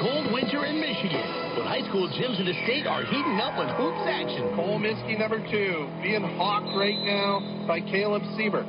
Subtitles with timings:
[0.00, 1.20] cold winter in Michigan.
[1.54, 4.48] But high school gyms in the state are heating up with hoops action.
[4.56, 8.64] Cole Miskey, number two, being hawked right now by Caleb Siebert.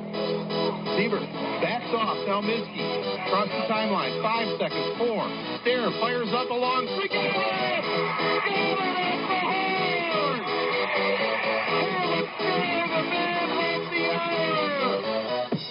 [0.99, 1.23] Siebert
[1.63, 2.19] backs off.
[2.27, 2.83] Now Miskey
[3.25, 4.11] across the timeline.
[4.21, 4.99] Five seconds.
[4.99, 5.23] Four.
[5.63, 6.87] Stair fires up along.
[6.99, 7.31] Freaking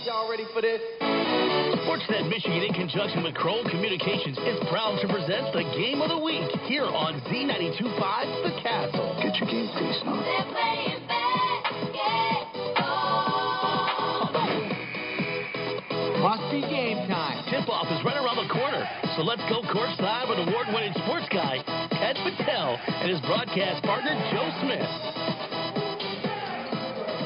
[0.07, 1.00] Y'all ready for this?
[2.01, 6.19] Sportsnet Michigan, in conjunction with Kroll Communications, is proud to present the Game of the
[6.19, 9.17] Week here on Z92.5 The Castle.
[9.23, 10.17] Get your game face on.
[16.21, 17.45] Must be game time.
[17.51, 18.89] Tip-off is right around the corner.
[19.17, 21.61] So let's go courtside with award-winning sports guy
[21.93, 25.30] Ted Patel and his broadcast partner Joe Smith.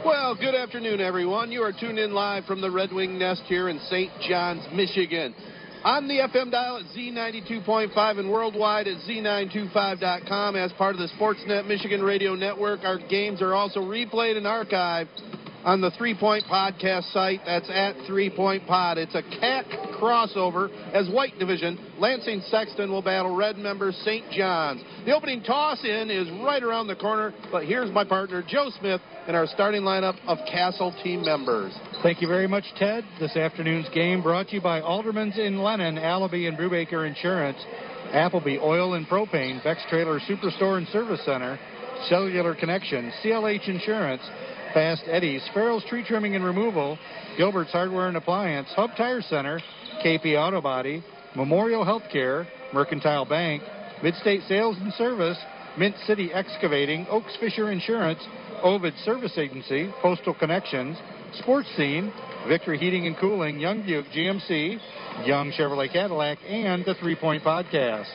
[0.05, 1.51] Well, good afternoon, everyone.
[1.51, 4.11] You are tuned in live from the Red Wing Nest here in St.
[4.29, 5.35] John's, Michigan.
[5.83, 11.67] On the FM dial at Z92.5 and worldwide at Z925.com as part of the Sportsnet
[11.67, 12.81] Michigan Radio Network.
[12.85, 15.09] Our games are also replayed and archived
[15.65, 17.41] on the Three Point Podcast site.
[17.47, 18.99] That's at Three Point Pod.
[18.99, 21.79] It's a CAC crossover as White Division.
[21.99, 24.31] Lansing Sexton will battle Red member St.
[24.31, 24.83] John's.
[25.07, 29.01] The opening toss in is right around the corner, but here's my partner Joe Smith
[29.27, 31.73] and our starting lineup of Castle team members.
[32.03, 33.05] Thank you very much, Ted.
[33.19, 37.59] This afternoon's game brought to you by Alderman's in Lennon, Allaby and Brubaker Insurance,
[38.13, 41.59] Appleby Oil and Propane, Beck's Trailer Superstore and Service Center,
[42.09, 44.23] Cellular Connection, CLH Insurance,
[44.75, 46.99] Fast Eddie's, Farrell's Tree Trimming and Removal,
[47.39, 49.61] Gilbert's Hardware and Appliance, Hub Tire Center,
[50.05, 51.03] KP Auto Body,
[51.37, 53.63] Memorial Healthcare, Mercantile Bank,
[54.03, 55.39] Midstate Sales and Service,
[55.79, 58.21] Mint City Excavating, Oaks Fisher Insurance,
[58.63, 60.99] Ovid Service Agency, Postal Connections,
[61.39, 62.13] Sports Scene,
[62.49, 64.79] Victory Heating and Cooling, Young Buick GMC,
[65.25, 68.09] Young Chevrolet Cadillac, and the Three Point Podcast.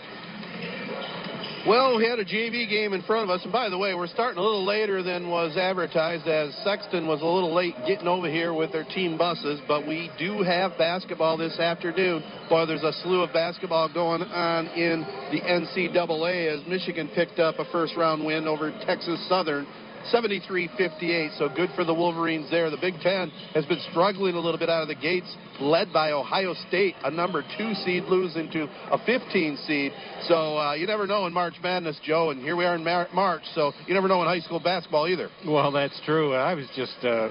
[1.68, 4.08] Well, we had a JV game in front of us, and by the way, we're
[4.08, 8.30] starting a little later than was advertised as Sexton was a little late getting over
[8.30, 12.24] here with their team buses, but we do have basketball this afternoon.
[12.48, 17.60] Boy, there's a slew of basketball going on in the NCAA as Michigan picked up
[17.60, 19.68] a first round win over Texas Southern
[20.14, 22.70] 73-58, so good for the Wolverines there.
[22.70, 26.12] The Big Ten has been struggling a little bit out of the gates, led by
[26.12, 29.92] Ohio State, a number two seed, losing to a 15 seed.
[30.24, 33.10] So uh, you never know in March Madness, Joe, and here we are in Mar-
[33.14, 35.30] March, so you never know in high school basketball either.
[35.46, 36.34] Well, that's true.
[36.34, 37.30] I was just uh,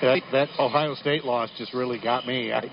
[0.00, 2.52] that, that Ohio State loss just really got me.
[2.52, 2.70] I,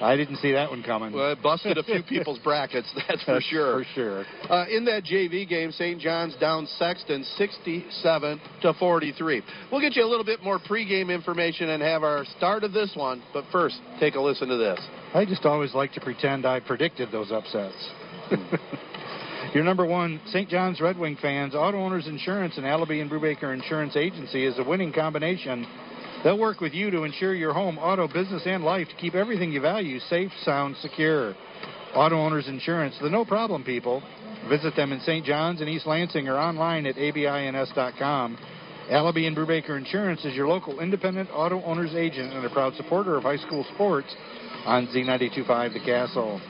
[0.00, 1.12] I didn't see that one coming.
[1.12, 3.78] Well, it busted a few people's brackets, that's for That's sure.
[3.78, 4.24] For sure.
[4.48, 6.00] Uh, in that JV game, St.
[6.00, 9.42] John's down Sexton 67 to 43.
[9.70, 12.92] We'll get you a little bit more pregame information and have our start of this
[12.94, 14.80] one, but first, take a listen to this.
[15.14, 17.90] I just always like to pretend I predicted those upsets.
[19.54, 20.48] Your number one St.
[20.48, 24.64] John's Red Wing fans, Auto Owners Insurance and Allaby and Brubaker Insurance Agency is a
[24.64, 25.64] winning combination.
[26.24, 29.52] They'll work with you to ensure your home, auto, business, and life to keep everything
[29.52, 31.34] you value safe, sound, secure.
[31.94, 34.02] Auto Owners Insurance, the no problem people.
[34.48, 35.24] Visit them in St.
[35.24, 38.38] John's and East Lansing or online at abins.com.
[38.90, 43.16] Allaby and Brubaker Insurance is your local independent auto owners agent and a proud supporter
[43.16, 44.14] of high school sports
[44.64, 46.40] on Z925 The Castle.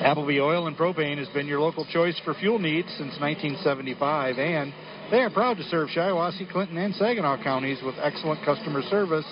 [0.00, 4.72] Appleby Oil and Propane has been your local choice for fuel needs since 1975, and
[5.10, 9.24] they are proud to serve Shiawassee, Clinton, and Saginaw counties with excellent customer service,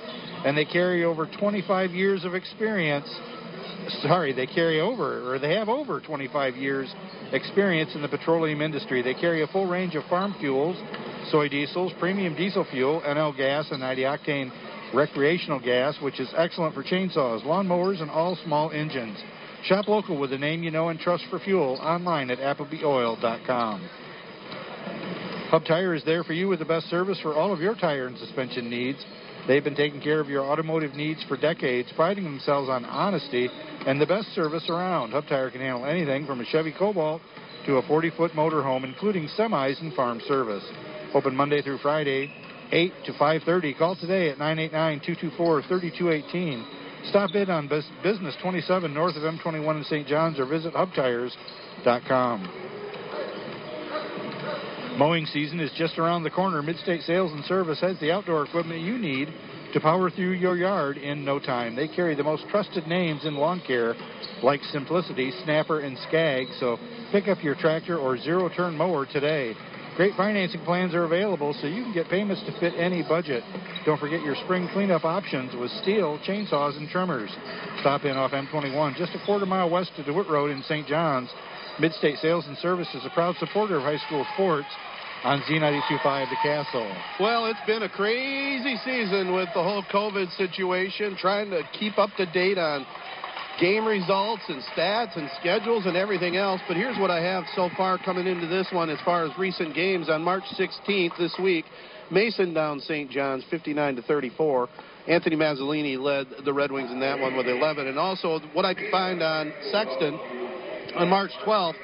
[0.45, 3.09] and they carry over 25 years of experience.
[4.03, 6.93] Sorry, they carry over, or they have over 25 years
[7.33, 9.03] experience in the petroleum industry.
[9.03, 10.77] They carry a full range of farm fuels,
[11.31, 14.53] soy diesels, premium diesel fuel, NL gas, and 90 octane
[14.95, 19.19] recreational gas, which is excellent for chainsaws, lawnmowers, and all small engines.
[19.65, 23.89] Shop local with a name you know and trust for fuel online at applebyoil.com.
[25.55, 28.09] Hub Tire is there for you with the best service for all of your tire
[28.09, 28.99] and suspension needs.
[29.47, 33.49] They've been taking care of your automotive needs for decades, priding themselves on honesty
[33.87, 35.13] and the best service around.
[35.13, 37.23] Hub Tire can handle anything from a Chevy Cobalt
[37.67, 40.65] to a 40-foot motorhome, including semis and farm service.
[41.15, 42.33] Open Monday through Friday,
[42.73, 43.79] 8 to 5.30.
[43.79, 47.11] Call today at 989-224-3218.
[47.11, 47.69] Stop in on
[48.03, 50.09] Business 27 north of M21 in St.
[50.09, 52.84] John's or visit hubtires.com.
[54.97, 56.63] Mowing season is just around the corner.
[56.63, 59.29] Midstate Sales and Service has the outdoor equipment you need
[59.73, 61.75] to power through your yard in no time.
[61.75, 63.97] They carry the most trusted names in lawn care
[64.41, 66.79] like Simplicity, Snapper, and Scag, so
[67.11, 69.57] pick up your tractor or zero turn mower today.
[69.97, 73.43] Great financing plans are available so you can get payments to fit any budget.
[73.85, 77.31] Don't forget your spring cleanup options with Stihl, chainsaws, and trimmers.
[77.81, 80.87] Stop in off M21 just a quarter mile west of DeWitt Road in St.
[80.87, 81.31] John's.
[81.79, 84.69] Midstate Sales and Service is a proud supporter of high school sports
[85.25, 86.97] on Z92.5 The Castle.
[87.19, 92.11] Well, it's been a crazy season with the whole COVID situation, trying to keep up
[92.17, 92.87] to date on
[93.59, 96.61] game results and stats and schedules and everything else.
[96.69, 99.75] But here's what I have so far coming into this one as far as recent
[99.75, 100.09] games.
[100.09, 101.65] On March 16th this week,
[102.09, 103.11] Mason down St.
[103.11, 104.69] John's 59 to 34.
[105.09, 107.89] Anthony Mazzolini led the Red Wings in that one with 11.
[107.89, 110.19] And also, what I could find on Sexton
[110.97, 111.75] on March 12th,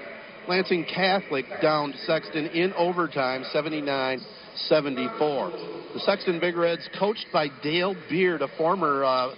[0.48, 4.20] Lansing Catholic downed Sexton in overtime 79
[4.68, 5.50] 74.
[5.94, 9.34] The Sexton Big Reds, coached by Dale Beard, a former uh,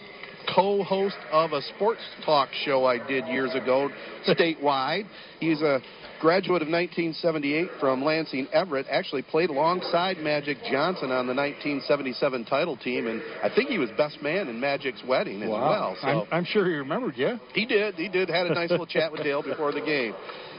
[0.54, 3.90] co host of a sports talk show I did years ago
[4.26, 5.06] statewide.
[5.40, 5.80] He's a
[6.22, 12.76] graduate of 1978 from Lansing Everett, actually played alongside Magic Johnson on the 1977 title
[12.76, 15.68] team, and I think he was best man in Magic's wedding as wow.
[15.68, 15.96] well.
[16.00, 17.38] So I'm, I'm, sure he remembered, yeah?
[17.54, 17.96] He did.
[17.96, 18.30] He did.
[18.30, 20.14] Had a nice little chat with Dale before the game,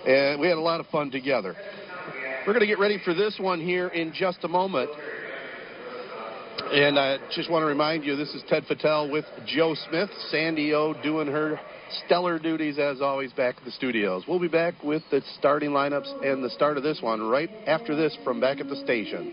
[0.05, 1.55] and we had a lot of fun together.
[2.45, 4.89] We're going to get ready for this one here in just a moment.
[6.73, 10.09] And I just want to remind you, this is Ted Fattel with Joe Smith.
[10.29, 11.57] Sandy O doing her
[12.05, 14.23] stellar duties as always back at the studios.
[14.27, 17.95] We'll be back with the starting lineups and the start of this one right after
[17.95, 19.31] this from back at the station.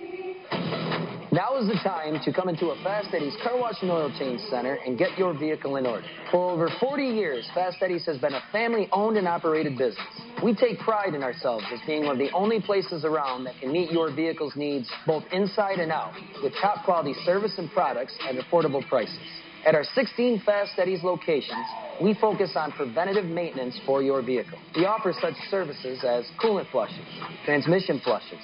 [1.33, 4.41] Now is the time to come into a Fast Eddie's Car Wash and Oil Change
[4.51, 6.05] Center and get your vehicle in order.
[6.33, 10.09] For over 40 years, Fast Eddie's has been a family owned and operated business.
[10.43, 13.71] We take pride in ourselves as being one of the only places around that can
[13.71, 18.35] meet your vehicle's needs both inside and out with top quality service and products at
[18.35, 19.21] affordable prices.
[19.67, 21.67] At our 16 Fast Eddie's locations,
[22.01, 24.59] we focus on preventative maintenance for your vehicle.
[24.75, 27.05] We offer such services as coolant flushes,
[27.45, 28.41] transmission flushes,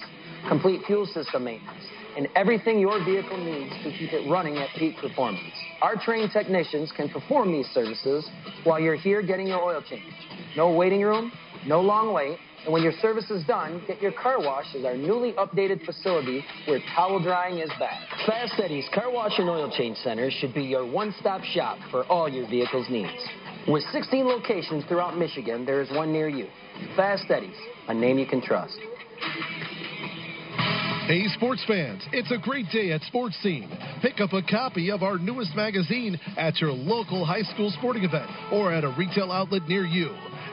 [0.46, 1.84] complete fuel system maintenance,
[2.18, 5.54] and everything your vehicle needs to keep it running at peak performance.
[5.80, 8.28] Our trained technicians can perform these services
[8.64, 10.12] while you're here getting your oil change.
[10.54, 11.32] No waiting room,
[11.66, 14.96] no long wait, and when your service is done, get your car wash at our
[14.96, 18.02] newly updated facility where towel drying is back.
[18.26, 22.28] Fast Eddie's Car Wash and Oil Change Center should be your one-stop shop for all
[22.28, 23.22] your vehicle's needs.
[23.68, 26.48] With 16 locations throughout Michigan, there is one near you.
[26.96, 28.76] Fast Eddie's, a name you can trust.
[31.06, 33.70] Hey, sports fans, it's a great day at Sports Scene.
[34.02, 38.28] Pick up a copy of our newest magazine at your local high school sporting event
[38.50, 40.10] or at a retail outlet near you.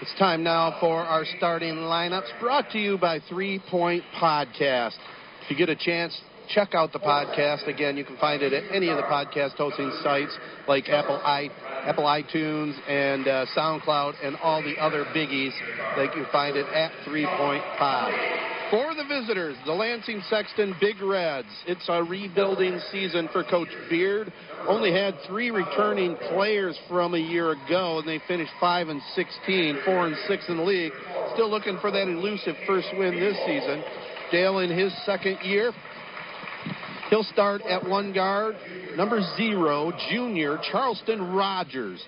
[0.00, 4.96] It's time now for our starting lineups brought to you by Three Point Podcast.
[5.42, 6.16] If you get a chance,
[6.54, 7.66] check out the podcast.
[7.66, 11.50] Again, you can find it at any of the podcast hosting sites like Apple i
[11.84, 15.50] Apple iTunes and uh, SoundCloud and all the other biggies.
[15.96, 17.64] They can find it at Three Point.
[18.70, 21.48] For the visitors, the Lansing Sexton Big Reds.
[21.66, 24.30] It's a rebuilding season for Coach Beard.
[24.66, 29.78] Only had three returning players from a year ago, and they finished 5 and 16,
[29.86, 30.92] 4 and 6 in the league.
[31.32, 33.82] Still looking for that elusive first win this season.
[34.30, 35.72] Dale in his second year.
[37.08, 38.54] He'll start at one guard,
[38.96, 42.04] number zero, junior Charleston Rogers.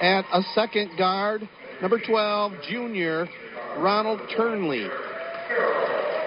[0.00, 1.48] At a second guard,
[1.82, 3.26] number 12, junior
[3.78, 4.86] Ronald Turnley.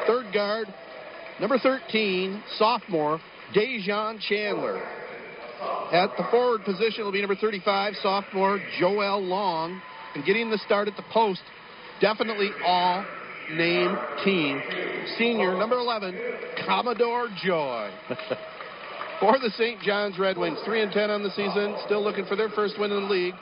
[0.07, 0.67] Third guard,
[1.39, 3.19] number 13, sophomore,
[3.55, 4.81] Dejan Chandler.
[5.91, 9.81] At the forward position will be number 35, sophomore, Joel Long.
[10.15, 11.41] And getting the start at the post,
[12.01, 13.05] definitely all
[13.51, 14.61] name team.
[15.17, 16.19] Senior, number 11,
[16.65, 17.91] Commodore Joy.
[19.19, 19.79] For the St.
[19.81, 22.91] John's Red Wings, 3 and 10 on the season, still looking for their first win
[22.91, 23.35] in the league.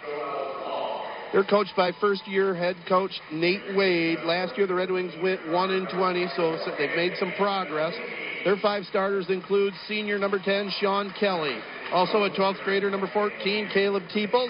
[1.32, 4.20] They're coached by first year head coach Nate Wade.
[4.24, 7.94] Last year, the Red Wings went 1 and 20, so they've made some progress.
[8.44, 11.58] Their five starters include senior number 10, Sean Kelly.
[11.92, 14.50] Also a 12th grader, number 14, Caleb Teeples.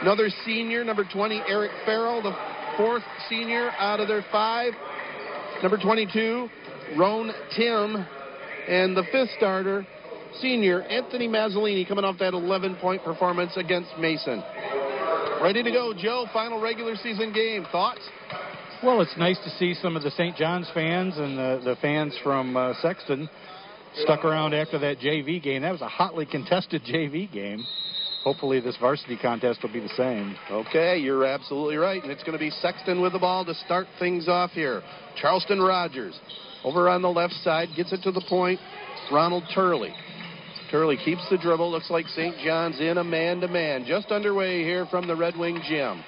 [0.00, 2.36] Another senior, number 20, Eric Farrell, the
[2.76, 4.72] fourth senior out of their five.
[5.62, 6.48] Number 22,
[6.96, 8.06] Roan Tim.
[8.68, 9.84] And the fifth starter,
[10.40, 14.42] senior Anthony Mazzolini, coming off that 11 point performance against Mason.
[15.42, 16.26] Ready to go, Joe.
[16.32, 17.66] Final regular season game.
[17.72, 18.00] Thoughts?
[18.80, 20.36] Well, it's nice to see some of the St.
[20.36, 23.28] John's fans and the, the fans from uh, Sexton
[23.96, 25.62] stuck around after that JV game.
[25.62, 27.64] That was a hotly contested JV game.
[28.22, 30.36] Hopefully, this varsity contest will be the same.
[30.48, 32.00] Okay, you're absolutely right.
[32.00, 34.80] And it's going to be Sexton with the ball to start things off here.
[35.20, 36.16] Charleston Rogers
[36.62, 38.60] over on the left side gets it to the point.
[39.10, 39.92] Ronald Turnley.
[40.72, 41.70] Turnley keeps the dribble.
[41.70, 42.34] Looks like St.
[42.38, 43.84] John's in a man to man.
[43.86, 46.02] Just underway here from the Red Wing gym.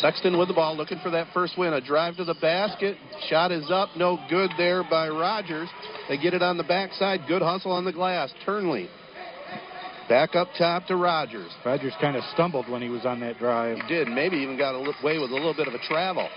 [0.00, 1.74] Sexton with the ball, looking for that first win.
[1.74, 2.96] A drive to the basket.
[3.28, 3.90] Shot is up.
[3.96, 5.68] No good there by Rogers.
[6.08, 7.20] They get it on the backside.
[7.28, 8.32] Good hustle on the glass.
[8.44, 8.88] Turnley.
[10.08, 11.52] Back up top to Rogers.
[11.64, 13.76] Rogers kind of stumbled when he was on that drive.
[13.76, 14.08] He did.
[14.08, 16.28] Maybe even got away with a little bit of a travel.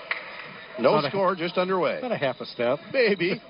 [0.79, 1.99] No Not score, a, just underway.
[2.01, 2.79] Not a half a step.
[2.93, 3.41] Maybe.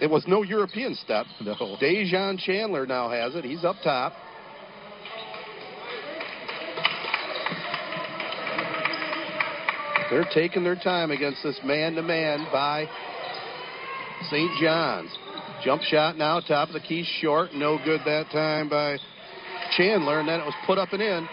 [0.00, 1.26] it was no European step.
[1.42, 1.54] No.
[1.80, 3.44] Dejan Chandler now has it.
[3.44, 4.12] He's up top.
[10.10, 12.86] They're taking their time against this man-to-man by
[14.30, 14.50] St.
[14.60, 15.10] John's.
[15.64, 17.54] Jump shot now, top of the key, short.
[17.54, 18.98] No good that time by
[19.76, 21.26] Chandler, and then it was put up and in.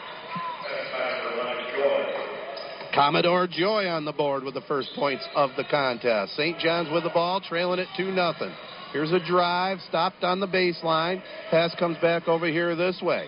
[3.00, 6.36] Commodore Joy on the board with the first points of the contest.
[6.36, 6.60] St.
[6.60, 8.51] John's with the ball, trailing it 2 nothing.
[8.91, 11.24] Here's a drive, stopped on the baseline.
[11.50, 13.25] Pass comes back over here this way.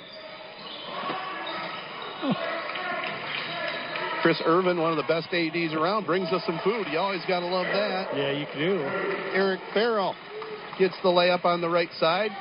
[4.21, 6.87] Chris Irvin, one of the best ADs around, brings us some food.
[6.91, 8.13] You always got to love that.
[8.13, 8.81] Yeah, you do.
[9.33, 10.15] Eric Farrell
[10.79, 12.31] gets the layup on the right side.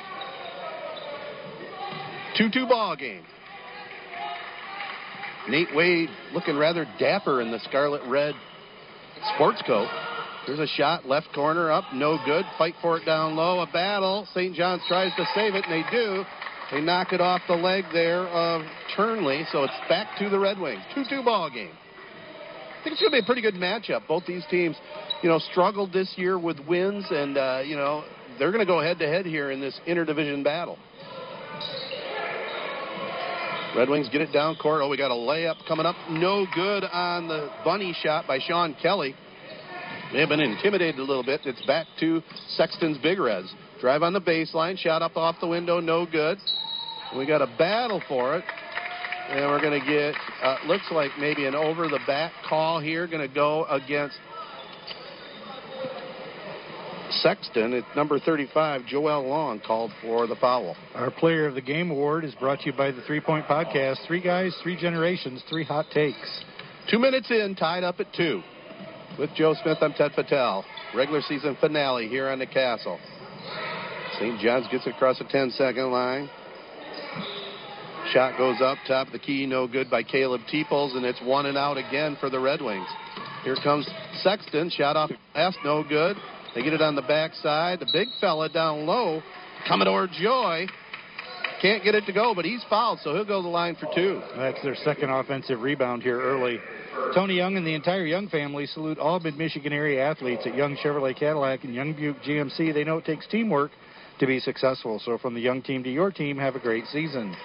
[2.37, 3.23] 2-2 ball game.
[5.49, 8.35] Nate Wade looking rather dapper in the scarlet red
[9.35, 9.89] sports coat.
[10.47, 12.45] There's a shot, left corner up, no good.
[12.57, 13.61] Fight for it down low.
[13.61, 14.27] A battle.
[14.33, 14.55] St.
[14.55, 16.23] John's tries to save it, and they do.
[16.71, 18.61] They knock it off the leg there of
[18.95, 20.81] Turnley, so it's back to the Red Wings.
[20.95, 21.71] 2-2 ball game.
[21.73, 24.07] I think it's going to be a pretty good matchup.
[24.07, 24.75] Both these teams,
[25.21, 28.03] you know, struggled this year with wins, and, uh, you know,
[28.39, 30.79] they're going to go head-to-head here in this interdivision battle.
[33.75, 34.81] Red Wings get it down court.
[34.83, 35.95] Oh, we got a layup coming up.
[36.09, 39.15] No good on the bunny shot by Sean Kelly.
[40.11, 41.39] They have been intimidated a little bit.
[41.45, 43.53] It's back to Sexton's Big Reds.
[43.79, 44.77] Drive on the baseline.
[44.77, 45.79] Shot up off the window.
[45.79, 46.37] No good.
[47.15, 48.43] We got a battle for it.
[49.29, 53.07] And we're going to get, uh, looks like maybe an over the back call here.
[53.07, 54.17] Going to go against
[57.13, 57.73] Sexton.
[57.73, 60.75] At number 35, Joel Long, called for the foul.
[60.95, 64.05] Our Player of the Game award is brought to you by the Three Point Podcast.
[64.07, 66.43] Three guys, three generations, three hot takes.
[66.89, 68.41] Two minutes in, tied up at two.
[69.19, 70.65] With Joe Smith, I'm Ted Patel.
[70.95, 72.99] Regular season finale here on the Castle.
[74.19, 74.39] St.
[74.39, 76.29] John's gets it across the 10 second line.
[78.11, 81.45] Shot goes up, top of the key, no good by Caleb Teeples, and it's one
[81.45, 82.87] and out again for the Red Wings.
[83.43, 83.89] Here comes
[84.21, 86.17] Sexton, shot off last, no good.
[86.53, 87.79] They get it on the backside.
[87.79, 89.21] The big fella down low,
[89.67, 90.67] Commodore Joy,
[91.61, 93.87] can't get it to go, but he's fouled, so he'll go to the line for
[93.93, 94.21] two.
[94.35, 96.59] That's their second offensive rebound here early.
[97.13, 100.75] Tony Young and the entire Young family salute all mid Michigan area athletes at Young
[100.77, 102.73] Chevrolet Cadillac and Young Buick GMC.
[102.73, 103.71] They know it takes teamwork
[104.19, 104.99] to be successful.
[105.05, 107.35] So from the Young team to your team, have a great season.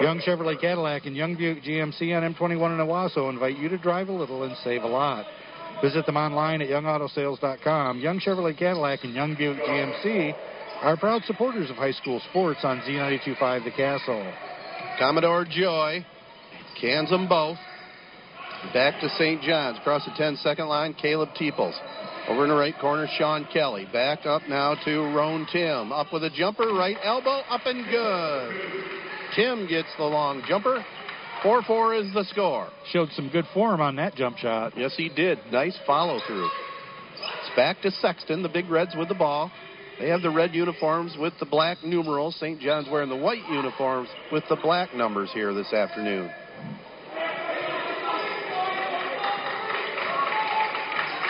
[0.00, 4.08] Young Chevrolet Cadillac and Young Buick GMC on M21 in Owosso invite you to drive
[4.08, 5.24] a little and save a lot.
[5.80, 8.00] Visit them online at youngautosales.com.
[8.00, 10.34] Young Chevrolet Cadillac and Young Buick GMC
[10.82, 14.32] are proud supporters of high school sports on Z925 The Castle.
[14.98, 16.04] Commodore Joy
[16.80, 17.58] cans them both.
[18.72, 19.42] Back to St.
[19.42, 19.78] John's.
[19.78, 21.76] Across the 10 second line, Caleb Teeples.
[22.28, 23.86] Over in the right corner, Sean Kelly.
[23.92, 25.90] Back up now to Roan Tim.
[25.90, 28.52] Up with a jumper, right elbow, up and good.
[29.34, 30.84] Tim gets the long jumper.
[31.42, 32.68] 4 4 is the score.
[32.92, 34.74] Showed some good form on that jump shot.
[34.76, 35.38] Yes, he did.
[35.50, 36.46] Nice follow through.
[36.46, 39.50] It's back to Sexton, the Big Reds with the ball.
[39.98, 42.36] They have the red uniforms with the black numerals.
[42.36, 42.60] St.
[42.60, 46.30] John's wearing the white uniforms with the black numbers here this afternoon.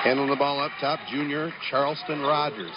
[0.04, 2.72] Handling the ball up top, junior Charleston Rogers.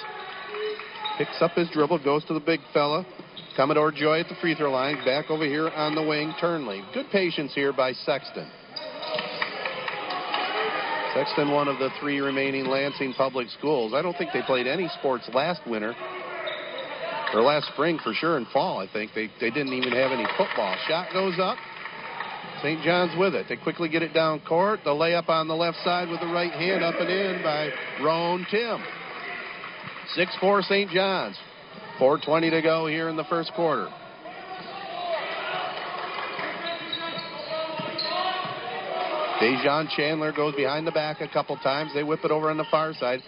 [1.17, 3.05] Picks up his dribble, goes to the big fella.
[3.55, 4.97] Commodore Joy at the free throw line.
[5.05, 6.83] Back over here on the wing, Turnley.
[6.93, 8.49] Good patience here by Sexton.
[11.13, 13.93] Sexton, one of the three remaining Lansing public schools.
[13.93, 15.95] I don't think they played any sports last winter.
[17.33, 19.11] Or last spring for sure, and fall, I think.
[19.15, 20.75] They, they didn't even have any football.
[20.87, 21.57] Shot goes up.
[22.61, 22.81] St.
[22.83, 23.45] John's with it.
[23.47, 24.81] They quickly get it down court.
[24.83, 27.69] The layup on the left side with the right hand up and in by
[28.03, 28.83] Roan Tim.
[30.17, 30.91] 6-4 St.
[30.91, 31.37] John's.
[31.99, 33.87] 4.20 to go here in the first quarter.
[39.41, 41.91] Dejan Chandler goes behind the back a couple times.
[41.93, 43.19] They whip it over on the far side.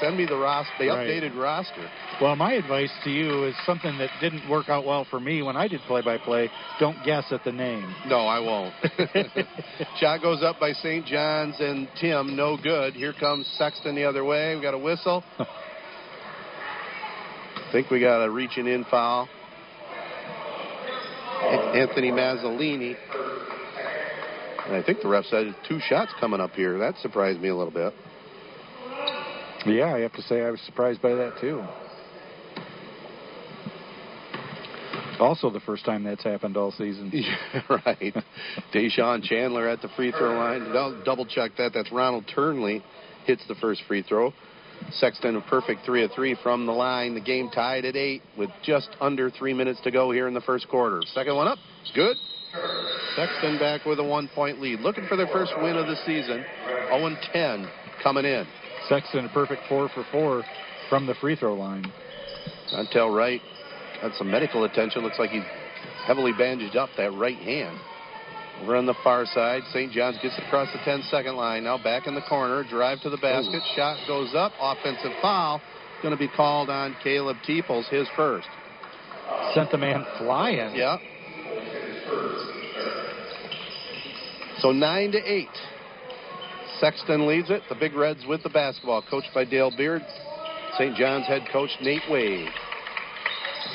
[0.00, 1.08] Send me the roster, the Right.
[1.08, 1.88] updated roster.
[2.20, 5.56] Well, my advice to you is something that didn't work out well for me when
[5.56, 6.50] I did play-by-play.
[6.78, 7.94] Don't guess at the name.
[8.06, 8.74] No, I won't.
[9.98, 11.06] Shot goes up by St.
[11.06, 12.94] John's and Tim, no good.
[12.94, 14.54] Here comes Sexton the other way.
[14.56, 15.24] We got a whistle.
[15.38, 15.46] I
[17.72, 19.28] think we got a reaching in foul.
[21.42, 22.96] An- Anthony Mazzolini.
[24.66, 26.78] And I think the ref said two shots coming up here.
[26.78, 27.92] That surprised me a little bit.
[29.66, 31.62] Yeah, I have to say I was surprised by that too.
[35.20, 37.10] Also, the first time that's happened all season.
[37.14, 38.14] Yeah, right.
[38.74, 40.62] Deshaun Chandler at the free throw line.
[40.74, 41.72] I'll double check that.
[41.74, 42.82] That's Ronald Turnley
[43.24, 44.32] hits the first free throw.
[44.92, 47.14] Sexton a perfect three of three from the line.
[47.14, 50.40] The game tied at eight with just under three minutes to go here in the
[50.40, 51.00] first quarter.
[51.14, 51.58] Second one up,
[51.94, 52.16] good.
[53.16, 54.80] Sexton back with a one point lead.
[54.80, 56.44] Looking for their first win of the season.
[56.88, 57.68] 0 10
[58.02, 58.46] coming in.
[58.88, 60.42] Sexton a perfect four for four
[60.88, 61.90] from the free throw line.
[62.72, 63.40] Dontel Wright
[64.00, 65.02] got some medical attention.
[65.02, 65.42] Looks like he's
[66.06, 67.78] heavily bandaged up that right hand.
[68.62, 69.90] Over on the far side, St.
[69.90, 71.64] John's gets it across the 10 second line.
[71.64, 75.60] Now back in the corner, drive to the basket, shot goes up, offensive foul.
[76.00, 78.46] Going to be called on Caleb Teeples, his first.
[79.52, 80.76] Sent the man flying.
[80.76, 80.98] Yeah.
[84.58, 85.48] So 9 to 8.
[86.78, 87.62] Sexton leads it.
[87.68, 90.02] The Big Reds with the basketball, coached by Dale Beard.
[90.78, 90.94] St.
[90.96, 92.48] John's head coach Nate Wade.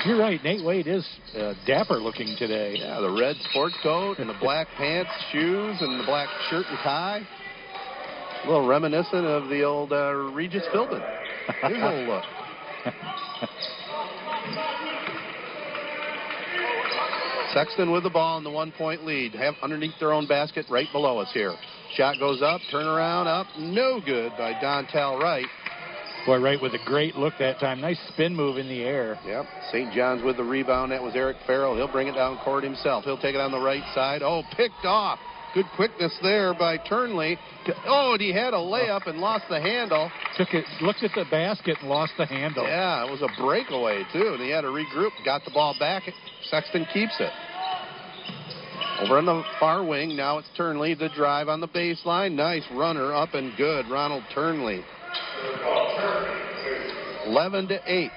[0.05, 0.41] You're right.
[0.43, 2.75] Nate Wade is uh, dapper looking today.
[2.77, 6.77] Yeah, the red sport coat and the black pants, shoes, and the black shirt and
[6.79, 7.21] tie.
[8.43, 11.03] A little reminiscent of the old uh, Regis Philbin.
[11.61, 12.23] Here's a little look.
[17.53, 19.33] Sexton with the ball in the one point lead.
[19.33, 21.55] Have underneath their own basket right below us here.
[21.95, 25.47] Shot goes up, turn around, up, no good by Dontel Wright.
[26.27, 27.79] Boy, Wright with a great look that time.
[27.79, 29.17] Nice spin move in the air.
[29.25, 29.45] Yep.
[29.71, 29.93] St.
[29.93, 30.91] John's with the rebound.
[30.91, 31.77] That was Eric Farrell.
[31.77, 33.05] He'll bring it down court himself.
[33.05, 34.21] He'll take it on the right side.
[34.21, 35.19] Oh, picked off.
[35.53, 37.39] Good quickness there by Turnley.
[37.85, 40.11] Oh, and he had a layup and lost the handle.
[40.35, 42.65] Took it, looked at the basket and lost the handle.
[42.65, 44.33] Yeah, it was a breakaway, too.
[44.33, 46.03] And he had to regroup, got the ball back.
[46.49, 47.31] Sexton keeps it.
[48.99, 50.93] Over on the far wing, now it's Turnley.
[50.93, 52.33] The drive on the baseline.
[52.33, 53.87] Nice runner, up and good.
[53.89, 54.83] Ronald Turnley.
[57.25, 58.11] 11 to 8.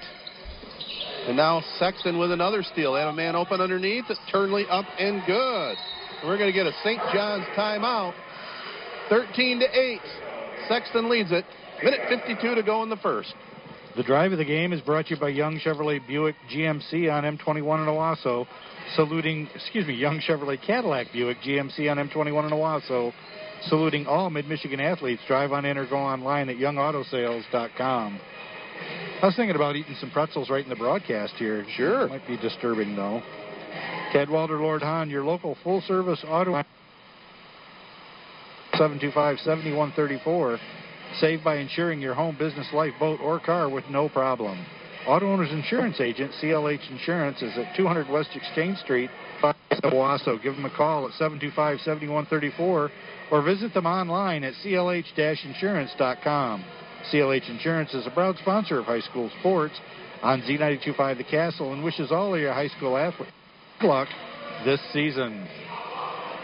[1.27, 2.95] And now Sexton with another steal.
[2.95, 4.05] They have a man open underneath.
[4.33, 5.77] Turnley up and good.
[6.25, 7.01] We're going to get a St.
[7.13, 8.15] John's timeout.
[9.11, 10.01] 13 to 8.
[10.69, 11.45] Sexton leads it.
[11.83, 13.35] Minute 52 to go in the first.
[13.97, 17.25] The drive of the game is brought to you by Young Chevrolet Buick GMC on
[17.25, 18.47] M21 in Owosso.
[18.95, 23.13] Saluting, excuse me, Young Chevrolet Cadillac Buick GMC on M21 in Owosso.
[23.63, 25.23] Saluting all Mid Michigan athletes.
[25.27, 28.21] Drive on in or go online at youngautosales.com.
[29.23, 31.67] I was thinking about eating some pretzels right in the broadcast here.
[31.77, 32.09] Sure.
[32.09, 33.23] Might be disturbing though.
[34.13, 36.63] Cadwalder Lord Hahn, your local full service auto
[38.75, 40.59] 725-7134.
[41.19, 44.65] Save by insuring your home, business, life, boat, or car with no problem.
[45.07, 49.11] Auto Owners Insurance Agent, CLH Insurance, is at 200 West Exchange Street,
[49.43, 50.43] Owosso.
[50.43, 52.91] Give them a call at 725-7134
[53.31, 56.65] or visit them online at clh-insurance.com.
[57.13, 59.75] CLH Insurance is a proud sponsor of high school sports
[60.23, 63.33] on Z925 The Castle and wishes all of your high school athletes
[63.81, 64.09] good luck
[64.65, 65.49] this season.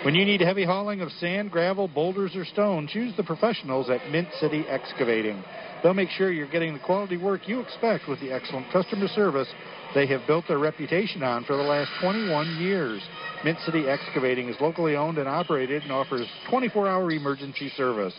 [0.03, 4.11] When you need heavy hauling of sand, gravel, boulders, or stone, choose the professionals at
[4.11, 5.43] Mint City Excavating.
[5.83, 9.49] They'll make sure you're getting the quality work you expect with the excellent customer service
[9.95, 13.01] they have built their reputation on for the last 21 years.
[13.45, 18.15] Mint City Excavating is locally owned and operated and offers 24 hour emergency service.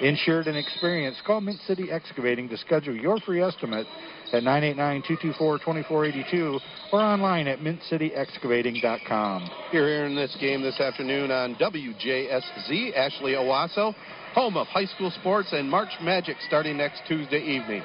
[0.00, 3.86] Insured and experienced, call Mint City Excavating to schedule your free estimate
[4.32, 6.60] at 989-224-2482
[6.92, 9.50] or online at mintcityexcavating.com.
[9.72, 13.94] You're here in this game this afternoon on WJSZ, Ashley Owosso,
[14.34, 17.82] home of high school sports and March Magic starting next Tuesday evening.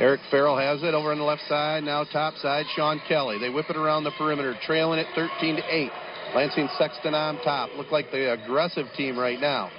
[0.00, 1.84] Eric Farrell has it over on the left side.
[1.84, 3.38] Now top side, Sean Kelly.
[3.38, 5.90] They whip it around the perimeter, trailing it 13 to 8.
[6.34, 7.70] Lansing Sexton on top.
[7.76, 9.70] Look like the aggressive team right now.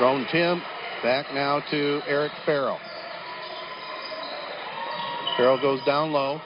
[0.00, 0.62] Roan Tim.
[1.02, 2.78] Back now to Eric Farrell.
[5.36, 6.40] Farrell goes down low.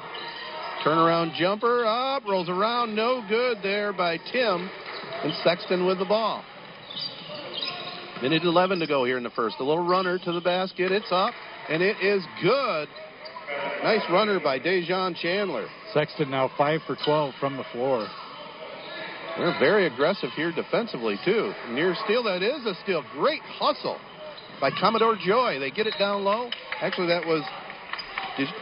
[0.82, 4.70] Turnaround jumper up, rolls around, no good there by Tim.
[5.22, 6.44] And Sexton with the ball.
[8.22, 9.56] Minute 11 to go here in the first.
[9.60, 10.92] A little runner to the basket.
[10.92, 11.34] It's up,
[11.68, 12.88] and it is good.
[13.82, 15.66] Nice runner by Dejon Chandler.
[15.92, 18.06] Sexton now 5 for 12 from the floor.
[19.36, 21.52] They're very aggressive here defensively, too.
[21.70, 23.04] Near steal, that is a steal.
[23.12, 23.98] Great hustle
[24.60, 25.58] by Commodore Joy.
[25.58, 26.50] They get it down low.
[26.80, 27.42] Actually, that was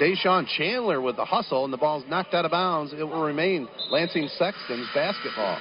[0.00, 2.92] Deshaun Chandler with the hustle, and the ball's knocked out of bounds.
[2.92, 5.60] It will remain Lansing Sexton's basketball.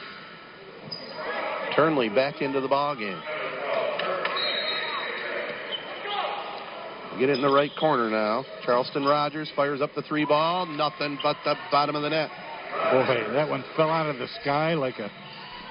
[1.76, 3.20] Turnley back into the ball game.
[7.20, 8.44] Get it in the right corner now.
[8.66, 10.66] Charleston Rogers fires up the three ball.
[10.66, 12.30] Nothing but the bottom of the net.
[12.92, 15.12] Boy, that one fell out of the sky like a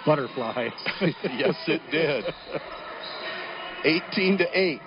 [0.07, 0.69] butterfly.
[1.01, 2.25] yes, it did.
[3.85, 4.81] 18 to 8.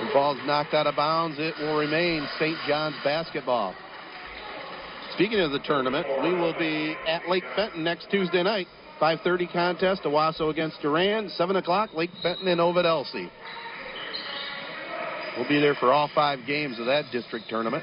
[0.00, 1.36] The ball's knocked out of bounds.
[1.38, 2.56] It will remain St.
[2.66, 3.74] John's basketball.
[5.14, 8.66] Speaking of the tournament, we will be at Lake Fenton next Tuesday night.
[9.00, 11.30] 5.30 contest, Owosso against Durand.
[11.32, 13.30] 7 o'clock, Lake Fenton and Ovid Elsie.
[15.36, 17.82] We'll be there for all five games of that district tournament.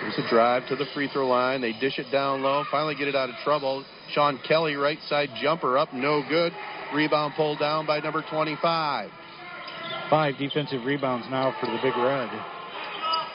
[0.00, 1.60] There's a drive to the free throw line.
[1.60, 2.64] They dish it down low.
[2.70, 3.84] Finally get it out of trouble.
[4.12, 5.92] Sean Kelly, right side jumper up.
[5.92, 6.52] No good.
[6.94, 9.10] Rebound pulled down by number 25.
[10.10, 12.28] Five defensive rebounds now for the Big Red.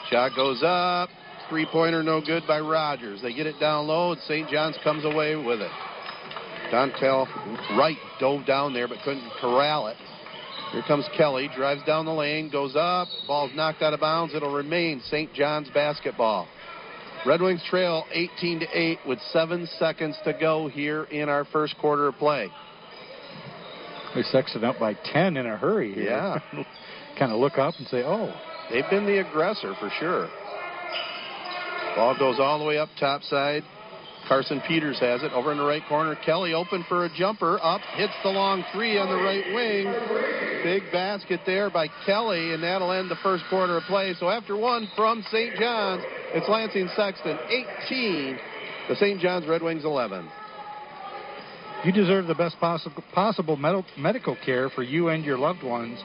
[0.09, 1.09] Shot goes up.
[1.49, 3.21] Three pointer no good by Rogers.
[3.21, 4.47] They get it down low, and St.
[4.49, 5.71] John's comes away with it.
[6.71, 7.27] Dontel
[7.75, 9.97] Wright dove down there but couldn't corral it.
[10.71, 14.35] Here comes Kelly, drives down the lane, goes up, ball's knocked out of bounds.
[14.35, 15.33] It'll remain St.
[15.33, 16.47] John's basketball.
[17.25, 21.75] Red Wings trail 18 to 8 with seven seconds to go here in our first
[21.79, 22.49] quarter of play.
[24.13, 26.03] They Sexton up by 10 in a hurry here.
[26.03, 26.39] Yeah.
[27.19, 28.33] kind of look up and say, oh.
[28.71, 30.29] They've been the aggressor for sure.
[31.99, 33.61] Ball goes all the way up top side.
[34.25, 36.15] Carson Peters has it over in the right corner.
[36.15, 37.59] Kelly open for a jumper.
[37.61, 40.63] Up, hits the long three on the right wing.
[40.63, 44.13] Big basket there by Kelly, and that'll end the first quarter of play.
[44.17, 45.59] So after one from St.
[45.59, 46.01] John's,
[46.33, 47.37] it's Lansing Sexton
[47.89, 48.39] 18,
[48.87, 49.19] the St.
[49.19, 50.25] John's Red Wings 11.
[51.83, 55.99] You deserve the best possible, possible medical care for you and your loved ones.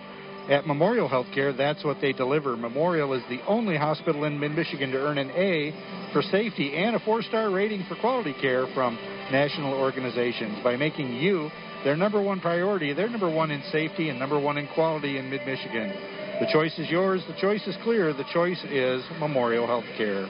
[0.48, 2.54] At Memorial Healthcare, that's what they deliver.
[2.54, 5.72] Memorial is the only hospital in mid Michigan to earn an A
[6.12, 8.96] for safety and a four star rating for quality care from
[9.32, 10.58] national organizations.
[10.62, 11.50] By making you
[11.82, 15.30] their number one priority, they're number one in safety and number one in quality in
[15.30, 15.88] mid Michigan.
[16.40, 17.22] The choice is yours.
[17.26, 18.12] The choice is clear.
[18.12, 20.28] The choice is Memorial Healthcare.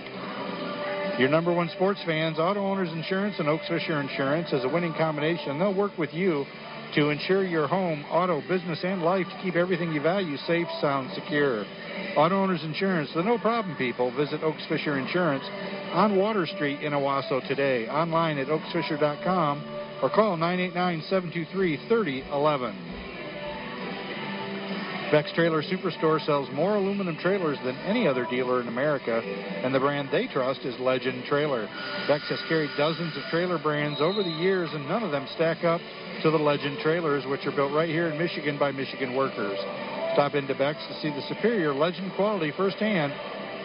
[1.19, 4.95] Your number one sports fans, Auto Owners Insurance and Oaks Fisher Insurance is a winning
[4.95, 5.59] combination.
[5.59, 6.45] They'll work with you
[6.95, 11.11] to insure your home, auto, business, and life to keep everything you value safe, sound,
[11.15, 11.65] secure.
[12.17, 14.15] Auto Owners Insurance, the no problem people.
[14.17, 15.45] Visit Oaks Fisher Insurance
[15.93, 17.89] on Water Street in Owosso today.
[17.89, 23.14] Online at oaksfisher.com or call 989 723 3011.
[25.11, 29.79] Beck's Trailer Superstore sells more aluminum trailers than any other dealer in America, and the
[29.79, 31.69] brand they trust is Legend Trailer.
[32.09, 35.63] Beck's has carried dozens of trailer brands over the years, and none of them stack
[35.63, 35.81] up
[36.23, 39.59] to the Legend trailers, which are built right here in Michigan by Michigan workers.
[40.15, 43.13] Stop into Beck's to see the superior Legend quality firsthand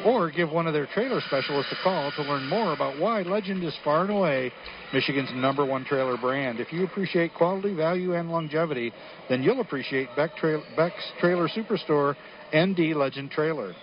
[0.05, 3.63] or give one of their trailer specialists a call to learn more about why Legend
[3.63, 4.51] is far and away
[4.93, 6.59] Michigan's number one trailer brand.
[6.59, 8.93] If you appreciate quality, value, and longevity,
[9.27, 12.15] then you'll appreciate Beck Tra- Beck's Trailer Superstore
[12.55, 13.73] ND Legend Trailer.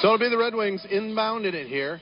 [0.00, 2.00] So it'll be the Red Wings inbounding it here.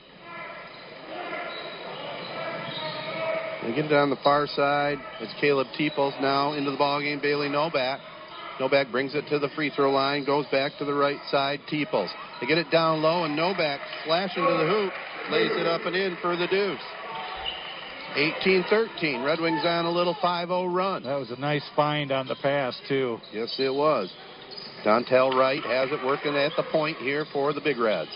[3.63, 4.97] They get it on the far side.
[5.21, 7.21] It's Caleb Teeples now into the ballgame.
[7.21, 8.01] Bailey Novak.
[8.59, 11.59] Novak brings it to the free throw line, goes back to the right side.
[11.71, 12.09] Teeples.
[12.39, 14.93] They get it down low, and Novak flashing to the hoop,
[15.31, 16.79] lays it up and in for the deuce.
[18.15, 19.25] 18-13.
[19.25, 21.03] Red Wings on a little 5-0 run.
[21.03, 23.17] That was a nice find on the pass, too.
[23.31, 24.13] Yes, it was.
[24.85, 28.11] Dontel Wright has it working at the point here for the Big Reds.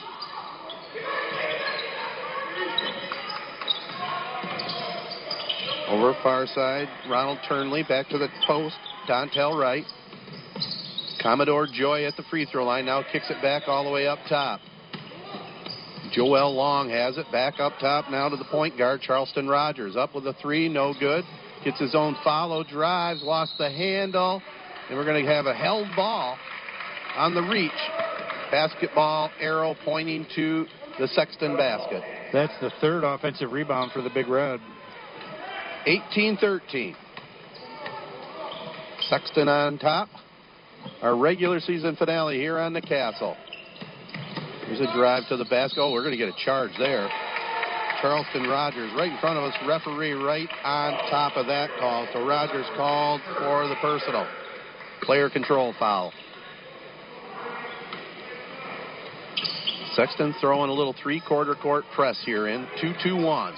[5.88, 8.76] Over far side, Ronald Turnley back to the post.
[9.08, 9.86] Dontel Wright.
[11.22, 14.20] Commodore Joy at the free throw line now kicks it back all the way up
[14.30, 14.60] top.
[16.12, 19.96] Joel Long has it back up top now to the point guard, Charleston Rogers.
[19.96, 21.24] Up with a three, no good.
[21.64, 24.42] Gets his own follow, drives, lost the handle.
[24.90, 26.38] And we're going to have a held ball
[27.16, 27.72] on the reach.
[28.52, 30.66] Basketball arrow pointing to
[30.98, 32.02] the Sexton basket.
[32.32, 34.60] That's the third offensive rebound for the Big Red.
[35.86, 36.96] 18 13.
[39.10, 40.10] Sexton on top.
[41.02, 43.36] Our regular season finale here on the castle.
[44.66, 45.80] Here's a drive to the basket.
[45.80, 47.10] Oh, we're going to get a charge there.
[48.02, 49.56] Charleston Rogers right in front of us.
[49.66, 52.08] Referee right on top of that call.
[52.14, 54.28] So Rogers called for the personal.
[55.02, 56.12] Player control foul.
[59.94, 63.56] Sexton throwing a little three quarter court press here in 2 2 1.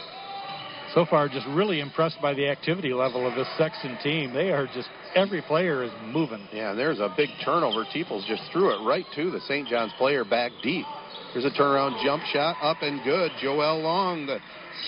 [0.93, 4.34] So far, just really impressed by the activity level of this Sexton team.
[4.34, 6.47] They are just, every player is moving.
[6.52, 7.86] Yeah, there's a big turnover.
[7.86, 9.67] Teeples just threw it right to the St.
[9.67, 10.86] John's player back deep.
[11.34, 13.32] There's a turnaround jump shot up and good.
[13.39, 14.39] Joel Long, the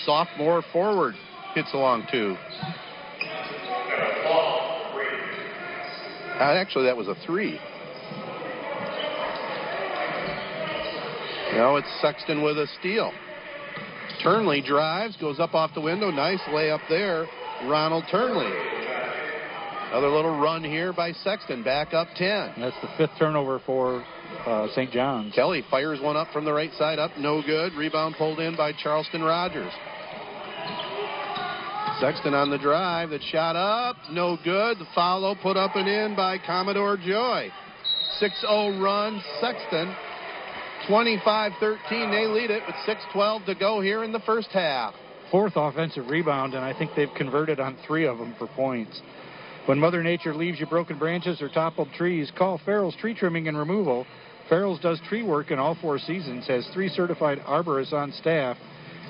[0.04, 1.14] sophomore forward,
[1.54, 2.36] hits along too.
[6.40, 7.60] Uh, actually, that was a three.
[11.52, 13.12] Now it's Sexton with a steal.
[14.22, 16.10] Turnley drives, goes up off the window.
[16.10, 17.26] Nice layup there.
[17.64, 18.50] Ronald Turnley.
[19.90, 21.62] Another little run here by Sexton.
[21.62, 22.54] Back up 10.
[22.58, 24.04] That's the fifth turnover for
[24.46, 24.90] uh, St.
[24.90, 25.34] John's.
[25.34, 26.98] Kelly fires one up from the right side.
[26.98, 27.74] Up, no good.
[27.74, 29.72] Rebound pulled in by Charleston Rogers.
[32.00, 33.10] Sexton on the drive.
[33.10, 33.96] That shot up.
[34.10, 34.78] No good.
[34.78, 37.50] The follow put up and in by Commodore Joy.
[38.18, 39.22] 6 0 run.
[39.40, 39.94] Sexton
[40.88, 42.10] 25 13.
[42.10, 44.94] They lead it with 6.12 to go here in the first half.
[45.30, 49.00] Fourth offensive rebound, and I think they've converted on three of them for points.
[49.66, 53.56] When Mother Nature leaves you broken branches or toppled trees, call Farrell's Tree Trimming and
[53.56, 54.04] Removal.
[54.48, 58.56] Farrell's does tree work in all four seasons, has three certified arborists on staff,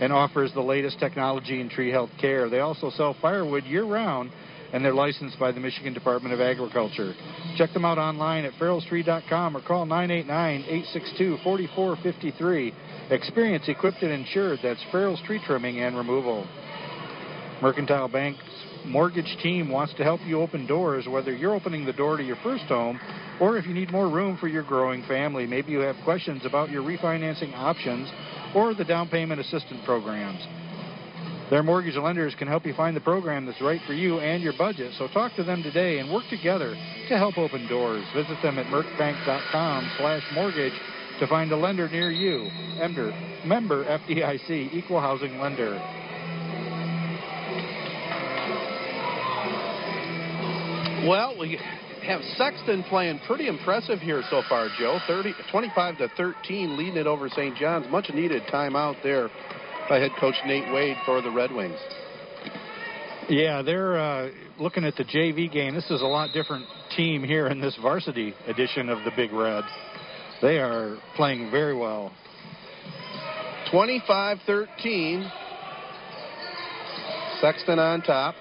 [0.00, 2.50] and offers the latest technology in tree health care.
[2.50, 4.30] They also sell firewood year round
[4.72, 7.14] and they're licensed by the Michigan Department of Agriculture.
[7.56, 12.72] Check them out online at farrellstree.com or call 989-862-4453.
[13.10, 14.58] Experience equipped and insured.
[14.62, 16.46] That's Farrell's Tree Trimming and Removal.
[17.60, 18.42] Mercantile Bank's
[18.86, 22.36] mortgage team wants to help you open doors, whether you're opening the door to your
[22.42, 22.98] first home
[23.40, 25.46] or if you need more room for your growing family.
[25.46, 28.08] Maybe you have questions about your refinancing options
[28.54, 30.40] or the down payment assistance programs.
[31.52, 34.54] Their mortgage lenders can help you find the program that's right for you and your
[34.56, 34.94] budget.
[34.96, 36.74] So talk to them today and work together
[37.10, 38.02] to help open doors.
[38.16, 40.72] Visit them at mercbank.com slash mortgage
[41.20, 42.48] to find a lender near you.
[42.78, 43.12] Member,
[43.44, 45.74] member FDIC, equal housing lender.
[51.06, 51.60] Well, we
[52.06, 55.00] have Sexton playing pretty impressive here so far, Joe.
[55.06, 57.54] 30, 25 to 13, leading it over St.
[57.58, 57.90] John's.
[57.90, 59.28] Much needed timeout there
[59.92, 61.78] by head coach Nate Wade for the Red Wings.
[63.28, 65.74] Yeah, they're uh, looking at the JV game.
[65.74, 66.64] This is a lot different
[66.96, 69.64] team here in this varsity edition of the Big Red.
[70.40, 72.10] They are playing very well.
[73.70, 75.30] 25 13.
[77.42, 78.34] Sexton on top.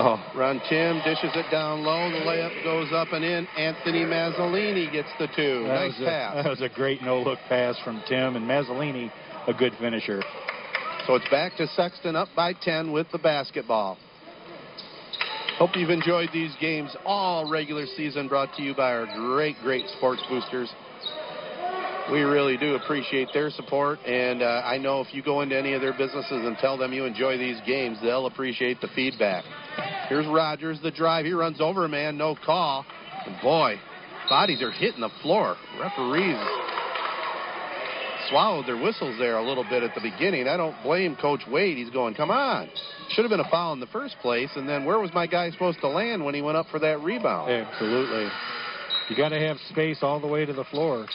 [0.00, 0.16] Oh.
[0.36, 2.08] Roan Tim dishes it down low.
[2.08, 3.48] The layup goes up and in.
[3.56, 5.64] Anthony Mazzolini gets the two.
[5.64, 6.34] That nice was a, pass.
[6.36, 9.10] That was a great no-look pass from Tim and Mazzolini,
[9.48, 10.22] a good finisher.
[11.08, 13.98] So it's back to Sexton up by 10 with the basketball.
[15.58, 19.88] Hope you've enjoyed these games all regular season brought to you by our great, great
[19.96, 20.72] sports boosters.
[22.12, 25.74] We really do appreciate their support, and uh, I know if you go into any
[25.74, 29.44] of their businesses and tell them you enjoy these games, they'll appreciate the feedback.
[30.08, 31.24] Here's Rogers, the drive.
[31.24, 32.84] He runs over a man, no call.
[33.26, 33.76] And boy,
[34.28, 35.56] bodies are hitting the floor.
[35.80, 36.38] Referees
[38.28, 40.48] swallowed their whistles there a little bit at the beginning.
[40.48, 41.76] I don't blame Coach Wade.
[41.76, 42.68] He's going, come on.
[43.10, 44.50] Should have been a foul in the first place.
[44.56, 47.00] And then where was my guy supposed to land when he went up for that
[47.00, 47.50] rebound?
[47.50, 48.28] Absolutely.
[49.08, 51.06] You got to have space all the way to the floor.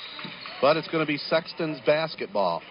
[0.61, 2.61] But it's going to be Sexton's basketball.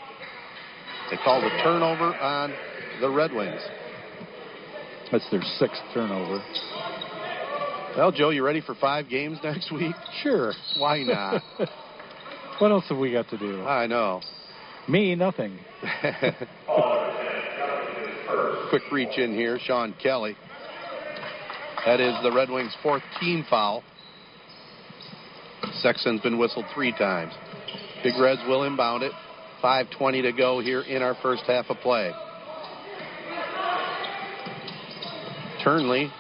[1.11, 2.53] They call the turnover on
[3.01, 3.61] the Red Wings.
[5.13, 6.43] That's their sixth turnover.
[7.97, 9.95] Well, Joe, you ready for five games next week?
[10.23, 10.55] Sure.
[10.79, 11.43] Why not?
[12.59, 13.63] what else have we got to do?
[13.63, 14.23] I know.
[14.89, 15.59] Me, nothing.
[18.71, 20.35] Quick reach in here, Sean Kelly.
[21.85, 23.85] That is the Red Wings' fourth team foul.
[25.83, 27.35] Sexton's been whistled three times.
[28.03, 29.13] Big Reds will inbound it.
[29.63, 32.13] 5.20 to go here in our first half of play.
[35.63, 36.11] Turnley,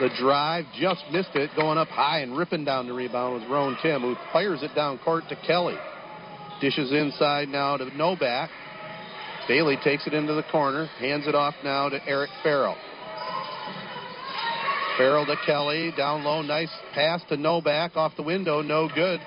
[0.00, 3.76] the drive, just missed it, going up high and ripping down the rebound was Roan
[3.82, 5.76] Tim, who fires it down court to Kelly.
[6.60, 8.50] Dishes inside now to Novak.
[9.48, 12.76] Bailey takes it into the corner, hands it off now to Eric Farrell.
[14.96, 19.20] Farrell to Kelly, down low, nice pass to Novak off the window, no good.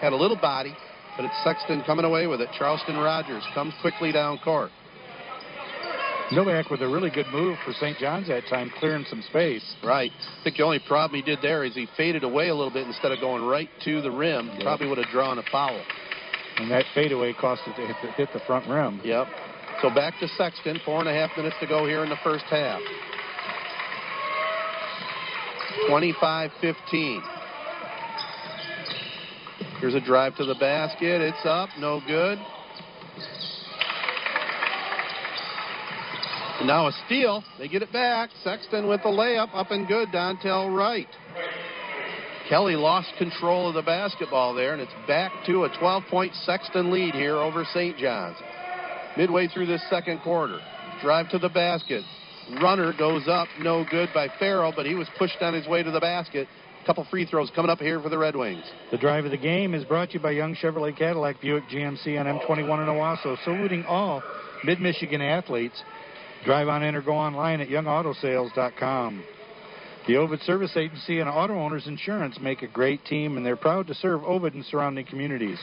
[0.00, 0.74] Had a little body,
[1.16, 2.48] but it's Sexton coming away with it.
[2.58, 4.70] Charleston Rogers comes quickly down court.
[6.32, 7.98] Novak with a really good move for St.
[7.98, 9.62] John's that time, clearing some space.
[9.84, 10.10] Right.
[10.10, 12.86] I think the only problem he did there is he faded away a little bit
[12.86, 14.48] instead of going right to the rim.
[14.54, 14.62] Yep.
[14.62, 15.80] Probably would have drawn a foul.
[16.56, 19.00] And that fadeaway cost it to hit the, hit the front rim.
[19.04, 19.26] Yep.
[19.82, 20.80] So back to Sexton.
[20.84, 22.80] Four and a half minutes to go here in the first half.
[25.88, 27.22] 25 15.
[29.80, 31.20] Here's a drive to the basket.
[31.20, 31.68] It's up.
[31.78, 32.38] No good.
[36.58, 37.42] And now a steal.
[37.58, 38.30] They get it back.
[38.42, 39.48] Sexton with the layup.
[39.54, 40.08] Up and good.
[40.08, 41.08] Dontel Wright.
[42.48, 46.90] Kelly lost control of the basketball there, and it's back to a 12 point Sexton
[46.92, 47.96] lead here over St.
[47.96, 48.36] John's.
[49.16, 50.58] Midway through this second quarter.
[51.02, 52.02] Drive to the basket.
[52.60, 55.90] Runner goes up, no good by Farrell, but he was pushed on his way to
[55.90, 56.46] the basket.
[56.82, 58.64] A couple free throws coming up here for the Red Wings.
[58.90, 62.20] The drive of the game is brought to you by Young Chevrolet Cadillac Buick GMC
[62.20, 64.22] on M21 in Owosso, saluting all
[64.64, 65.82] Mid Michigan athletes.
[66.44, 69.24] Drive on in or go online at youngautosales.com.
[70.06, 73.86] The Ovid Service Agency and Auto Owners Insurance make a great team, and they're proud
[73.86, 75.58] to serve Ovid and surrounding communities.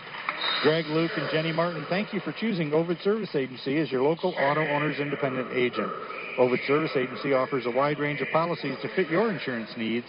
[0.63, 4.33] Greg, Luke, and Jenny Martin, thank you for choosing Ovid Service Agency as your local
[4.39, 5.91] auto owner's independent agent.
[6.39, 10.07] Ovid Service Agency offers a wide range of policies to fit your insurance needs.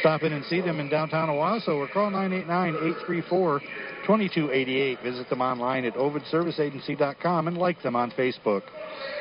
[0.00, 5.02] Stop in and see them in downtown Owosso or call 989-834-2288.
[5.02, 8.62] Visit them online at ovidserviceagency.com and like them on Facebook.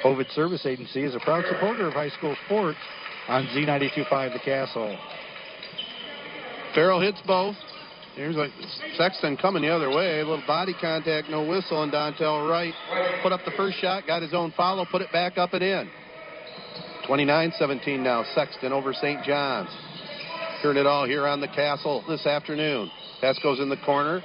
[0.06, 2.78] Ovid Service Agency is a proud supporter of high school sports
[3.28, 4.98] on Z92.5 The Castle.
[6.76, 7.56] Farrell hits both.
[8.16, 8.48] Here's a
[8.96, 10.20] Sexton coming the other way.
[10.20, 12.74] A little body contact, no whistle, and Dontel Wright
[13.24, 15.90] put up the first shot, got his own follow, put it back up and in.
[17.08, 18.24] 29-17 now.
[18.36, 19.24] Sexton over St.
[19.24, 19.70] John's.
[20.62, 22.90] Hearing it all here on the Castle this afternoon.
[23.20, 24.22] Pass goes in the corner.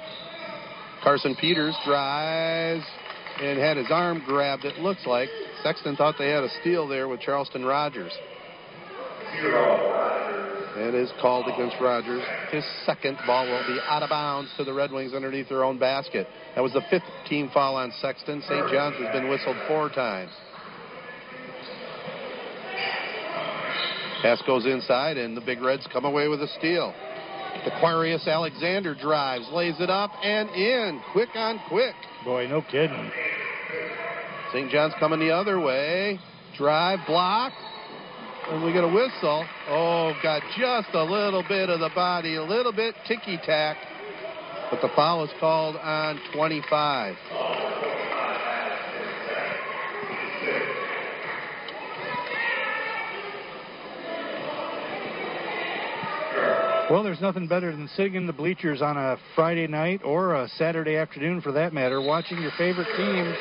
[1.03, 2.83] Carson Peters drives
[3.41, 5.29] and had his arm grabbed, it looks like.
[5.63, 8.13] Sexton thought they had a steal there with Charleston Rogers.
[10.75, 12.23] That is called against Rogers.
[12.51, 15.77] His second ball will be out of bounds to the Red Wings underneath their own
[15.77, 16.27] basket.
[16.55, 18.41] That was the fifth team foul on Sexton.
[18.41, 18.71] St.
[18.71, 20.31] John's has been whistled four times.
[24.21, 26.93] Pass goes inside, and the Big Reds come away with a steal.
[27.65, 31.01] Aquarius Alexander drives, lays it up, and in.
[31.11, 31.95] Quick on quick.
[32.25, 33.11] Boy, no kidding.
[34.53, 34.71] St.
[34.71, 36.19] John's coming the other way.
[36.57, 37.53] Drive, block,
[38.49, 39.45] and we get a whistle.
[39.67, 43.77] Oh, got just a little bit of the body, a little bit ticky tack,
[44.71, 47.15] but the foul is called on 25.
[56.89, 60.49] Well, there's nothing better than sitting in the bleachers on a Friday night or a
[60.49, 63.37] Saturday afternoon for that matter, watching your favorite teams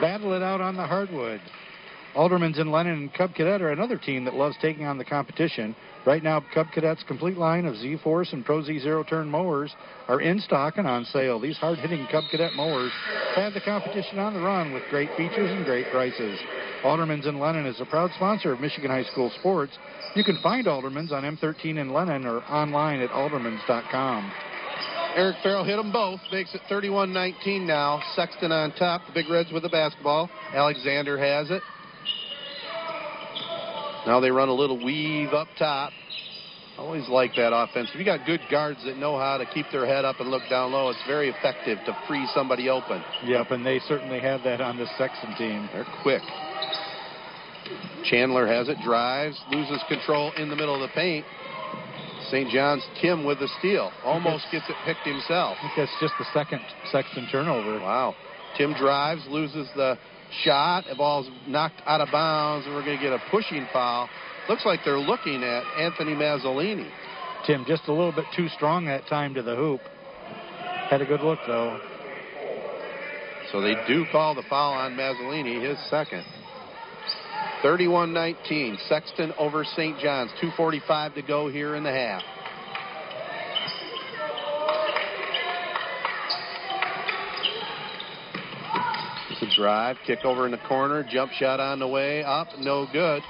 [0.00, 1.42] battle it out on the hardwood.
[2.18, 5.76] Aldermans and Lennon and Cub Cadet are another team that loves taking on the competition.
[6.04, 9.72] Right now, Cub Cadet's complete line of Z Force and Pro Z Zero Turn mowers
[10.08, 11.38] are in stock and on sale.
[11.38, 12.90] These hard hitting Cub Cadet mowers
[13.36, 16.40] have the competition on the run with great features and great prices.
[16.82, 19.78] Aldermans and Lennon is a proud sponsor of Michigan High School sports.
[20.16, 24.32] You can find Aldermans on M13 in Lennon or online at aldermans.com.
[25.14, 28.02] Eric Farrell hit them both, makes it 31 19 now.
[28.16, 30.28] Sexton on top, the Big Reds with the basketball.
[30.52, 31.62] Alexander has it.
[34.06, 35.92] Now they run a little weave up top.
[36.78, 37.90] Always like that offense.
[37.92, 40.44] If you got good guards that know how to keep their head up and look
[40.48, 43.02] down low, it's very effective to free somebody open.
[43.24, 45.68] Yep, and they certainly have that on this Sexton team.
[45.72, 46.22] They're quick.
[48.04, 51.26] Chandler has it, drives, loses control in the middle of the paint.
[52.30, 52.48] St.
[52.50, 53.90] John's Tim with the steal.
[54.04, 55.56] Almost gets it picked himself.
[55.58, 56.60] I think that's just the second
[56.92, 57.80] Sexton turnover.
[57.80, 58.14] Wow.
[58.56, 59.98] Tim drives, loses the
[60.42, 60.84] shot.
[60.88, 64.08] The ball's knocked out of bounds, and we're going to get a pushing foul.
[64.48, 66.90] Looks like they're looking at Anthony Mazzolini.
[67.46, 69.80] Tim just a little bit too strong that time to the hoop.
[70.90, 71.78] Had a good look, though.
[73.52, 76.24] So they do call the foul on Mazzolini, his second.
[77.62, 78.78] 31 19.
[78.88, 79.98] Sexton over St.
[79.98, 80.30] John's.
[80.42, 82.22] 2.45 to go here in the half.
[89.40, 93.22] A drive, kick over in the corner, jump shot on the way, up, no good.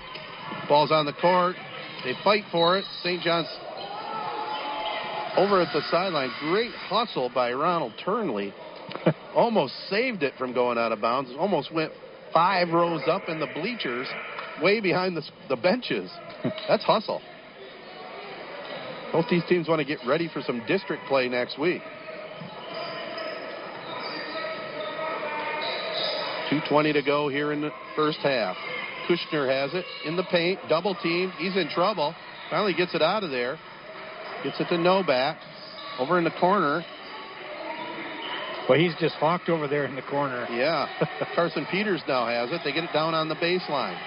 [0.69, 1.57] Ball's on the court.
[2.05, 2.85] They fight for it.
[3.03, 3.23] St.
[3.23, 3.49] John's
[5.37, 6.31] over at the sideline.
[6.41, 8.55] Great hustle by Ronald Turnley.
[9.35, 11.31] Almost saved it from going out of bounds.
[11.39, 11.93] Almost went
[12.33, 14.09] five rows up in the bleachers,
[14.63, 16.11] way behind the, the benches.
[16.69, 17.21] That's hustle.
[19.13, 21.83] Both these teams want to get ready for some district play next week.
[26.51, 28.57] 2.20 to go here in the first half.
[29.09, 31.33] Kushner has it in the paint, double team.
[31.39, 32.15] He's in trouble.
[32.51, 33.59] Finally gets it out of there.
[34.45, 35.39] Gets it to Novak.
[35.99, 36.85] Over in the corner.
[38.69, 40.47] Well, he's just hawked over there in the corner.
[40.51, 40.87] Yeah.
[41.35, 42.61] Carson Peters now has it.
[42.65, 43.99] They get it down on the baseline.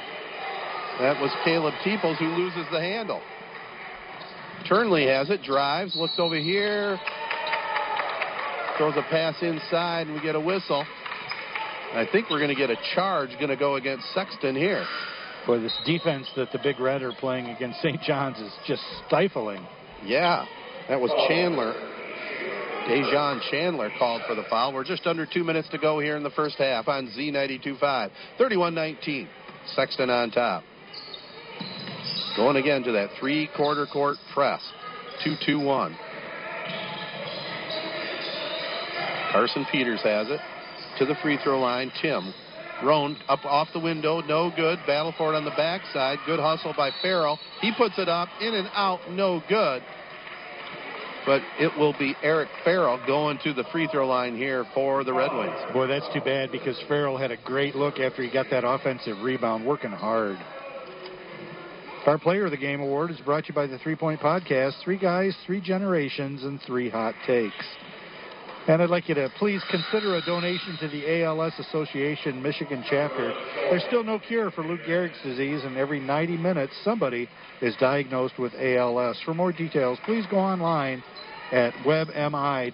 [0.99, 3.21] That was Caleb Teeples who loses the handle.
[4.69, 6.99] Turnley has it, drives, looks over here,
[8.77, 10.85] throws a pass inside, and we get a whistle.
[11.93, 14.85] I think we're going to get a charge going to go against Sexton here.
[15.45, 18.01] Boy, this defense that the Big Red are playing against St.
[18.01, 19.65] John's is just stifling.
[20.05, 20.45] Yeah,
[20.87, 21.73] that was Chandler.
[22.87, 24.73] Dejan Chandler called for the foul.
[24.73, 28.09] We're just under two minutes to go here in the first half on Z92.5.
[28.39, 29.27] 31-19.
[29.75, 30.63] Sexton on top.
[32.37, 34.61] Going again to that three-quarter court press.
[35.25, 35.97] 2-2-1.
[39.33, 40.39] Carson Peters has it
[41.01, 41.91] to the free throw line.
[41.99, 42.31] Tim.
[42.83, 44.77] Roan up off the window, no good.
[44.85, 46.19] Battle for it on the backside.
[46.27, 47.39] Good hustle by Farrell.
[47.59, 49.81] He puts it up, in and out, no good.
[51.25, 55.13] But it will be Eric Farrell going to the free throw line here for the
[55.13, 55.73] Red Wings.
[55.73, 59.21] Boy, that's too bad because Farrell had a great look after he got that offensive
[59.21, 60.37] rebound, working hard.
[62.05, 64.73] Our Player of the Game award is brought to you by the Three Point Podcast
[64.83, 67.65] Three Guys, Three Generations, and Three Hot Takes.
[68.67, 73.33] And I'd like you to please consider a donation to the ALS Association Michigan chapter.
[73.69, 77.27] There's still no cure for Lou Gehrig's disease, and every 90 minutes somebody
[77.61, 79.19] is diagnosed with ALS.
[79.25, 81.03] For more details, please go online
[81.51, 82.73] at webmi.alsa.org.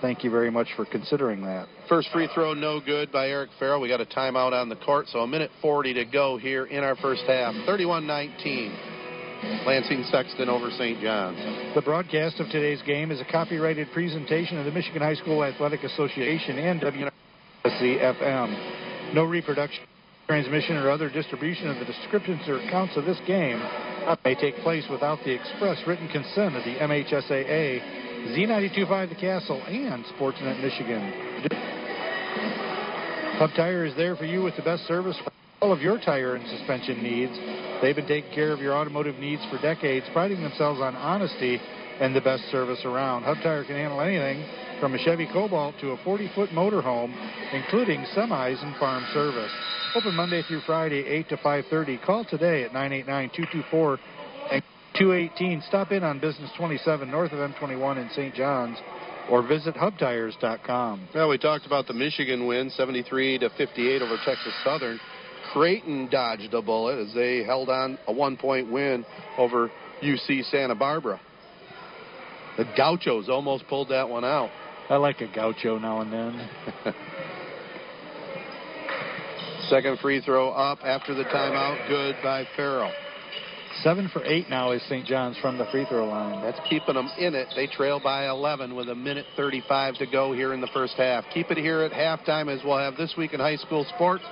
[0.00, 1.68] Thank you very much for considering that.
[1.86, 3.82] First free throw, no good by Eric Farrell.
[3.82, 6.82] We got a timeout on the court, so a minute 40 to go here in
[6.82, 7.54] our first half.
[7.66, 8.99] 31 19.
[9.42, 11.00] Lansing Sexton over St.
[11.00, 11.74] John's.
[11.74, 15.82] The broadcast of today's game is a copyrighted presentation of the Michigan High School Athletic
[15.82, 16.80] Association and
[17.64, 19.14] WCFM.
[19.14, 19.84] No reproduction,
[20.26, 23.58] transmission, or other distribution of the descriptions or accounts of this game
[24.24, 27.80] may take place without the express written consent of the MHSAA,
[28.36, 31.12] Z925 The Castle, and Sportsnet Michigan.
[33.38, 35.18] Hub Tire is there for you with the best service
[35.60, 37.32] all of your tire and suspension needs.
[37.82, 41.60] They've been taking care of your automotive needs for decades, priding themselves on honesty
[42.00, 43.24] and the best service around.
[43.24, 44.44] Hub Tire can handle anything
[44.80, 47.12] from a Chevy Cobalt to a 40-foot motorhome,
[47.52, 49.52] including semis and farm service.
[49.94, 52.04] Open Monday through Friday, 8 to 5.30.
[52.06, 53.98] Call today at 989-224
[54.52, 54.62] and
[54.98, 55.62] 218.
[55.68, 58.34] Stop in on Business 27 north of M21 in St.
[58.34, 58.78] John's
[59.30, 61.08] or visit hubtires.com.
[61.14, 64.98] Well, we talked about the Michigan win, 73 to 58 over Texas Southern.
[65.52, 69.04] Creighton dodged a bullet as they held on a one-point win
[69.38, 69.70] over
[70.02, 71.20] UC Santa Barbara.
[72.56, 74.50] The Gauchos almost pulled that one out.
[74.88, 76.48] I like a gaucho now and then.
[79.68, 81.88] Second free throw up after the timeout.
[81.88, 82.92] Good by Farrell.
[83.84, 85.06] Seven for eight now is St.
[85.06, 86.42] John's from the free throw line.
[86.42, 87.48] That's keeping them in it.
[87.54, 91.24] They trail by 11 with a minute 35 to go here in the first half.
[91.32, 94.24] Keep it here at halftime as we'll have this week in high school sports.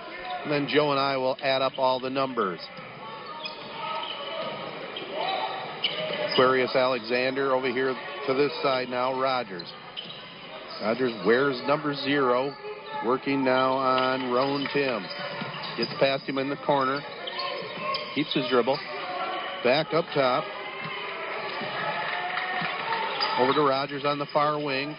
[0.44, 2.60] And then Joe and I will add up all the numbers.
[6.32, 7.94] Aquarius Alexander over here
[8.26, 9.20] to this side now.
[9.20, 9.66] Rogers.
[10.80, 12.54] Rogers wears number zero.
[13.04, 15.04] Working now on Roan Tim.
[15.76, 17.00] Gets past him in the corner.
[18.14, 18.78] Keeps his dribble.
[19.64, 20.44] Back up top.
[23.40, 24.96] Over to Rogers on the far wing.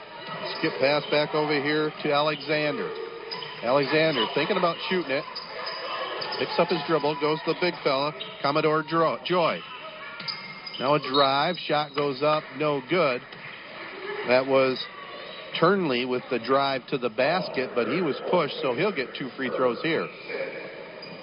[0.58, 2.90] Skip pass back over here to Alexander.
[3.64, 5.24] Alexander thinking about shooting it.
[6.40, 9.60] Picks up his dribble, goes to the big fella, Commodore Joy.
[10.80, 13.22] Now a drive, shot goes up, no good.
[14.28, 14.82] That was
[15.60, 19.30] Turnley with the drive to the basket, but he was pushed, so he'll get two
[19.36, 20.08] free throws here.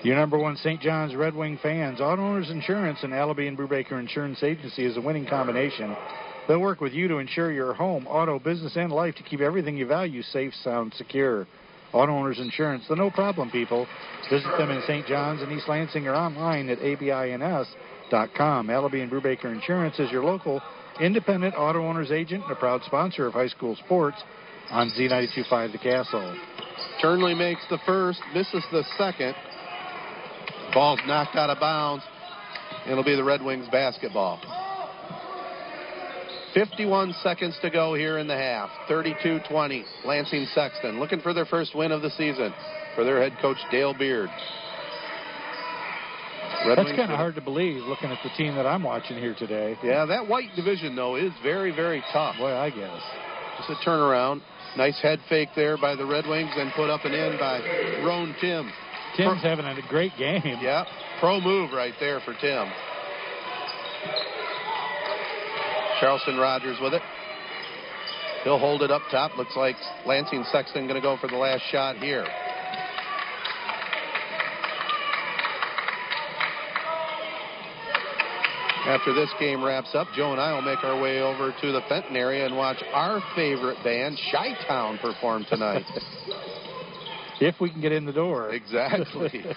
[0.03, 0.81] Your number one St.
[0.81, 5.01] John's Red Wing fans, Auto Owners Insurance and Allaby and Brubaker Insurance Agency is a
[5.01, 5.97] winning combination.
[6.47, 9.77] They'll work with you to insure your home, auto, business, and life to keep everything
[9.77, 11.47] you value safe, sound, secure.
[11.97, 13.87] Auto Owners Insurance, the no problem people.
[14.31, 15.07] Visit them in St.
[15.07, 18.67] John's and East Lansing or online at abins.com.
[18.69, 20.61] Allaby and Brubaker Insurance is your local
[21.01, 24.17] independent auto owners agent and a proud sponsor of high school sports
[24.71, 26.37] on Z925 The Castle.
[27.01, 29.35] Turnley makes the first, misses the second.
[30.73, 32.05] Ball's knocked out of bounds.
[32.87, 34.41] It'll be the Red Wings basketball.
[36.57, 38.71] 51 seconds to go here in the half.
[38.89, 39.85] 32 20.
[40.07, 42.55] Lansing Sexton looking for their first win of the season
[42.95, 44.31] for their head coach, Dale Beard.
[46.67, 49.35] Red That's kind of hard to believe looking at the team that I'm watching here
[49.39, 49.77] today.
[49.85, 52.37] Yeah, that white division, though, is very, very tough.
[52.39, 53.03] Boy, I guess.
[53.59, 54.41] Just a turnaround.
[54.79, 57.61] Nice head fake there by the Red Wings and put up and in by
[58.03, 58.73] Roan Tim.
[59.17, 60.43] Tim's pro- having a great game.
[60.63, 60.85] Yeah,
[61.21, 62.69] pro move right there for Tim.
[66.01, 67.03] Charleston Rogers with it.
[68.45, 69.37] He'll hold it up top.
[69.37, 69.77] Looks like
[70.07, 72.27] Lansing Sexton going to go for the last shot here.
[78.87, 81.81] After this game wraps up, Joe and I will make our way over to the
[81.89, 85.83] Fenton area and watch our favorite band, Chi Town, perform tonight.
[87.41, 88.51] if we can get in the door.
[88.51, 89.45] Exactly.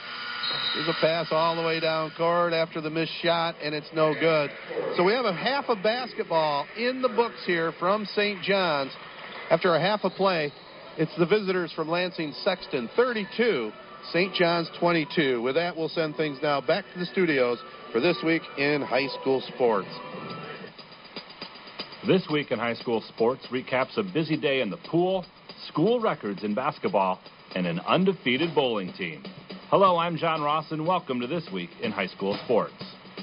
[0.76, 4.14] There's a pass all the way down court after the missed shot, and it's no
[4.14, 4.50] good.
[4.96, 8.42] So we have a half of basketball in the books here from St.
[8.42, 8.92] John's.
[9.50, 10.52] After a half a play,
[10.98, 13.72] it's the visitors from Lansing Sexton 32,
[14.12, 14.34] St.
[14.34, 15.42] John's 22.
[15.42, 17.58] With that, we'll send things now back to the studios
[17.92, 19.90] for this week in high school sports.
[22.08, 25.26] This week in high school sports recaps a busy day in the pool,
[25.68, 27.20] school records in basketball,
[27.56, 29.24] and an undefeated bowling team.
[29.70, 32.74] Hello, I'm John Ross, and welcome to This Week in High School Sports.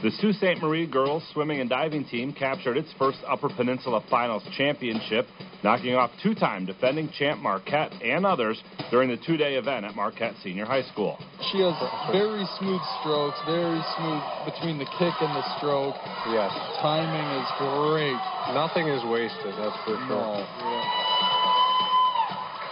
[0.01, 0.63] The Sault Ste.
[0.63, 5.27] Marie girls swimming and diving team captured its first Upper Peninsula Finals championship,
[5.65, 9.97] knocking off two time defending champ Marquette and others during the two day event at
[9.97, 11.19] Marquette Senior High School.
[11.51, 11.75] She has
[12.15, 15.99] very smooth strokes, very smooth between the kick and the stroke.
[16.31, 16.55] Yes.
[16.79, 18.23] Timing is great.
[18.55, 20.15] Nothing is wasted, that's for sure.
[20.15, 20.47] No.
[20.63, 20.95] Yeah.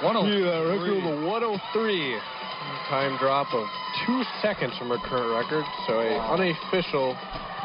[0.06, 0.46] 103.
[0.46, 2.20] Yeah, record of 103
[2.88, 3.66] time drop of
[4.06, 5.64] two seconds from her current record.
[5.86, 7.16] So a unofficial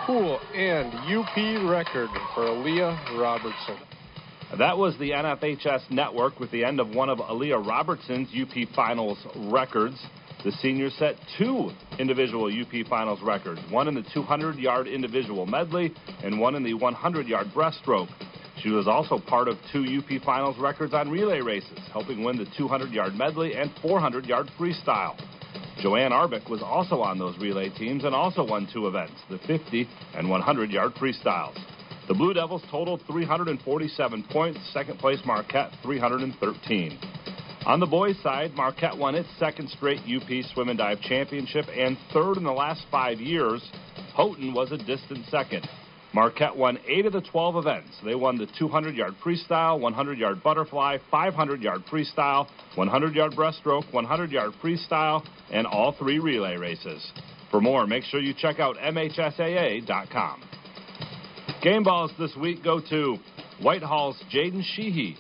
[0.05, 3.77] pool and UP record for Aaliyah Robertson.
[4.57, 9.19] That was the NFHS network with the end of one of Aaliyah Robertson's UP Finals
[9.51, 9.95] records.
[10.43, 11.69] The senior set two
[11.99, 15.93] individual UP Finals records, one in the 200 yard individual medley
[16.23, 18.09] and one in the 100 yard breaststroke.
[18.61, 22.47] She was also part of two UP Finals records on relay races, helping win the
[22.57, 25.17] 200 yard medley and 400 yard freestyle.
[25.81, 29.87] Joanne Arbick was also on those relay teams and also won two events, the 50
[30.15, 31.57] and 100 yard freestyles.
[32.09, 36.99] The Blue Devils totaled 347 points, second place Marquette 313.
[37.65, 41.97] On the boys' side, Marquette won its second straight UP Swim and Dive Championship and
[42.11, 43.61] third in the last five years.
[44.15, 45.69] Houghton was a distant second.
[46.13, 47.89] Marquette won 8 of the 12 events.
[48.03, 53.91] They won the 200 yard freestyle, 100 yard butterfly, 500 yard freestyle, 100 yard breaststroke,
[53.93, 57.11] 100 yard freestyle, and all three relay races.
[57.51, 60.43] For more, make sure you check out MHSAA.com.
[61.61, 63.17] Game balls this week go to
[63.61, 65.15] Whitehall's Jaden Sheehy.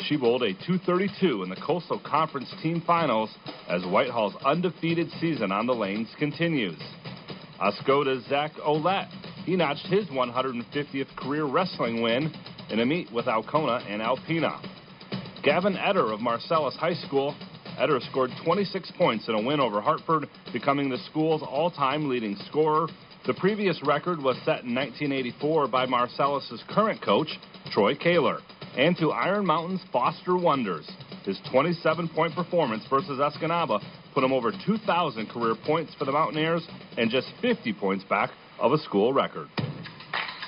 [0.00, 3.30] She bowled a 232 in the Coastal Conference Team Finals
[3.68, 6.78] as Whitehall's undefeated season on the lanes continues.
[7.60, 9.08] Oscoda's Zach Olette
[9.44, 12.32] he notched his 150th career wrestling win
[12.70, 14.60] in a meet with Alcona and Alpena.
[15.42, 17.34] Gavin Eder of Marcellus High School.
[17.78, 22.36] Eder scored 26 points in a win over Hartford, becoming the school's all time leading
[22.48, 22.86] scorer.
[23.26, 27.28] The previous record was set in 1984 by Marcellus's current coach,
[27.72, 28.38] Troy Kaler.
[28.76, 30.88] And to Iron Mountain's Foster Wonders.
[31.24, 33.80] His 27 point performance versus Escanaba
[34.14, 36.66] put him over 2,000 career points for the Mountaineers
[36.96, 39.48] and just 50 points back of a school record.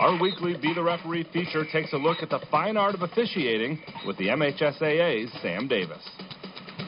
[0.00, 3.80] Our weekly Be the Referee feature takes a look at the fine art of officiating
[4.06, 6.08] with the MHSAA's Sam Davis.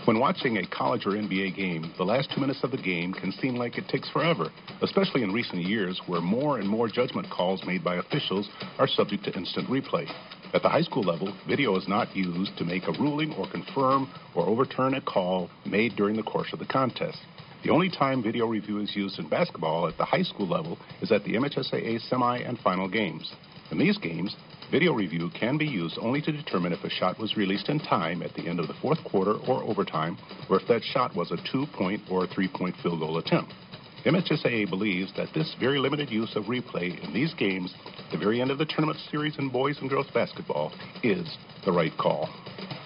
[0.05, 3.33] When watching a college or NBA game, the last two minutes of the game can
[3.33, 4.51] seem like it takes forever,
[4.83, 8.49] especially in recent years where more and more judgment calls made by officials
[8.79, 10.09] are subject to instant replay.
[10.55, 14.09] At the high school level, video is not used to make a ruling or confirm
[14.37, 17.19] or overturn a call made during the course of the contest.
[17.63, 21.13] The only time video review is used in basketball at the high school level is
[21.13, 23.31] at the MHSAA semi and final games.
[23.71, 24.35] In these games,
[24.71, 28.23] video review can be used only to determine if a shot was released in time
[28.23, 30.17] at the end of the fourth quarter or overtime,
[30.49, 33.53] or if that shot was a two point or three point field goal attempt.
[34.07, 37.75] MHSAA believes that this very limited use of replay in these games,
[38.11, 41.37] the very end of the tournament series in boys and girls basketball, is
[41.67, 42.31] the right call.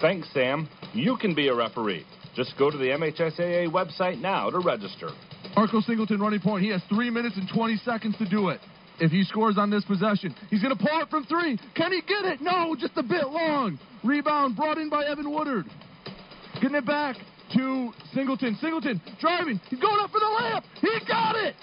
[0.01, 0.67] Thanks, Sam.
[0.93, 2.05] You can be a referee.
[2.35, 5.09] Just go to the MHSAA website now to register.
[5.55, 6.63] Marco Singleton running point.
[6.63, 8.59] He has three minutes and 20 seconds to do it.
[8.99, 11.57] If he scores on this possession, he's going to pull it from three.
[11.75, 12.41] Can he get it?
[12.41, 13.79] No, just a bit long.
[14.03, 15.65] Rebound brought in by Evan Woodard.
[16.61, 17.17] Getting it back
[17.55, 18.57] to Singleton.
[18.61, 19.59] Singleton driving.
[19.69, 20.63] He's going up for the layup.
[20.81, 21.55] He got it.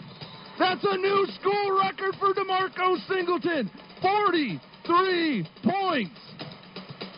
[0.58, 3.70] That's a new school record for DeMarco Singleton.
[4.02, 6.20] 43 points.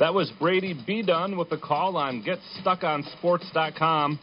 [0.04, 1.00] That was Brady B.
[1.00, 4.18] Dunn with the call on GetStuckOnSports.com.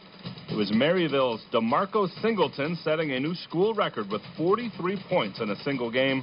[0.48, 5.56] It was Marysville's DeMarco Singleton setting a new school record with 43 points in a
[5.64, 6.22] single game.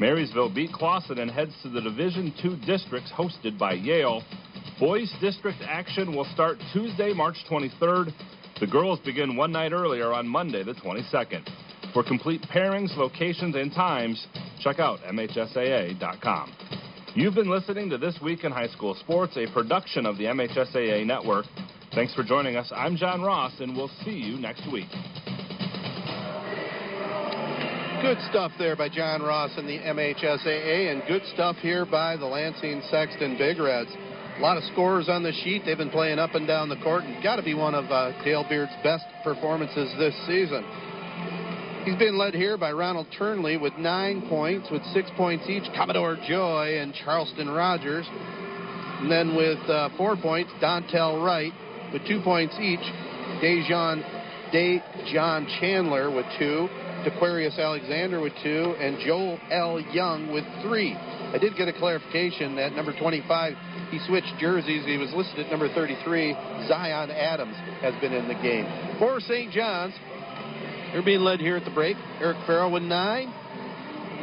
[0.00, 4.22] Marysville beat Clawson and heads to the Division II districts hosted by Yale.
[4.80, 8.10] Boys district action will start Tuesday, March 23rd.
[8.58, 11.46] The girls begin one night earlier on Monday, the 22nd.
[11.92, 14.26] For complete pairings, locations, and times,
[14.60, 16.83] check out MHSAA.com.
[17.16, 21.06] You've been listening to This Week in High School Sports, a production of the MHSAA
[21.06, 21.44] Network.
[21.94, 22.72] Thanks for joining us.
[22.74, 24.88] I'm John Ross, and we'll see you next week.
[28.02, 32.26] Good stuff there by John Ross and the MHSAA, and good stuff here by the
[32.26, 33.90] Lansing Sexton Big Reds.
[34.36, 35.62] A lot of scorers on the sheet.
[35.64, 38.10] They've been playing up and down the court, and got to be one of uh,
[38.24, 40.64] Dale Beard's best performances this season.
[41.84, 46.16] He's been led here by Ronald Turnley with nine points, with six points each, Commodore
[46.26, 48.06] Joy and Charleston Rogers.
[48.08, 51.52] And then with uh, four points, Dontel Wright
[51.92, 52.80] with two points each,
[53.44, 54.02] Dejon,
[54.50, 56.68] Dejon Chandler with two,
[57.04, 59.78] Aquarius Alexander with two, and Joel L.
[59.78, 60.94] Young with three.
[60.94, 63.52] I did get a clarification that number 25,
[63.90, 64.86] he switched jerseys.
[64.86, 66.32] He was listed at number 33.
[66.66, 68.64] Zion Adams has been in the game.
[68.98, 69.52] For St.
[69.52, 69.92] John's,
[70.94, 71.96] they're being led here at the break.
[72.20, 73.34] Eric Farrell with nine.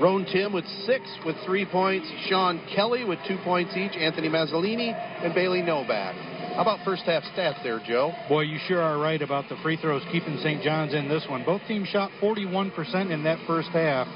[0.02, 2.10] Roan Tim with six with three points.
[2.30, 3.92] Sean Kelly with two points each.
[3.92, 6.16] Anthony Mazzolini and Bailey Novak.
[6.56, 8.14] How about first half stats there, Joe?
[8.30, 10.64] Boy, you sure are right about the free throws keeping St.
[10.64, 11.44] John's in this one.
[11.44, 14.08] Both teams shot 41% in that first half.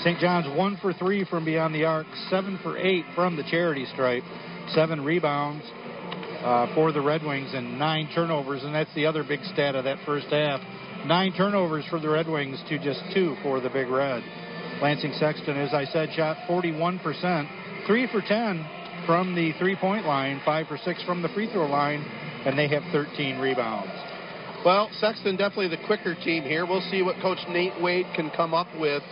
[0.00, 0.18] St.
[0.18, 4.24] John's one for three from beyond the arc, seven for eight from the charity stripe,
[4.74, 5.64] seven rebounds
[6.42, 8.64] uh, for the Red Wings, and nine turnovers.
[8.64, 10.60] And that's the other big stat of that first half.
[11.06, 14.22] Nine turnovers for the Red Wings to just two for the Big Red.
[14.82, 18.66] Lansing Sexton, as I said, shot 41%, three for 10
[19.06, 22.04] from the three point line, five for six from the free throw line,
[22.44, 23.92] and they have 13 rebounds.
[24.62, 26.66] Well, Sexton definitely the quicker team here.
[26.66, 29.02] We'll see what Coach Nate Wade can come up with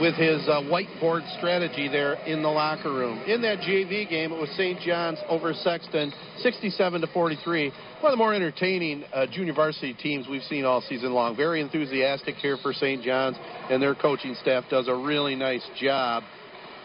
[0.00, 3.18] with his uh, whiteboard strategy there in the locker room.
[3.26, 4.80] In that JV game, it was St.
[4.80, 7.68] John's over Sexton, 67 to 43.
[7.68, 11.36] One of the more entertaining uh, junior varsity teams we've seen all season long.
[11.36, 13.02] Very enthusiastic here for St.
[13.02, 13.36] John's,
[13.70, 16.22] and their coaching staff does a really nice job.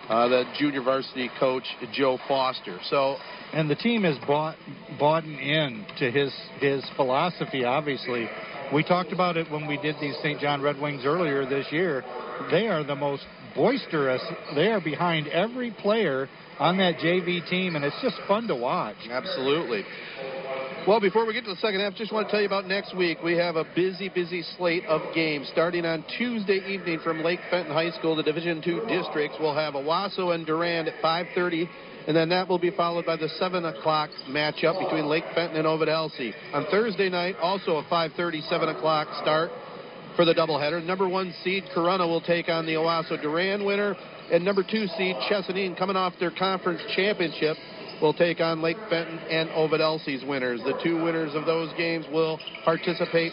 [0.09, 2.77] Uh, the junior varsity coach Joe Foster.
[2.89, 3.15] So,
[3.53, 4.57] and the team has bought
[4.99, 7.63] bought in to his his philosophy.
[7.63, 8.27] Obviously,
[8.71, 10.39] we talked about it when we did these St.
[10.39, 12.03] John Red Wings earlier this year.
[12.51, 14.21] They are the most boisterous.
[14.55, 18.95] They are behind every player on that JV team, and it's just fun to watch.
[19.09, 19.83] Absolutely.
[20.87, 22.95] Well, before we get to the second half, just want to tell you about next
[22.95, 23.19] week.
[23.23, 27.73] We have a busy, busy slate of games starting on Tuesday evening from Lake Fenton
[27.73, 28.17] High School.
[28.17, 31.69] The Division Two districts will have Owosso and Durand at 5:30,
[32.07, 35.67] and then that will be followed by the 7 o'clock matchup between Lake Fenton and
[35.67, 36.33] Ovid Elsie.
[36.53, 39.51] On Thursday night, also a 5:30, 7 o'clock start.
[40.15, 40.83] for the doubleheader.
[40.83, 43.95] Number one seed Corunna will take on the Owosso Durand winner,
[44.31, 47.57] and number two seed Chesaning, coming off their conference championship,
[48.03, 50.59] will take on Lake Fenton and Ovid Elsie's winners.
[50.65, 53.31] The two winners of those games will participate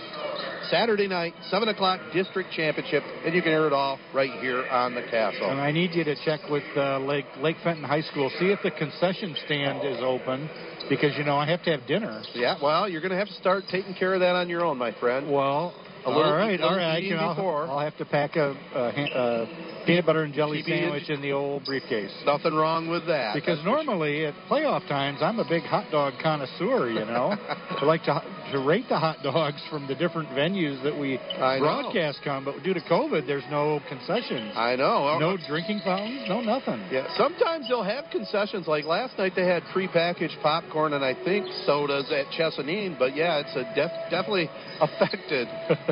[0.70, 4.94] Saturday night, 7 o'clock district championship, and you can hear it all right here on
[4.94, 5.50] the castle.
[5.50, 8.60] And I need you to check with uh, Lake Lake Fenton High School, see if
[8.62, 10.48] the concession stand is open,
[10.88, 12.22] because you know I have to have dinner.
[12.34, 14.78] Yeah, well, you're going to have to start taking care of that on your own,
[14.78, 15.32] my friend.
[15.32, 16.96] Well, a little, all right, little all right.
[16.96, 17.70] I can, I'll.
[17.70, 21.22] I'll have to pack a, a, a peanut butter and jelly PB and sandwich in
[21.22, 22.10] the old briefcase.
[22.24, 23.34] Nothing wrong with that.
[23.34, 26.90] Because normally at playoff times, I'm a big hot dog connoisseur.
[26.90, 27.34] You know,
[27.70, 28.22] I like to
[28.52, 31.64] to rate the hot dogs from the different venues that we I know.
[31.64, 32.44] broadcast on.
[32.44, 34.52] But due to COVID, there's no concessions.
[34.56, 35.18] I know.
[35.18, 36.24] No drinking fountains.
[36.28, 36.82] No nothing.
[36.90, 38.66] Yeah, sometimes they'll have concessions.
[38.66, 42.98] Like last night, they had prepackaged popcorn and I think sodas at Chesaning.
[42.98, 44.48] But yeah, it's a def- definitely
[44.80, 45.48] affected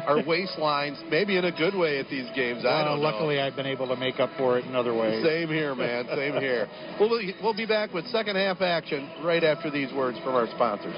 [0.07, 2.65] our waistlines, maybe in a good way at these games.
[2.65, 3.03] I don't know.
[3.03, 5.25] luckily, I've been able to make up for it in other ways.
[5.25, 6.07] Same here, man.
[6.15, 6.69] Same here.
[6.99, 10.49] We'll be, we'll be back with second half action right after these words from our
[10.49, 10.97] sponsors.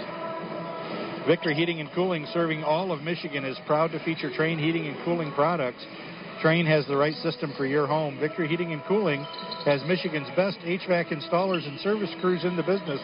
[1.26, 4.96] Victory Heating and Cooling, serving all of Michigan, is proud to feature Trane Heating and
[5.04, 5.84] Cooling products.
[6.42, 8.18] Trane has the right system for your home.
[8.18, 9.22] Victory Heating and Cooling
[9.66, 13.00] has Michigan's best HVAC installers and service crews in the business,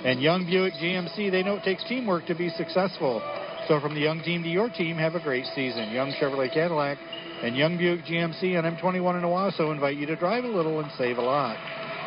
[0.04, 1.32] and Young Buick GMC.
[1.32, 3.22] They know it takes teamwork to be successful.
[3.68, 5.90] So from the Young team to your team, have a great season.
[5.92, 7.00] Young Chevrolet Cadillac
[7.42, 10.92] and Young Buick GMC on M21 in Owosso invite you to drive a little and
[10.98, 11.58] save a lot.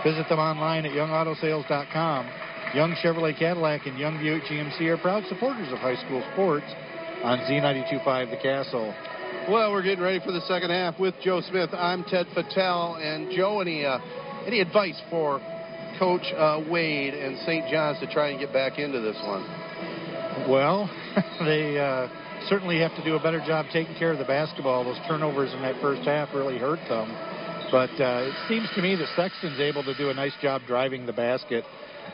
[0.04, 2.30] Visit them online at youngautosales.com.
[2.74, 6.66] Young Chevrolet Cadillac and Young Buick GMC are proud supporters of high school sports
[7.22, 8.94] on Z925 The Castle.
[9.48, 11.70] Well, we're getting ready for the second half with Joe Smith.
[11.72, 13.00] I'm Ted Fattel.
[13.00, 13.98] And Joe, any uh,
[14.46, 15.40] any advice for
[15.98, 17.68] Coach uh, Wade and St.
[17.70, 19.42] John's to try and get back into this one?
[20.48, 20.88] Well,
[21.40, 22.08] they uh,
[22.48, 24.84] certainly have to do a better job taking care of the basketball.
[24.84, 27.10] Those turnovers in that first half really hurt them.
[27.70, 31.06] But uh, it seems to me that Sexton's able to do a nice job driving
[31.06, 31.64] the basket.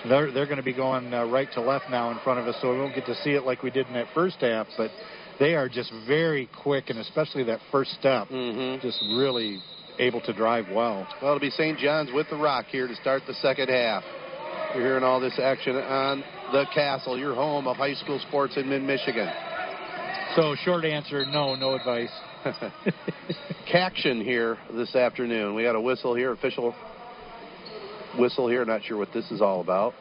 [0.09, 2.57] They're, they're going to be going uh, right to left now in front of us,
[2.61, 4.67] so we won't get to see it like we did in that first half.
[4.77, 4.91] But
[5.39, 8.29] they are just very quick, and especially that first step,
[8.83, 9.61] just really
[9.99, 11.07] able to drive well.
[11.23, 11.79] Well, it'll be St.
[11.79, 14.05] John's with the rock here to start the second half.
[14.75, 18.69] You're hearing all this action on the Castle, your home of high school sports in
[18.69, 19.31] mid-Michigan.
[20.35, 22.11] So, short answer, no, no advice.
[23.71, 25.55] Caction here this afternoon.
[25.55, 26.75] We got a whistle here, official
[28.19, 28.65] whistle here.
[28.65, 29.95] Not sure what this is all about.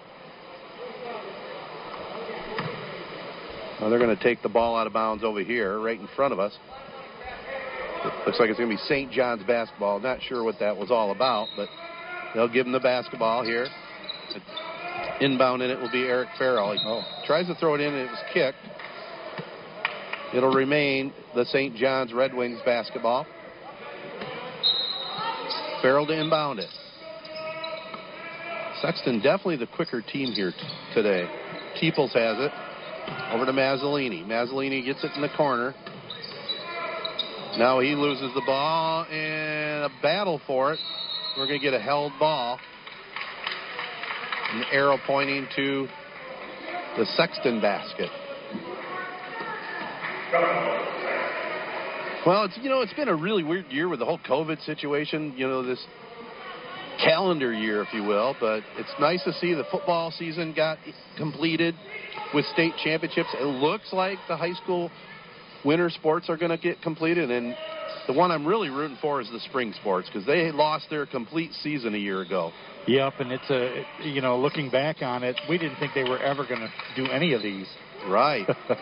[3.80, 6.34] Well, they're going to take the ball out of bounds over here, right in front
[6.34, 6.58] of us.
[8.04, 9.12] It looks like it's going to be St.
[9.12, 10.00] John's basketball.
[10.00, 11.68] Not sure what that was all about, but
[12.34, 13.68] they'll give him the basketball here.
[15.20, 16.74] Inbound in it will be Eric Farrell.
[16.74, 17.02] He oh.
[17.26, 18.58] tries to throw it in, and it was kicked.
[20.34, 21.76] It'll remain the St.
[21.76, 23.28] John's Red Wings basketball.
[25.82, 26.70] Farrell to inbound it.
[28.82, 30.58] Sexton definitely the quicker team here t-
[30.94, 31.28] today.
[31.82, 32.52] Teeples has it.
[33.34, 34.26] Over to Mazzolini.
[34.26, 35.76] Mazzolini gets it in the corner.
[37.58, 40.80] Now he loses the ball and a battle for it.
[41.38, 42.60] We're going to get a held ball.
[44.54, 45.88] An arrow pointing to
[46.98, 48.10] the Sexton basket.
[52.26, 55.34] Well, it's you know it's been a really weird year with the whole COVID situation.
[55.38, 55.86] You know this
[57.04, 58.36] calendar year, if you will.
[58.40, 60.80] But it's nice to see the football season got
[61.18, 61.76] completed
[62.34, 63.30] with state championships.
[63.40, 64.90] It looks like the high school
[65.64, 67.56] winter sports are going to get completed, and
[68.08, 71.52] the one I'm really rooting for is the spring sports because they lost their complete
[71.62, 72.52] season a year ago.
[72.88, 76.20] Yep, and it's a you know looking back on it, we didn't think they were
[76.20, 77.68] ever going to do any of these.
[78.08, 78.48] Right.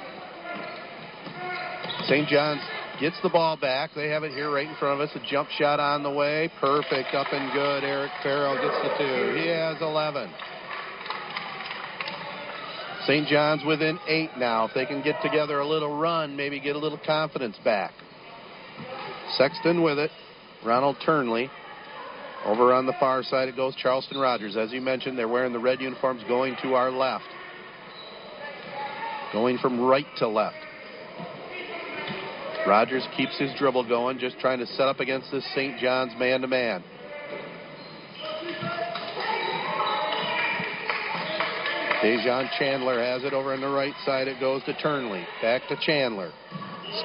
[2.05, 2.27] St.
[2.27, 2.61] John's
[3.03, 3.89] gets the ball back.
[3.93, 5.13] They have it here right in front of us.
[5.13, 6.49] A jump shot on the way.
[6.61, 7.13] Perfect.
[7.13, 7.83] Up and good.
[7.83, 9.41] Eric Farrell gets the two.
[9.41, 10.31] He has 11.
[13.05, 13.27] St.
[13.27, 14.67] John's within eight now.
[14.67, 17.91] If they can get together a little run, maybe get a little confidence back.
[19.35, 20.11] Sexton with it.
[20.65, 21.51] Ronald Turnley.
[22.45, 24.55] Over on the far side it goes Charleston Rogers.
[24.55, 27.25] As you mentioned, they're wearing the red uniforms going to our left.
[29.33, 30.55] Going from right to left.
[32.67, 35.77] Rogers keeps his dribble going, just trying to set up against this St.
[35.79, 36.83] John's man to man.
[42.01, 44.27] Dejon Chandler has it over on the right side.
[44.27, 45.25] It goes to Turnley.
[45.41, 46.31] Back to Chandler.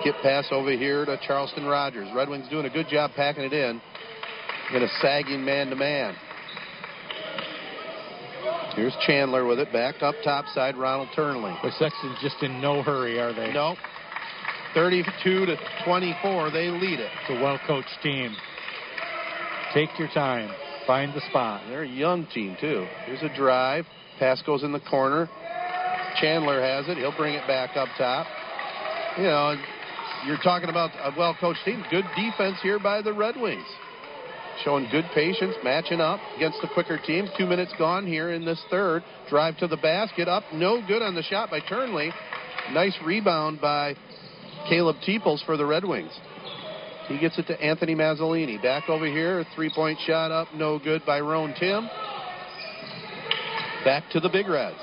[0.01, 2.09] Skip pass over here to Charleston Rogers.
[2.15, 3.81] Red Wings doing a good job packing it in.
[4.75, 6.15] in a sagging man to man.
[8.75, 9.73] Here's Chandler with it.
[9.73, 11.57] Back up top side, Ronald Turnley.
[11.63, 13.53] The Sexton's just in no hurry, are they?
[13.53, 13.79] Nope.
[14.75, 17.11] 32 to 24, they lead it.
[17.23, 18.35] It's a well coached team.
[19.75, 20.51] Take your time.
[20.87, 21.63] Find the spot.
[21.69, 22.87] They're a young team, too.
[23.05, 23.85] Here's a drive.
[24.19, 25.29] Pass goes in the corner.
[26.21, 26.97] Chandler has it.
[26.97, 28.27] He'll bring it back up top.
[29.17, 29.55] You know,
[30.27, 31.85] you're talking about a well coached team.
[31.91, 33.67] Good defense here by the Red Wings.
[34.65, 37.29] Showing good patience, matching up against the quicker team.
[37.39, 39.05] Two minutes gone here in this third.
[39.29, 40.27] Drive to the basket.
[40.27, 42.11] Up, no good on the shot by Turnley.
[42.73, 43.95] Nice rebound by
[44.69, 46.13] Caleb Teeples for the Red Wings.
[47.09, 48.63] He gets it to Anthony Mazzolini.
[48.63, 51.89] Back over here, three point shot up, no good by Roan Tim.
[53.85, 54.77] Back to the Big Reds.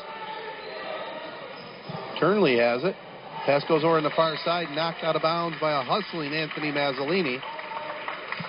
[2.20, 2.96] Turnley has it.
[3.46, 6.72] Pass goes over on the far side, knocked out of bounds by a hustling Anthony
[6.72, 7.40] Mazzolini.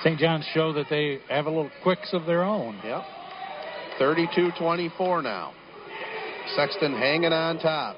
[0.03, 0.19] St.
[0.19, 2.81] John's show that they have a little quicks of their own.
[2.83, 3.03] Yep.
[3.99, 5.53] 32 24 now.
[6.55, 7.97] Sexton hanging on top.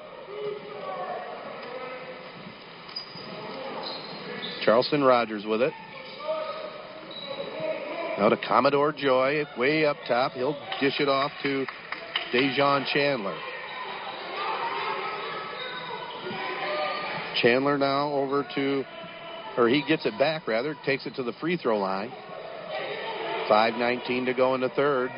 [4.69, 5.73] Charleston Rogers with it.
[8.19, 10.33] Now to Commodore Joy, way up top.
[10.33, 11.65] He'll dish it off to
[12.31, 13.35] Dejon Chandler.
[17.41, 18.83] Chandler now over to,
[19.57, 22.11] or he gets it back rather, takes it to the free throw line.
[23.49, 25.09] 5.19 to go in the third.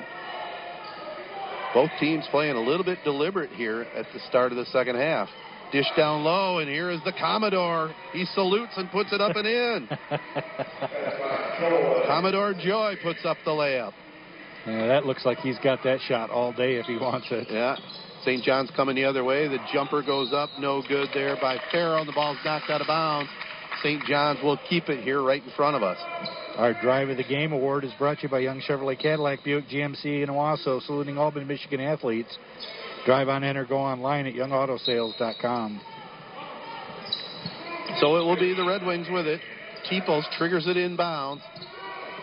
[1.73, 5.27] Both teams playing a little bit deliberate here at the start of the second half.
[5.71, 7.93] Dish down low, and here is the Commodore.
[8.11, 9.87] He salutes and puts it up and in.
[12.07, 13.93] Commodore Joy puts up the layup.
[14.65, 17.47] Yeah, that looks like he's got that shot all day if he wants it.
[17.49, 17.77] Yeah.
[18.23, 18.43] St.
[18.43, 19.47] John's coming the other way.
[19.47, 22.05] The jumper goes up, no good there by Farrell.
[22.05, 23.29] The ball's knocked out of bounds.
[23.81, 24.03] St.
[24.03, 25.97] John's will keep it here right in front of us.
[26.57, 29.67] Our Drive of the Game award is brought to you by Young Chevrolet Cadillac Buick
[29.69, 32.37] GMC in Owosso, saluting Albany, Michigan athletes.
[33.05, 35.81] Drive on in or go online at youngautosales.com.
[37.99, 39.41] So it will be the Red Wings with it.
[39.89, 41.41] Teeples triggers it inbounds.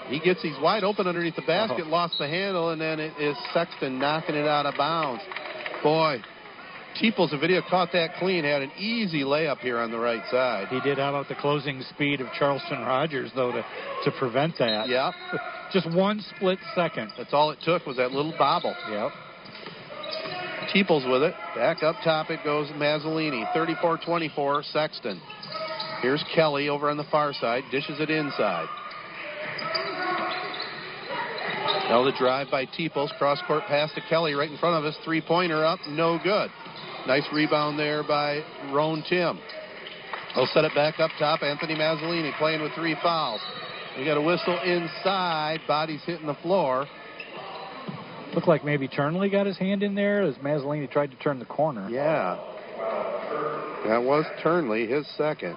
[0.08, 1.90] He gets he's wide open underneath the basket, Oh.
[1.90, 5.22] lost the handle, and then it is Sexton knocking it out of bounds.
[5.82, 6.22] Boy,
[7.00, 10.68] Teeples, the video caught that clean, had an easy layup here on the right side.
[10.68, 13.64] He did out the closing speed of Charleston Rogers, though, to,
[14.04, 14.88] to prevent that.
[14.88, 15.12] Yep.
[15.72, 17.12] Just one split second.
[17.18, 18.74] That's all it took was that little bobble.
[18.90, 19.12] Yep.
[20.74, 21.34] Teeples with it.
[21.54, 23.44] Back up top it goes Mazzolini.
[23.54, 25.20] 34-24, Sexton.
[26.02, 27.64] Here's Kelly over on the far side.
[27.70, 28.66] Dishes it inside.
[31.88, 33.16] Now the drive by Teeples.
[33.16, 34.96] Cross court pass to Kelly right in front of us.
[35.04, 35.78] Three pointer up.
[35.88, 36.50] No good.
[37.06, 39.38] Nice rebound there by Roan Tim.
[40.34, 41.42] He'll set it back up top.
[41.42, 43.40] Anthony Mazzolini playing with three fouls.
[43.96, 45.60] We got a whistle inside.
[45.66, 46.86] Body's hitting the floor.
[48.34, 51.44] Looked like maybe Turnley got his hand in there as Mazzolini tried to turn the
[51.44, 51.88] corner.
[51.88, 52.38] Yeah.
[53.86, 55.56] That was Turnley, his second.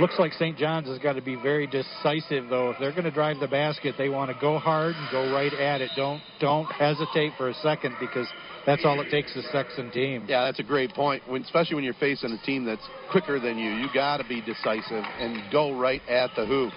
[0.00, 0.56] Looks like St.
[0.56, 2.70] John's has got to be very decisive, though.
[2.70, 5.52] If they're going to drive the basket, they want to go hard and go right
[5.52, 5.90] at it.
[5.96, 8.28] Don't don't hesitate for a second because
[8.64, 10.24] that's all it takes is Sexton team.
[10.28, 11.22] Yeah, that's a great point.
[11.28, 14.40] When, especially when you're facing a team that's quicker than you, you got to be
[14.40, 16.72] decisive and go right at the hoop.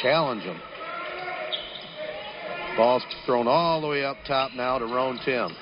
[0.00, 0.60] Challenge them.
[2.76, 5.54] Ball's thrown all the way up top now to Roan Tim.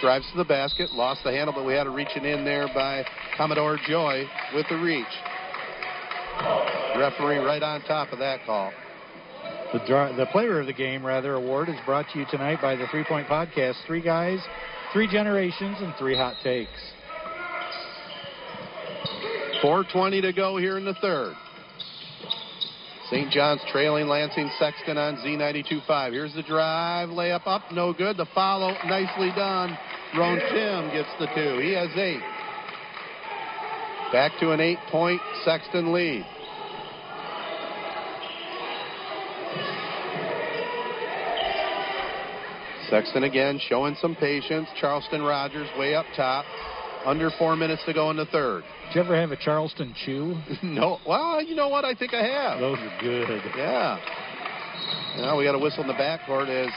[0.00, 3.04] Drives to the basket, lost the handle, but we had a reaching in there by
[3.36, 5.06] Commodore Joy with the reach.
[6.96, 8.72] Referee right on top of that call.
[9.72, 12.86] The, the player of the game, rather, award is brought to you tonight by the
[12.90, 13.74] Three Point Podcast.
[13.86, 14.38] Three guys,
[14.92, 16.70] three generations, and three hot takes.
[19.62, 21.34] 4.20 to go here in the third.
[23.10, 23.30] St.
[23.30, 26.12] John's trailing Lansing Sexton on Z92.5.
[26.12, 28.18] Here's the drive, layup up, no good.
[28.18, 29.78] The follow, nicely done.
[30.16, 31.58] Roan Tim gets the two.
[31.62, 32.20] He has eight.
[34.12, 36.24] Back to an eight point Sexton lead.
[42.90, 44.68] Sexton again showing some patience.
[44.80, 46.44] Charleston Rogers way up top.
[47.08, 48.64] Under four minutes to go in the third.
[48.88, 50.36] Did you ever have a Charleston chew?
[50.62, 50.98] no.
[51.08, 51.84] Well, you know what?
[51.86, 52.60] I think I have.
[52.60, 53.40] Those are good.
[53.56, 53.98] Yeah.
[55.16, 56.70] Now we got a whistle in the backcourt as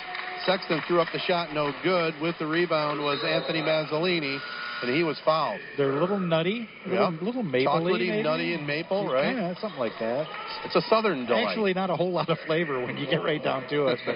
[0.46, 2.14] Sexton threw up the shot, no good.
[2.22, 4.40] With the rebound was Anthony Mazzolini,
[4.82, 5.60] and he was fouled.
[5.78, 7.22] They're a little nutty, a little, Yep.
[7.22, 8.24] little mapley, Chocolatey, maybe?
[8.24, 9.36] nutty, and maple, right?
[9.36, 10.28] Yeah, something like that.
[10.64, 11.50] It's a southern delight.
[11.50, 14.00] Actually, not a whole lot of flavor when you get right down to it.
[14.06, 14.16] But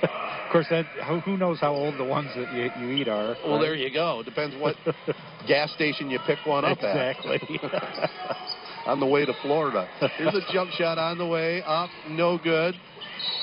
[0.46, 0.86] Of course, that
[1.24, 3.36] who knows how old the ones that you, you eat are.
[3.44, 3.62] Well, right?
[3.62, 4.22] there you go.
[4.24, 4.76] Depends what
[5.48, 7.36] gas station you pick one up Exactly.
[7.36, 7.50] at.
[7.50, 8.08] Exactly.
[8.86, 9.88] on the way to Florida.
[10.16, 11.90] Here's a jump shot on the way up.
[12.08, 12.74] No good.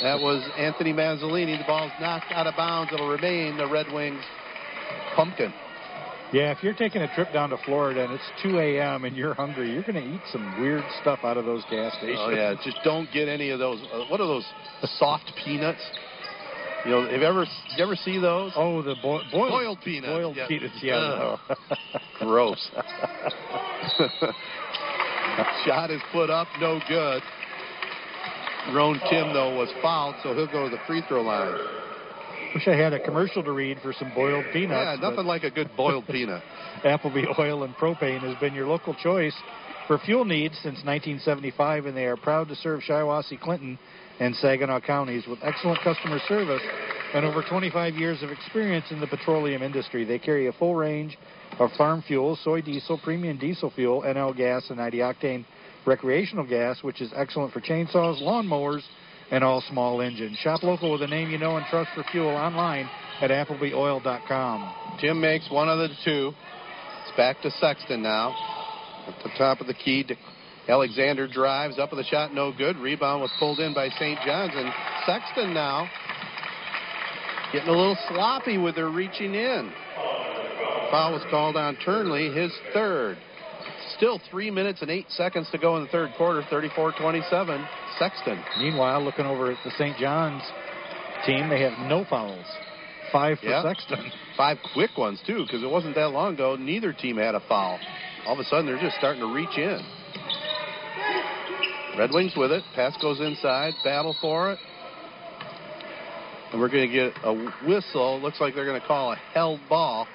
[0.01, 1.58] That was Anthony Mazzolini.
[1.58, 2.93] The ball's knocked out of bounds.
[2.93, 4.24] It'll remain the Red Wings
[5.16, 5.54] pumpkin.
[6.32, 9.04] Yeah, if you're taking a trip down to Florida and it's 2 a.m.
[9.04, 12.18] and you're hungry, you're going to eat some weird stuff out of those gas stations.
[12.20, 13.80] Oh yeah, just don't get any of those.
[13.93, 14.45] Uh, what are those
[14.97, 15.82] soft peanuts?
[16.86, 17.45] You know, have you ever
[17.77, 18.51] you ever see those?
[18.55, 20.11] Oh, the bo- boiled, boiled peanuts.
[20.11, 20.47] Boiled yeah.
[20.47, 20.95] peanuts, yeah.
[20.95, 21.39] No.
[22.19, 22.69] Gross.
[25.65, 27.23] Shot is put up, no good.
[28.73, 31.57] Roan Tim though was fouled, so he'll go to the free throw line.
[32.53, 34.99] Wish I had a commercial to read for some boiled peanuts.
[35.01, 36.43] yeah, nothing like a good boiled peanut.
[36.84, 39.36] Appleby Oil and Propane has been your local choice
[39.88, 43.79] for fuel needs since 1975, and they are proud to serve Shiawassee, Clinton,
[44.20, 46.61] and Saginaw counties with excellent customer service
[47.14, 50.03] and over 25 years of experience in the petroleum industry.
[50.03, 51.18] They carry a full range
[51.59, 55.45] of farm fuels, soy diesel, premium diesel fuel, NL gas, and 90 octane
[55.86, 58.82] recreational gas, which is excellent for chainsaws, lawnmowers,
[59.32, 60.38] and all small engines.
[60.38, 62.89] Shop local with a name you know and trust for fuel online
[63.22, 64.74] at ApplebyOil.com.
[64.99, 66.32] Tim makes one of the two.
[67.05, 68.36] It's back to Sexton now.
[69.07, 70.05] At the top of the key,
[70.68, 72.78] Alexander drives up with a shot, no good.
[72.78, 74.18] Rebound was pulled in by St.
[74.26, 74.72] John's, and
[75.05, 75.89] Sexton now
[77.51, 79.72] getting a little sloppy with their reaching in.
[80.89, 83.18] Foul was called on Turnley, his third.
[83.97, 87.68] Still three minutes and eight seconds to go in the third quarter, 34-27.
[87.99, 88.41] Sexton.
[88.59, 89.97] Meanwhile, looking over at the St.
[89.97, 90.43] John's
[91.26, 92.45] team, they have no fouls.
[93.11, 93.61] Five for Yeah.
[93.64, 94.11] Sexton.
[94.36, 96.55] Five quick ones, too, because it wasn't that long ago.
[96.55, 97.80] Neither team had a foul.
[98.26, 99.80] All of a sudden, they're just starting to reach in.
[101.98, 102.64] Red Wings with it.
[102.76, 103.74] Pass goes inside.
[103.84, 104.60] Battle for it.
[106.52, 107.34] And we're going to get a
[107.68, 108.20] whistle.
[108.20, 110.08] Looks like they're going to call a held ball.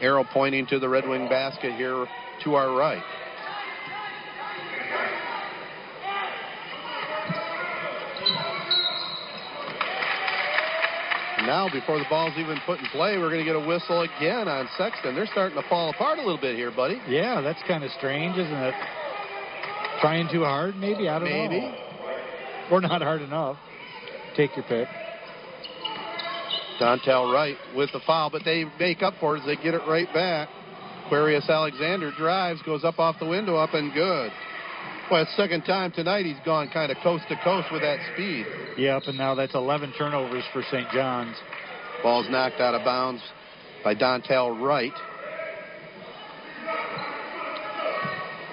[0.00, 2.06] Arrow pointing to the Red Wing basket here
[2.44, 3.02] to our right.
[11.46, 14.46] Now, before the ball's even put in play, we're going to get a whistle again
[14.46, 15.14] on Sexton.
[15.14, 17.00] They're starting to fall apart a little bit here, buddy.
[17.08, 18.74] Yeah, that's kind of strange, isn't it?
[20.02, 21.08] Trying too hard, maybe?
[21.08, 21.60] I don't Maybe.
[21.60, 21.68] know.
[21.70, 22.72] Maybe.
[22.72, 23.56] Or not hard enough.
[24.36, 24.88] Take your pick.
[26.80, 29.82] Dontel Wright with the foul, but they make up for it as they get it
[29.86, 30.48] right back.
[31.06, 34.32] Aquarius Alexander drives, goes up off the window, up and good.
[35.10, 38.46] Well, second time tonight he's gone kind of coast to coast with that speed.
[38.78, 40.88] Yep, and now that's 11 turnovers for St.
[40.90, 41.36] John's.
[42.02, 43.22] Ball's knocked out of bounds
[43.84, 44.92] by Dontel Wright.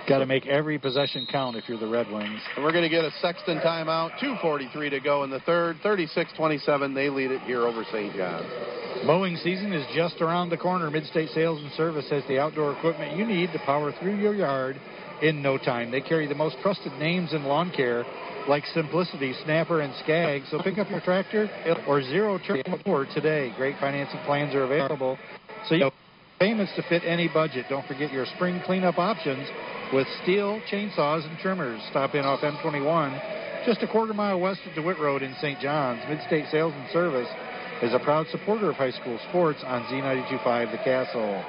[0.10, 2.42] Got to make every possession count if you're the Red Wings.
[2.56, 4.18] And we're going to get a Sexton timeout.
[4.18, 5.78] 2.43 to go in the third.
[5.86, 6.96] 36-27.
[6.96, 8.16] They lead it here over St.
[8.16, 8.48] John's.
[9.06, 10.90] Mowing season is just around the corner.
[10.90, 14.82] Midstate Sales and Service has the outdoor equipment you need to power through your yard
[15.22, 15.92] in no time.
[15.92, 18.04] They carry the most trusted names in lawn care
[18.48, 20.42] like Simplicity, Snapper, and Scag.
[20.50, 21.48] So pick up your tractor
[21.88, 23.54] or zero turn mower today.
[23.56, 25.20] Great financing plans are available.
[25.68, 25.94] So you have
[26.40, 27.68] payments to fit any budget.
[27.70, 29.48] Don't forget your spring cleanup options
[29.94, 31.82] with Stihl, chainsaws, and trimmers.
[31.90, 35.60] Stop in off M21, just a quarter mile west of DeWitt Road in St.
[35.60, 36.02] John's.
[36.04, 37.30] Midstate Sales and Service
[37.82, 41.44] is a proud supporter of high school sports on Z925 The Castle.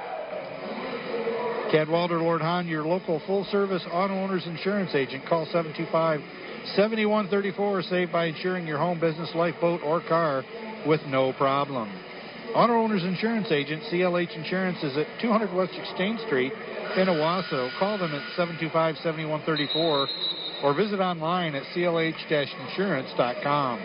[1.71, 5.25] Cadwalder Lord Hahn, your local full service auto owner's insurance agent.
[5.25, 6.19] Call 725
[6.75, 7.83] 7134.
[7.83, 10.43] Save by insuring your home, business, lifeboat, or car
[10.85, 11.89] with no problem.
[12.53, 16.51] Auto Owners Insurance Agent, CLH Insurance, is at 200 West Exchange Street
[16.97, 17.71] in Owosso.
[17.79, 20.07] Call them at 725 7134
[20.63, 23.79] or visit online at clh-insurance.com.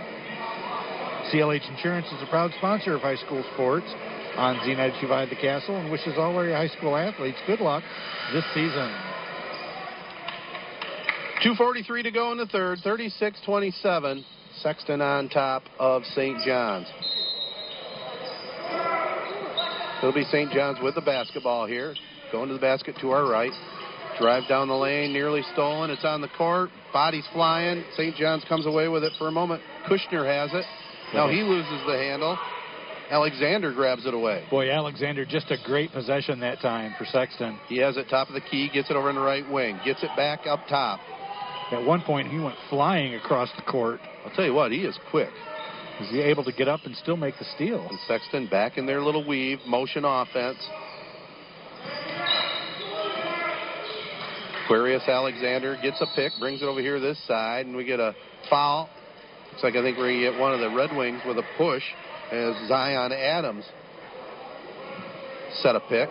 [1.30, 3.86] CLH Insurance is a proud sponsor of high school sports
[4.36, 7.84] on Z925 The Castle and wishes all area high school athletes good luck
[8.32, 8.92] this season.
[11.44, 12.80] 2.43 to go in the third.
[12.84, 14.24] 36-27.
[14.60, 16.42] Sexton on top of St.
[16.44, 16.88] John's.
[19.98, 20.52] It'll be St.
[20.52, 21.94] John's with the basketball here.
[22.32, 23.52] Going to the basket to our right.
[24.18, 25.90] Drive down the lane, nearly stolen.
[25.90, 26.70] It's on the court.
[26.92, 27.84] Body's flying.
[27.96, 28.14] St.
[28.16, 29.62] John's comes away with it for a moment.
[29.88, 30.64] Kushner has it.
[31.14, 31.50] Now he uh-huh.
[31.50, 32.38] loses the handle.
[33.10, 34.44] Alexander grabs it away.
[34.50, 37.58] Boy, Alexander, just a great possession that time for Sexton.
[37.68, 40.02] He has it top of the key, gets it over in the right wing, gets
[40.02, 41.00] it back up top.
[41.70, 44.00] At one point, he went flying across the court.
[44.24, 45.30] I'll tell you what, he is quick.
[46.00, 47.86] Is he able to get up and still make the steal?
[47.88, 50.58] And Sexton back in their little weave, motion offense.
[54.64, 58.14] Aquarius Alexander gets a pick, brings it over here this side, and we get a
[58.50, 58.90] foul
[59.56, 61.42] Looks like I think we're going to get one of the Red Wings with a
[61.56, 61.82] push
[62.30, 63.64] as Zion Adams
[65.62, 66.10] set a pick.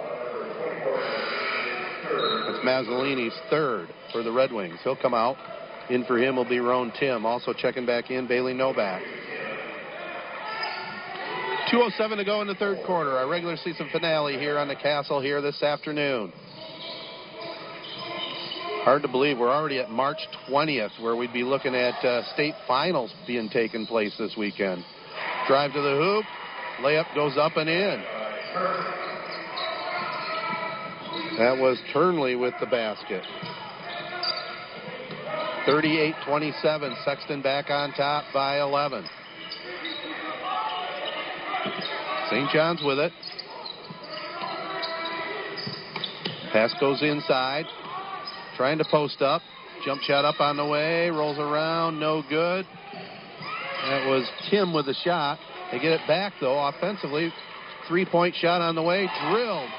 [2.49, 4.79] It's Mazzolini's third for the Red Wings.
[4.83, 5.37] He'll come out.
[5.91, 7.23] In for him will be Roan Tim.
[7.23, 9.03] Also checking back in, Bailey Novak.
[11.75, 13.11] 2.07 to go in the third quarter.
[13.11, 16.31] Our regular season finale here on the Castle here this afternoon.
[18.85, 20.19] Hard to believe we're already at March
[20.49, 24.85] 20th, where we'd be looking at uh, state finals being taken place this weekend.
[25.49, 26.25] Drive to the hoop,
[26.79, 28.03] layup goes up and in.
[31.37, 33.23] That was Turnley with the basket.
[35.67, 39.03] 38-27, Sexton back on top by 11.
[42.35, 42.51] St.
[42.51, 43.13] John's with it.
[46.51, 47.63] Pass goes inside.
[48.57, 49.41] Trying to post up.
[49.85, 51.09] Jump shot up on the way.
[51.09, 51.97] Rolls around.
[51.97, 52.65] No good.
[53.87, 55.39] That was Kim with the shot.
[55.71, 57.31] They get it back, though, offensively.
[57.87, 59.09] Three point shot on the way.
[59.29, 59.69] Drilled.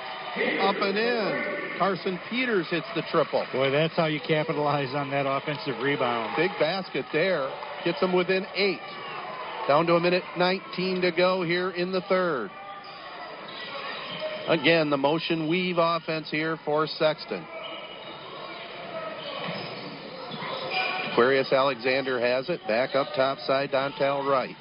[0.60, 1.78] Up and in.
[1.78, 3.46] Carson Peters hits the triple.
[3.52, 6.34] Boy, that's how you capitalize on that offensive rebound.
[6.38, 7.50] Big basket there.
[7.84, 8.80] Gets them within eight.
[9.68, 12.50] Down to a minute 19 to go here in the third.
[14.48, 17.44] Again, the motion weave offense here for Sexton.
[21.10, 22.60] Aquarius Alexander has it.
[22.68, 24.54] Back up top side, Dontel Wright.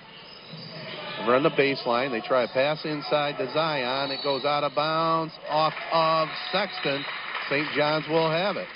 [1.27, 2.11] Run the baseline.
[2.11, 4.09] They try a pass inside to Zion.
[4.09, 7.03] It goes out of bounds off of Sexton.
[7.49, 7.67] St.
[7.75, 8.67] John's will have it.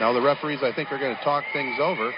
[0.00, 2.12] Now the referees, I think, are going to talk things over.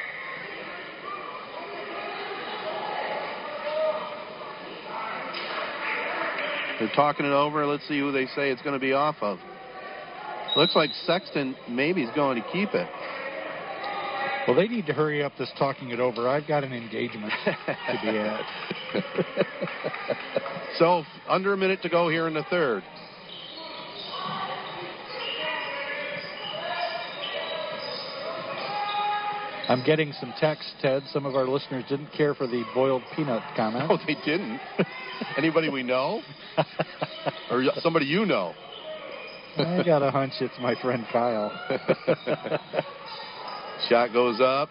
[6.78, 7.66] They're talking it over.
[7.66, 9.38] Let's see who they say it's going to be off of.
[10.56, 12.88] Looks like Sexton maybe is going to keep it.
[14.46, 16.28] Well, they need to hurry up this talking it over.
[16.28, 18.40] I've got an engagement to be at.
[20.78, 22.82] so, under a minute to go here in the third.
[29.68, 31.02] I'm getting some text, Ted.
[31.12, 33.90] Some of our listeners didn't care for the boiled peanut comment.
[33.90, 34.60] Oh, they didn't.
[35.36, 36.22] Anybody we know?
[37.50, 38.54] or somebody you know?
[39.58, 41.50] I got a hunch it's my friend Kyle.
[43.88, 44.68] Shot goes up.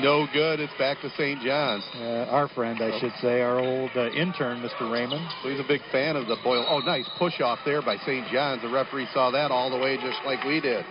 [0.00, 0.58] No good.
[0.58, 1.40] It's back to St.
[1.42, 1.84] John's.
[1.94, 4.90] Uh, our friend, I should say, our old uh, intern, Mr.
[4.90, 5.24] Raymond.
[5.42, 6.66] So he's a big fan of the Boyle.
[6.68, 8.26] Oh, nice push off there by St.
[8.32, 8.62] John's.
[8.62, 10.84] The referee saw that all the way just like we did.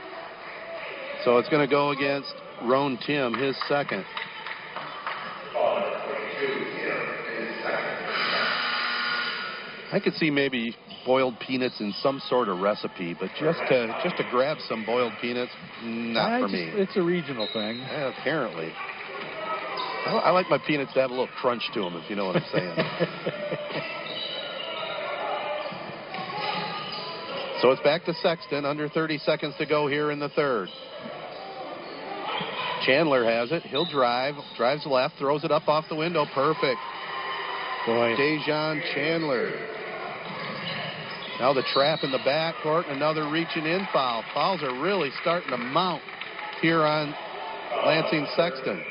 [1.25, 2.33] So it's going to go against
[2.63, 4.05] Roan Tim, his second.
[9.91, 10.75] I could see maybe
[11.05, 15.13] boiled peanuts in some sort of recipe, but just to just to grab some boiled
[15.21, 15.53] peanuts,
[15.83, 16.69] not I for just, me.
[16.73, 17.77] It's a regional thing.
[17.77, 18.73] Yeah, apparently.
[20.05, 22.25] I, I like my peanuts to have a little crunch to them, if you know
[22.25, 22.75] what I'm saying.
[27.61, 28.65] so it's back to Sexton.
[28.65, 30.67] Under 30 seconds to go here in the third.
[32.83, 33.63] Chandler has it.
[33.63, 34.35] He'll drive.
[34.57, 35.15] Drives left.
[35.17, 36.25] Throws it up off the window.
[36.33, 36.79] Perfect.
[37.85, 38.15] Boy.
[38.17, 39.51] Dejon Chandler.
[41.39, 44.23] Now the trap in the backcourt and another reaching in foul.
[44.33, 46.01] Fouls are really starting to mount
[46.61, 47.13] here on
[47.85, 48.83] Lansing Sexton.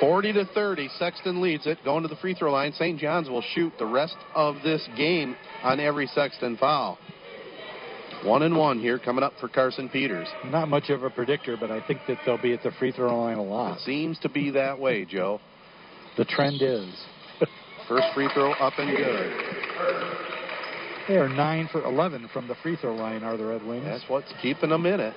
[0.00, 1.78] Forty to thirty, Sexton leads it.
[1.84, 2.72] Going to the free throw line.
[2.72, 2.98] St.
[2.98, 6.98] John's will shoot the rest of this game on every Sexton foul.
[8.24, 10.28] One and one here coming up for Carson Peters.
[10.46, 13.18] Not much of a predictor, but I think that they'll be at the free throw
[13.18, 13.78] line a lot.
[13.78, 15.40] It seems to be that way, Joe.
[16.18, 16.92] The trend is.
[17.88, 19.32] First free throw up and good.
[21.08, 23.84] They are 9 for 11 from the free throw line, are the Red Wings.
[23.84, 25.14] That's what's keeping them in it.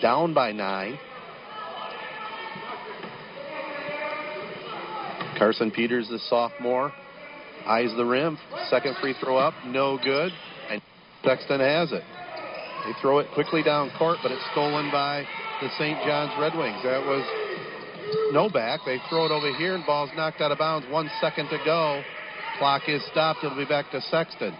[0.00, 0.98] Down by nine.
[5.38, 6.92] Carson Peters, the sophomore,
[7.66, 8.38] eyes the rim.
[8.70, 10.32] Second free throw up, no good.
[11.28, 12.04] Sexton has it.
[12.86, 15.26] They throw it quickly down court, but it's stolen by
[15.60, 15.98] the St.
[16.06, 16.82] John's Red Wings.
[16.82, 17.22] That was
[18.32, 18.80] no back.
[18.86, 20.86] They throw it over here, and ball's knocked out of bounds.
[20.88, 22.02] One second to go.
[22.56, 23.44] Clock is stopped.
[23.44, 24.56] It'll be back to Sexton.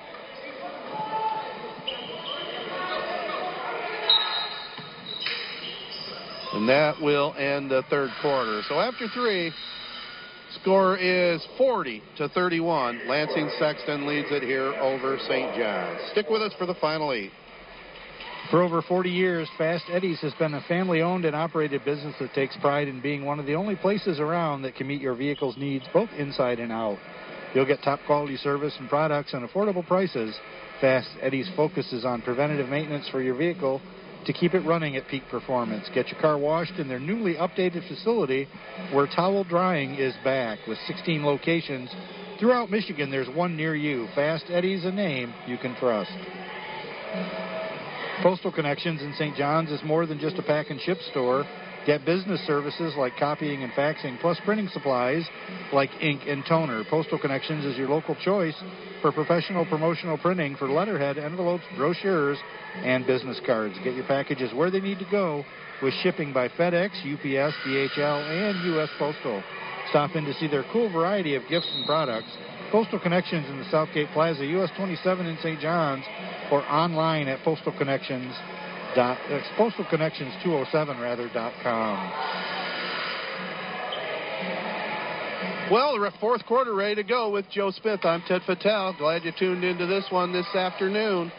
[6.52, 8.60] And that will end the third quarter.
[8.68, 9.52] So after three,
[10.68, 13.08] score is 40 to 31.
[13.08, 15.56] Lansing Sexton leads it here over St.
[15.56, 15.98] John's.
[16.12, 17.30] Stick with us for the final eight.
[18.50, 22.34] For over 40 years, Fast Eddie's has been a family owned and operated business that
[22.34, 25.56] takes pride in being one of the only places around that can meet your vehicle's
[25.56, 26.98] needs both inside and out.
[27.54, 30.38] You'll get top quality service and products and affordable prices.
[30.82, 33.80] Fast Eddie's focuses on preventative maintenance for your vehicle
[34.26, 35.88] to keep it running at peak performance.
[35.94, 38.48] Get your car washed in their newly updated facility
[38.92, 40.58] where towel drying is back.
[40.66, 41.90] With 16 locations
[42.38, 44.08] throughout Michigan, there's one near you.
[44.14, 46.12] Fast Eddie's a name you can trust.
[48.22, 49.36] Postal Connections in St.
[49.36, 51.44] John's is more than just a pack and ship store.
[51.88, 55.26] Get business services like copying and faxing, plus printing supplies
[55.72, 56.84] like ink and toner.
[56.90, 58.62] Postal Connections is your local choice
[59.00, 62.36] for professional promotional printing for letterhead, envelopes, brochures,
[62.84, 63.74] and business cards.
[63.82, 65.46] Get your packages where they need to go
[65.82, 68.90] with shipping by FedEx, UPS, DHL, and U.S.
[68.98, 69.42] Postal.
[69.88, 72.28] Stop in to see their cool variety of gifts and products.
[72.70, 75.58] Postal Connections in the Southgate Plaza, US 27 in St.
[75.58, 76.04] John's,
[76.52, 78.34] or online at Postal Connections.
[78.94, 82.12] Dot, uh, Postal Connections 207 rather dot com.
[85.70, 88.00] Well, the fourth quarter ready to go with Joe Smith.
[88.04, 88.96] I'm Ted Fattel.
[88.96, 91.30] Glad you tuned into this one this afternoon.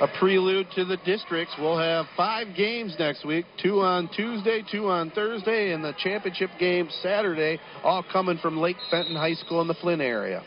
[0.00, 1.52] A prelude to the districts.
[1.58, 6.50] We'll have five games next week two on Tuesday, two on Thursday, and the championship
[6.60, 10.42] game Saturday, all coming from Lake Fenton High School in the Flint area.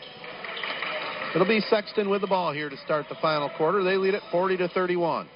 [1.34, 3.84] It'll be Sexton with the ball here to start the final quarter.
[3.84, 5.28] They lead it 40 to 31.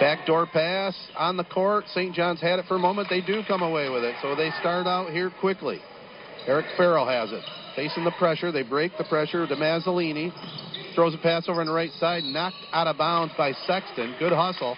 [0.00, 1.84] Backdoor pass on the court.
[1.88, 2.14] St.
[2.14, 3.08] John's had it for a moment.
[3.10, 5.80] They do come away with it, so they start out here quickly.
[6.46, 7.42] Eric Farrell has it.
[7.74, 8.52] Facing the pressure.
[8.52, 10.32] They break the pressure to Mazzolini.
[10.94, 12.22] Throws a pass over on the right side.
[12.24, 14.14] Knocked out of bounds by Sexton.
[14.18, 14.76] Good hustle.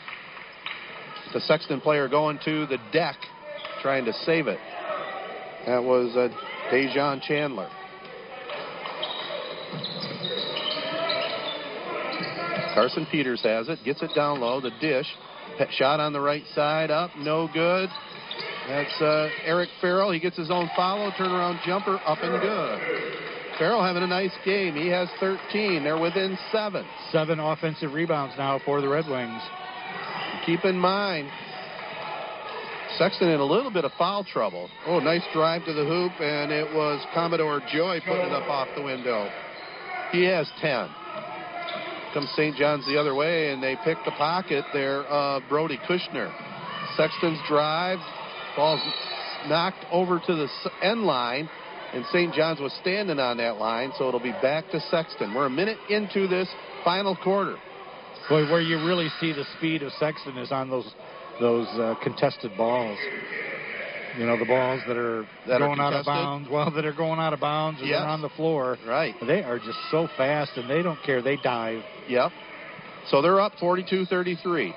[1.33, 3.17] The Sexton player going to the deck
[3.83, 4.59] trying to save it.
[5.67, 6.29] That was uh,
[6.73, 7.69] Dejon Chandler.
[12.75, 15.07] Carson Peters has it, gets it down low, the dish.
[15.73, 17.89] Shot on the right side, up, no good.
[18.69, 20.11] That's uh, Eric Farrell.
[20.11, 22.81] He gets his own follow, turnaround jumper, up and good.
[23.59, 24.75] Farrell having a nice game.
[24.75, 25.85] He has 13.
[25.85, 26.87] They're within seven.
[27.13, 29.43] Seven offensive rebounds now for the Red Wings.
[30.47, 31.29] Keep in mind,
[32.97, 34.71] Sexton in a little bit of foul trouble.
[34.87, 38.69] Oh, nice drive to the hoop, and it was Commodore Joy putting it up off
[38.77, 39.29] the window.
[40.13, 40.89] He has 10
[42.12, 42.57] comes St.
[42.57, 46.32] John's the other way, and they pick the pocket there, uh, Brody Kushner.
[46.97, 47.99] Sexton's drive,
[48.57, 48.81] ball's
[49.49, 50.49] knocked over to the
[50.82, 51.49] end line,
[51.93, 52.35] and St.
[52.35, 55.35] John's was standing on that line, so it'll be back to Sexton.
[55.35, 56.49] We're a minute into this
[56.85, 57.57] final quarter.
[58.28, 60.95] Boy, where you really see the speed of Sexton is on those
[61.41, 62.99] those uh, contested balls.
[64.21, 66.47] You know, the balls that are that going are out of bounds.
[66.51, 68.01] Well, that are going out of bounds and yes.
[68.01, 68.77] they're on the floor.
[68.87, 69.15] Right.
[69.27, 71.23] They are just so fast and they don't care.
[71.23, 71.83] They dive.
[72.07, 72.31] Yep.
[73.09, 74.75] So they're up 42 33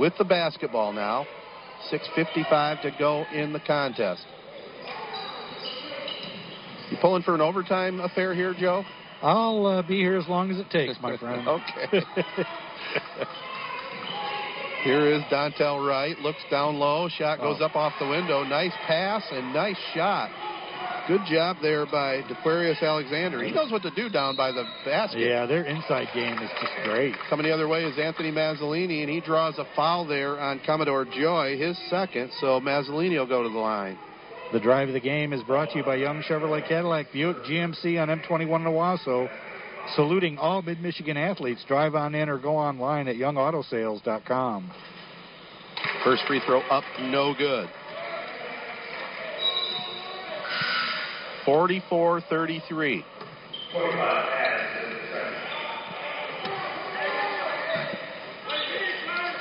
[0.00, 1.28] with the basketball now.
[1.92, 4.26] 6.55 to go in the contest.
[6.90, 8.82] You pulling for an overtime affair here, Joe?
[9.22, 11.46] I'll uh, be here as long as it takes, my friend.
[11.46, 12.02] okay.
[14.86, 16.16] Here is Dontel Wright.
[16.20, 17.08] Looks down low.
[17.08, 17.64] Shot goes Oh.
[17.64, 18.44] up off the window.
[18.44, 20.30] Nice pass and nice shot.
[21.08, 23.42] Good job there by DeQuarius Alexander.
[23.42, 25.20] He knows what to do down by the basket.
[25.20, 27.16] Yeah, their inside game is just great.
[27.28, 31.04] Coming the other way is Anthony Mazzolini, and he draws a foul there on Commodore
[31.04, 32.30] Joy, his second.
[32.40, 33.98] So Mazzolini will go to the line.
[34.52, 37.98] The drive of the game is brought to you by Young Chevrolet Cadillac Buick GMC
[38.00, 39.28] on M21 in Owosso.
[39.94, 41.64] Saluting all Mid Michigan athletes.
[41.66, 44.72] Drive on in or go online at youngautosales.com.
[46.04, 47.68] First free throw up, no good.
[51.44, 53.04] 44 33.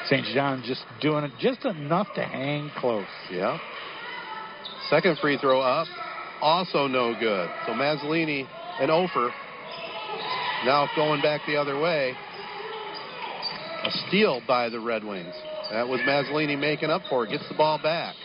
[0.07, 0.25] St.
[0.35, 3.05] John just doing it just enough to hang close.
[3.31, 3.57] Yeah.
[4.89, 5.87] Second free throw up,
[6.41, 7.49] also no good.
[7.65, 8.47] So Mazzolini
[8.79, 9.31] and Ofer
[10.65, 12.13] now going back the other way.
[13.83, 15.33] A steal by the Red Wings.
[15.71, 17.29] That was Mazzolini making up for it.
[17.29, 18.15] Gets the ball back.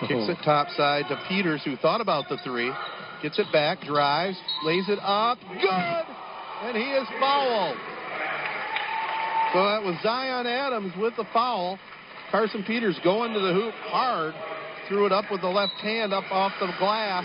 [0.00, 0.44] Kicks it oh.
[0.44, 2.72] topside to Peters, who thought about the three.
[3.22, 5.38] Gets it back, drives, lays it up.
[5.40, 6.04] Good!
[6.62, 7.76] And he is fouled.
[9.52, 11.78] So that was Zion Adams with the foul.
[12.30, 14.34] Carson Peters going to the hoop hard.
[14.88, 17.24] Threw it up with the left hand up off the glass.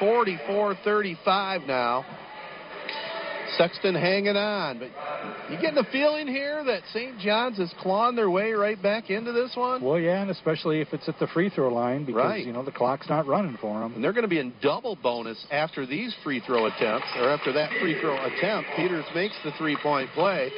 [0.00, 2.04] 44 35 now.
[3.56, 4.78] Sexton hanging on.
[4.78, 4.90] But
[5.50, 7.18] you getting the feeling here that St.
[7.18, 9.82] John's is clawing their way right back into this one?
[9.82, 12.46] Well, yeah, and especially if it's at the free throw line because, Right.
[12.46, 13.94] you know, the clock's not running for them.
[13.94, 17.52] And they're going to be in double bonus after these free throw attempts, or after
[17.52, 18.70] that free throw attempt.
[18.76, 20.50] Peters makes the three point play.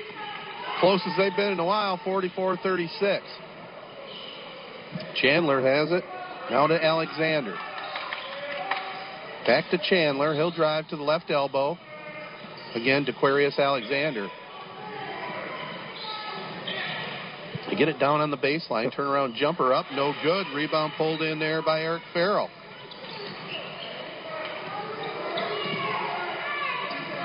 [0.80, 3.24] Closest they've been in a while, 44 36.
[5.20, 6.04] Chandler has it.
[6.50, 7.54] Now to Alexander.
[9.46, 10.34] Back to Chandler.
[10.34, 11.78] He'll drive to the left elbow.
[12.76, 14.28] Again, to Aquarius Alexander.
[17.76, 18.94] Get it down on the baseline.
[18.94, 19.84] Turnaround jumper up.
[19.92, 20.46] No good.
[20.54, 22.48] Rebound pulled in there by Eric Farrell.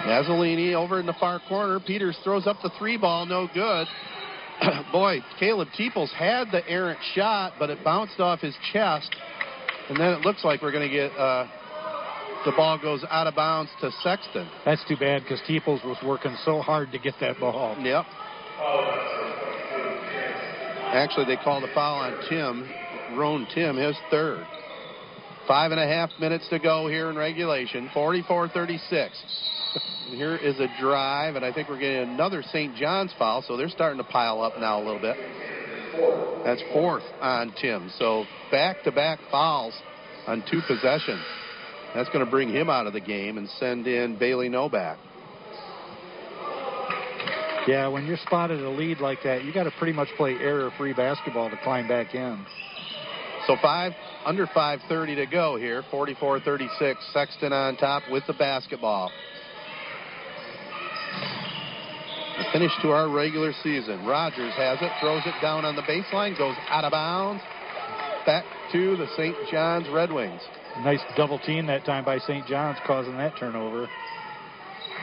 [0.06, 1.80] Mazzolini over in the far corner.
[1.80, 3.26] Peters throws up the three ball.
[3.26, 3.88] No good.
[4.91, 9.15] Boy, Caleb Teeples had the errant shot, but it bounced off his chest.
[9.88, 11.48] And then it looks like we're going to get uh,
[12.46, 14.50] the ball goes out of bounds to Sexton.
[14.66, 17.78] That's too bad because Teeples was working so hard to get that ball.
[17.80, 18.06] Yep.
[20.94, 22.70] Actually, they called a foul on Tim,
[23.18, 24.46] Roan Tim, his third.
[25.48, 27.90] Five and a half minutes to go here in regulation.
[27.94, 29.24] 44 36.
[30.10, 32.76] Here is a drive, and I think we're getting another St.
[32.76, 35.16] John's foul, so they're starting to pile up now a little bit.
[36.44, 37.90] That's fourth on Tim.
[37.98, 39.74] So back to back fouls
[40.28, 41.24] on two possessions.
[41.94, 44.98] That's going to bring him out of the game and send in Bailey Novak.
[47.68, 50.94] Yeah, when you're spotted a lead like that, you got to pretty much play error-free
[50.94, 52.44] basketball to climb back in.
[53.46, 53.94] So five
[54.26, 55.84] under 5:30 to go here.
[55.92, 56.96] 44-36.
[57.14, 59.12] Sexton on top with the basketball.
[62.38, 64.06] The finish to our regular season.
[64.06, 67.44] Rogers has it, throws it down on the baseline, goes out of bounds.
[68.26, 69.36] Back to the St.
[69.52, 70.42] John's Red Wings.
[70.80, 72.48] Nice double team that time by St.
[72.48, 73.88] John's, causing that turnover.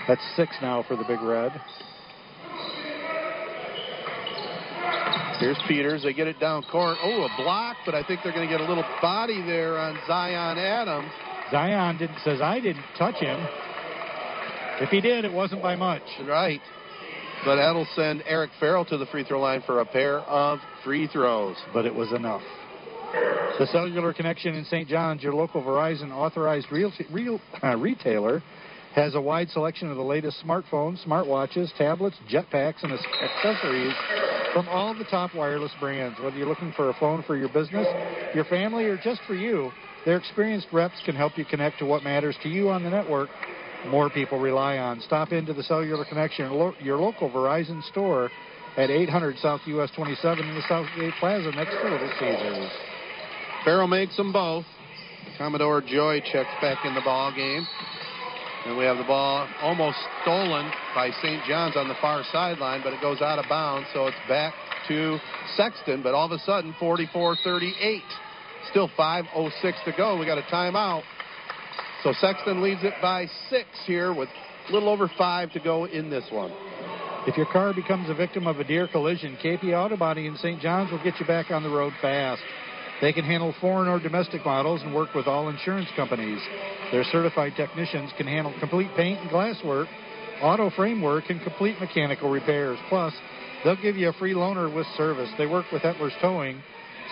[0.09, 1.53] That's six now for the Big Red.
[5.39, 6.03] Here's Peters.
[6.03, 6.97] They get it down court.
[7.01, 9.97] Oh, a block, but I think they're going to get a little body there on
[10.09, 11.13] Zion Adams.
[11.53, 13.39] Zion didn't, says, I didn't touch him.
[14.81, 16.03] If he did, it wasn't by much.
[16.27, 16.61] Right.
[17.45, 21.07] But that'll send Eric Farrell to the free throw line for a pair of free
[21.07, 21.57] throws.
[21.73, 22.43] But it was enough.
[23.59, 24.89] The Cellular Connection in St.
[24.89, 28.43] John's, your local Verizon authorized real, real, uh, retailer,
[28.95, 33.95] has a wide selection of the latest smartphones, smartwatches, tablets, jetpacks, and accessories
[34.53, 36.19] from all the top wireless brands.
[36.21, 37.87] Whether you're looking for a phone for your business,
[38.35, 39.71] your family, or just for you,
[40.05, 43.29] their experienced reps can help you connect to what matters to you on the network
[43.87, 45.01] more people rely on.
[45.01, 48.31] Stop into the Cellular Connection, your local Verizon store
[48.77, 52.88] at 800 South US 27 in the Southgate Plaza next to Little Caesars.
[53.69, 54.65] Farrell makes them both.
[55.37, 57.67] Commodore Joy checks back in the ball game.
[58.65, 61.45] And we have the ball almost stolen by St.
[61.47, 64.55] John's on the far sideline, but it goes out of bounds, so it's back
[64.89, 65.19] to
[65.55, 66.03] Sexton.
[66.03, 68.03] But all of a sudden, 44 38.
[68.71, 70.17] Still 5.06 to go.
[70.17, 71.03] We got a timeout.
[72.03, 74.31] So Sexton leads it by six here with
[74.71, 76.53] a little over five to go in this one.
[77.27, 80.59] If your car becomes a victim of a deer collision, KP Auto Body in St.
[80.59, 82.41] John's will get you back on the road fast.
[83.01, 86.41] They can handle foreign or domestic models and work with all insurance companies.
[86.91, 89.89] Their certified technicians can handle complete paint and glass work,
[90.43, 92.79] auto framework, and complete mechanical repairs.
[92.89, 93.15] Plus,
[93.63, 95.31] they'll give you a free loaner with service.
[95.39, 96.61] They work with Hetler's Towing,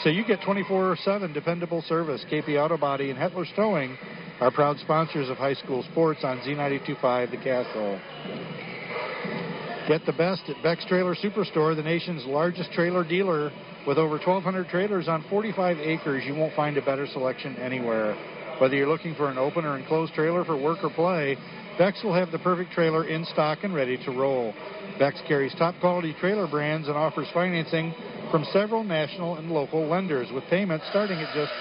[0.03, 2.25] so you get 24-7 dependable service.
[2.31, 3.97] KP Auto Body and Hetler's Towing
[4.41, 8.01] are proud sponsors of high school sports on Z92.5 The Castle.
[9.89, 13.53] Get the best at Beck's Trailer Superstore, the nation's largest trailer dealer.
[13.87, 18.17] With over 1,200 trailers on 45 acres, you won't find a better selection anywhere.
[18.59, 21.37] Whether you're looking for an open or enclosed trailer for work or play,
[21.79, 24.55] Beck's will have the perfect trailer in stock and ready to roll.
[24.99, 27.95] Beck's carries top quality trailer brands and offers financing
[28.33, 31.53] from several national and local lenders with payments starting at just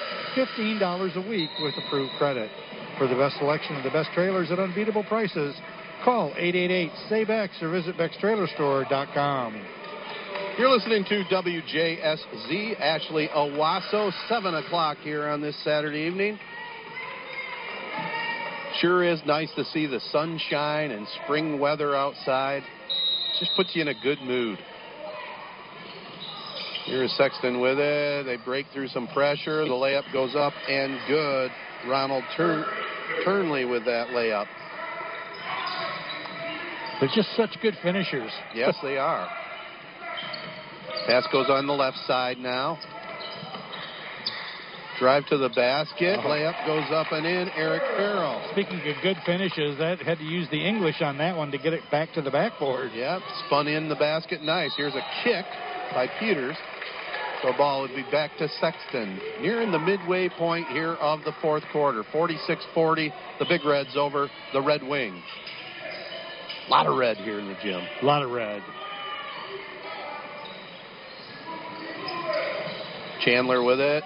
[0.58, 2.50] $15 a week with approved credit.
[2.98, 5.56] For the best selection of the best trailers at unbeatable prices,
[6.04, 9.75] call 888-SAY-BEX or visit BecksTrailerStore.com.
[10.58, 16.40] You're listening to WJSZ, Ashley Owosso, 7 o'clock here on this Saturday evening.
[18.80, 22.64] Sure is nice to see the sunshine and spring weather outside.
[23.38, 24.58] Just puts you in a good mood.
[26.86, 28.26] Here's Sexton with it.
[28.26, 29.66] They break through some pressure.
[29.66, 31.52] The layup goes up and good.
[31.86, 32.64] Ronald Turn-
[33.26, 34.48] Turnley with that layup.
[37.02, 38.32] They're just such good finishers.
[38.54, 39.28] Yes, they are.
[41.06, 42.80] Pass goes on the left side now.
[45.00, 46.18] Drive to the basket.
[46.18, 46.30] Uh-huh.
[46.30, 47.50] Layup goes up and in.
[47.56, 48.42] Eric Farrell.
[48.54, 51.74] Speaking of good finishes, that had to use the English on that one to get
[51.74, 52.92] it back to the backboard.
[52.94, 54.42] Yep, spun in the basket.
[54.42, 54.72] Nice.
[54.78, 55.46] Here's a kick
[55.94, 56.56] by Peters.
[57.44, 59.20] So ball would be back to Sexton.
[59.42, 62.04] Nearing the midway point here of the fourth quarter.
[62.14, 63.12] 46-40.
[63.40, 65.22] The Big Reds over the Red Wings.
[66.68, 67.84] A lot of red here in the gym.
[68.02, 68.64] A lot of red.
[73.26, 74.04] Chandler with it.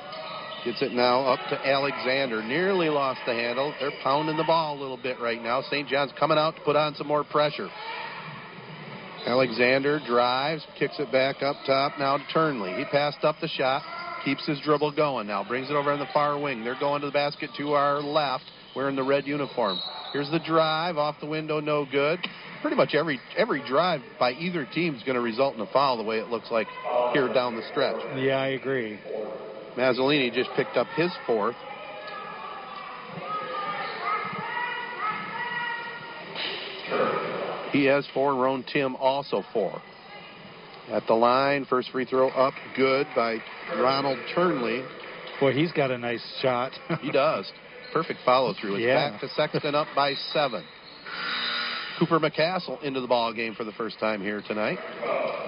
[0.64, 2.42] Gets it now up to Alexander.
[2.42, 3.74] Nearly lost the handle.
[3.80, 5.62] They're pounding the ball a little bit right now.
[5.62, 5.88] St.
[5.88, 7.70] John's coming out to put on some more pressure.
[9.26, 12.74] Alexander drives, kicks it back up top now to Turnley.
[12.76, 13.84] He passed up the shot,
[14.24, 16.64] keeps his dribble going now, brings it over on the far wing.
[16.64, 18.46] They're going to the basket to our left,
[18.80, 19.78] wearing the red uniform.
[20.14, 22.18] Here's the drive off the window, no good.
[22.62, 25.98] Pretty much every every drive by either team is going to result in a foul
[25.98, 26.68] the way it looks like
[27.12, 27.98] here down the stretch.
[28.16, 28.98] Yeah, I agree.
[29.78, 31.58] Mazzolini just picked up his fourth.
[37.74, 38.34] He has four.
[38.36, 39.82] Roan Tim also four.
[40.90, 43.40] At the line, first free throw up, good by
[43.76, 44.84] Ronald Turnley.
[45.42, 46.72] Boy, he's got a nice shot.
[47.02, 47.52] he does.
[47.92, 48.76] Perfect follow through.
[48.76, 49.10] It's Yeah.
[49.12, 50.64] back to Sexton up by seven.
[51.98, 54.80] Cooper McCassell into the ball game for the first time here tonight.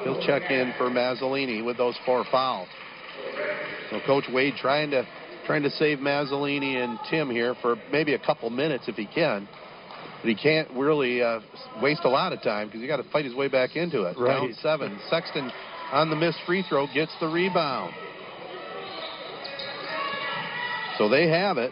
[0.04, 2.68] He'll check in for Mazzolini with those four fouls.
[3.90, 5.06] So Coach Wade trying to
[5.46, 9.48] trying to save Mazzolini and Tim here for maybe a couple minutes if he can.
[10.22, 11.40] But he can't really uh,
[11.82, 14.18] waste a lot of time because he got to fight his way back into it.
[14.18, 14.40] Right.
[14.40, 15.00] Down seven.
[15.10, 15.52] Sexton
[15.92, 17.94] on the missed free throw gets the rebound.
[20.98, 21.72] So they have it.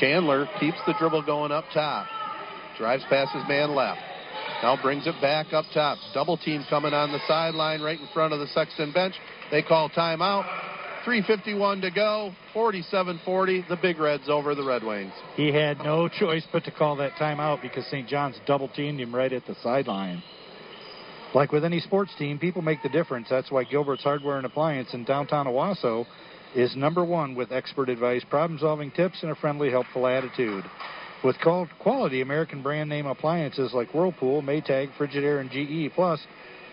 [0.00, 2.06] Chandler keeps the dribble going up top.
[2.78, 4.00] Drives past his man left.
[4.62, 5.98] Now brings it back up top.
[6.14, 9.14] Double team coming on the sideline right in front of the Sexton bench.
[9.50, 10.44] They call timeout.
[11.06, 12.32] 3.51 to go.
[12.52, 13.64] 47 40.
[13.68, 15.12] The Big Reds over the Red Wings.
[15.36, 18.08] He had no choice but to call that timeout because St.
[18.08, 20.22] John's double teamed him right at the sideline.
[21.34, 23.28] Like with any sports team, people make the difference.
[23.28, 26.06] That's why Gilbert's Hardware and Appliance in downtown Owosso
[26.54, 30.64] is number one with expert advice, problem solving tips, and a friendly, helpful attitude.
[31.24, 36.20] With quality American brand name appliances like Whirlpool, Maytag, Frigidaire, and GE, plus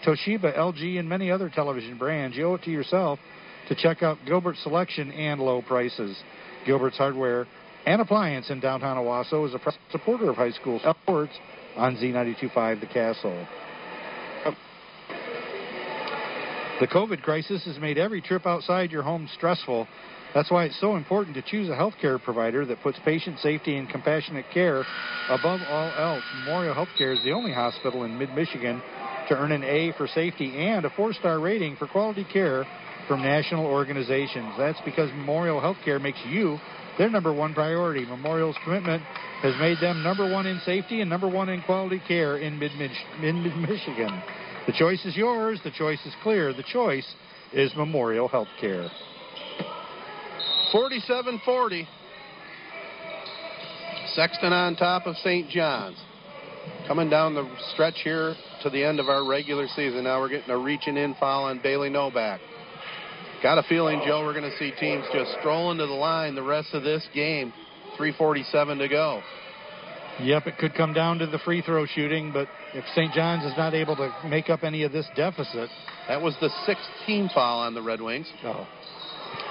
[0.05, 3.19] Toshiba, LG, and many other television brands, you owe it to yourself
[3.69, 6.17] to check out Gilbert's selection and low prices.
[6.65, 7.47] Gilbert's Hardware
[7.85, 9.59] and Appliance in downtown Owosso is a
[9.91, 11.33] supporter of high school sports
[11.75, 13.47] on Z925 The Castle.
[16.83, 19.87] The COVID crisis has made every trip outside your home stressful.
[20.35, 23.87] That's why it's so important to choose a healthcare provider that puts patient safety and
[23.87, 24.83] compassionate care
[25.29, 26.23] above all else.
[26.39, 28.81] Memorial Healthcare is the only hospital in mid Michigan
[29.29, 32.65] to earn an A for safety and a four star rating for quality care
[33.07, 34.51] from national organizations.
[34.57, 36.59] That's because Memorial Healthcare makes you
[36.97, 38.05] their number one priority.
[38.05, 39.01] Memorial's commitment
[39.41, 42.73] has made them number one in safety and number one in quality care in mid
[42.75, 44.21] Michigan.
[44.65, 45.59] The choice is yours.
[45.63, 46.53] The choice is clear.
[46.53, 47.05] The choice
[47.51, 48.89] is Memorial Healthcare.
[50.71, 51.87] 47 40.
[54.13, 55.49] Sexton on top of St.
[55.49, 55.97] John's.
[56.87, 60.05] Coming down the stretch here to the end of our regular season.
[60.05, 62.39] Now we're getting a reaching in foul on Bailey Novak.
[63.41, 66.43] Got a feeling, Joe, we're going to see teams just strolling to the line the
[66.43, 67.51] rest of this game.
[67.97, 69.21] 347 to go.
[70.21, 73.11] Yep, it could come down to the free throw shooting, but if St.
[73.13, 75.69] John's is not able to make up any of this deficit.
[76.07, 78.31] That was the sixth team foul on the Red Wings.
[78.43, 78.67] Oh.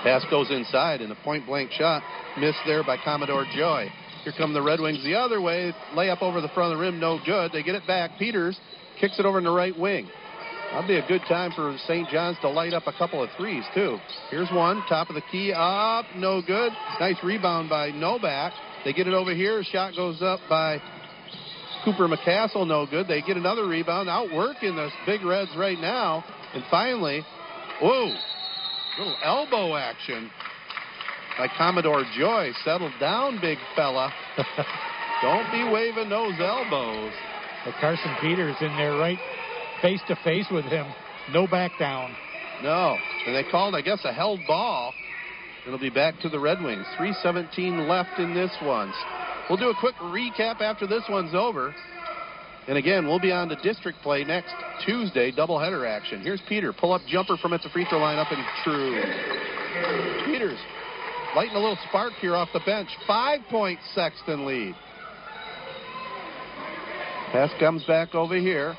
[0.04, 2.02] Pass goes inside, and a point blank shot
[2.38, 3.88] missed there by Commodore Joy.
[4.22, 5.74] Here come the Red Wings the other way.
[5.94, 7.50] Layup over the front of the rim, no good.
[7.52, 8.12] They get it back.
[8.18, 8.58] Peters
[9.00, 10.08] kicks it over in the right wing.
[10.70, 12.08] That'll be a good time for St.
[12.08, 13.98] John's to light up a couple of threes, too.
[14.30, 16.72] Here's one, top of the key, up, no good.
[16.98, 18.52] Nice rebound by Novak.
[18.84, 19.62] They get it over here.
[19.62, 20.80] Shot goes up by
[21.84, 23.08] Cooper McCassell, no good.
[23.08, 26.24] They get another rebound, outworking the Big Reds right now.
[26.54, 27.24] And finally,
[27.80, 28.14] whoa,
[28.98, 30.30] little elbow action
[31.38, 32.50] by Commodore Joy.
[32.64, 34.12] Settled down, big fella.
[35.22, 37.12] Don't be waving those elbows.
[37.64, 39.18] But Carson Peters in there right
[39.80, 40.86] face to face with him.
[41.32, 42.14] No back down.
[42.62, 42.96] No.
[43.26, 44.94] And they called, I guess, a held ball.
[45.66, 46.86] It'll be back to the Red Wings.
[46.98, 48.92] 3.17 left in this one.
[49.48, 51.74] We'll do a quick recap after this one's over.
[52.68, 56.20] And again, we'll be on to district play next Tuesday, doubleheader action.
[56.20, 56.72] Here's Peter.
[56.72, 59.02] Pull up jumper from at the free throw line up and true.
[60.26, 60.58] Peters
[61.34, 62.88] lighting a little spark here off the bench.
[63.06, 64.74] Five point Sexton lead.
[67.32, 68.76] Pass comes back over here.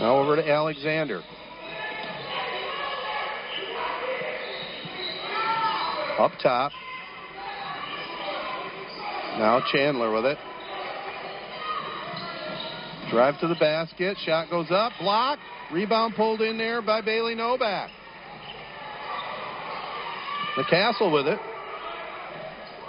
[0.00, 1.22] Now over to Alexander.
[6.20, 6.70] Up top.
[9.38, 10.36] Now Chandler with it.
[13.10, 14.18] Drive to the basket.
[14.26, 14.92] Shot goes up.
[15.00, 15.38] Block.
[15.72, 17.88] Rebound pulled in there by Bailey Novak.
[20.58, 21.38] McCassell with it.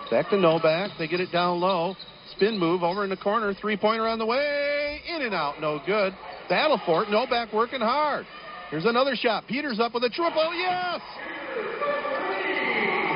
[0.09, 0.91] Back to Novak.
[0.99, 1.95] They get it down low.
[2.35, 3.53] Spin move over in the corner.
[3.53, 4.99] Three pointer on the way.
[5.07, 5.61] In and out.
[5.61, 6.13] No good.
[6.49, 7.09] Battle for it.
[7.09, 8.25] Novak working hard.
[8.69, 9.47] Here's another shot.
[9.47, 10.53] Peters up with a triple.
[10.53, 10.99] Yes!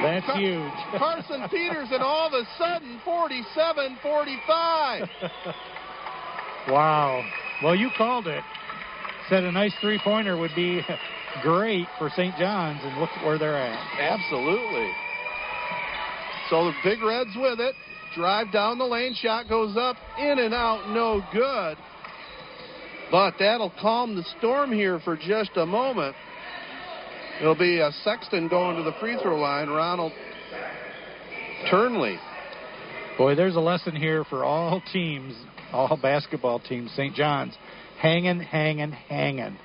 [0.02, 0.72] That's Car- huge.
[0.98, 5.10] Carson Peters, and all of a sudden, 47 45.
[6.70, 7.24] Wow.
[7.64, 8.44] Well, you called it.
[9.30, 10.82] Said a nice three pointer would be
[11.42, 12.36] great for St.
[12.38, 14.00] John's, and look where they're at.
[14.00, 14.92] Absolutely.
[16.50, 17.76] So the Big Reds with it.
[18.16, 19.14] Drive down the lane.
[19.16, 19.98] Shot goes up.
[20.20, 20.90] In and out.
[20.90, 21.78] No good.
[23.12, 26.16] But that'll calm the storm here for just a moment.
[27.42, 29.68] It'll be a Sexton going to the free throw line.
[29.68, 30.14] Ronald
[31.70, 32.18] Turnley.
[33.18, 35.36] Boy, there's a lesson here for all teams,
[35.72, 36.92] all basketball teams.
[36.92, 37.14] St.
[37.14, 37.56] John's,
[38.00, 39.58] hanging, hanging, hanging.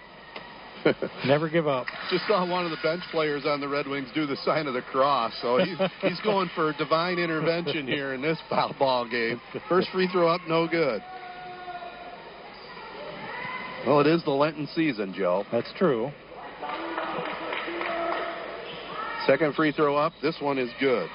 [1.27, 1.87] Never give up.
[2.11, 4.75] Just saw one of the bench players on the Red Wings do the sign of
[4.75, 5.33] the cross.
[5.43, 9.41] So he's, he's going for divine intervention here in this foul ball game.
[9.69, 11.03] First free throw up, no good.
[13.87, 15.45] Well, it is the Lenten season, Joe.
[15.51, 16.11] That's true.
[19.27, 20.13] Second free throw up.
[20.23, 21.09] This one is good.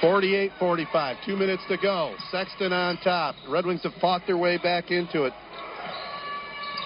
[0.00, 1.16] 48 45.
[1.26, 2.14] Two minutes to go.
[2.30, 3.34] Sexton on top.
[3.48, 5.32] Red Wings have fought their way back into it.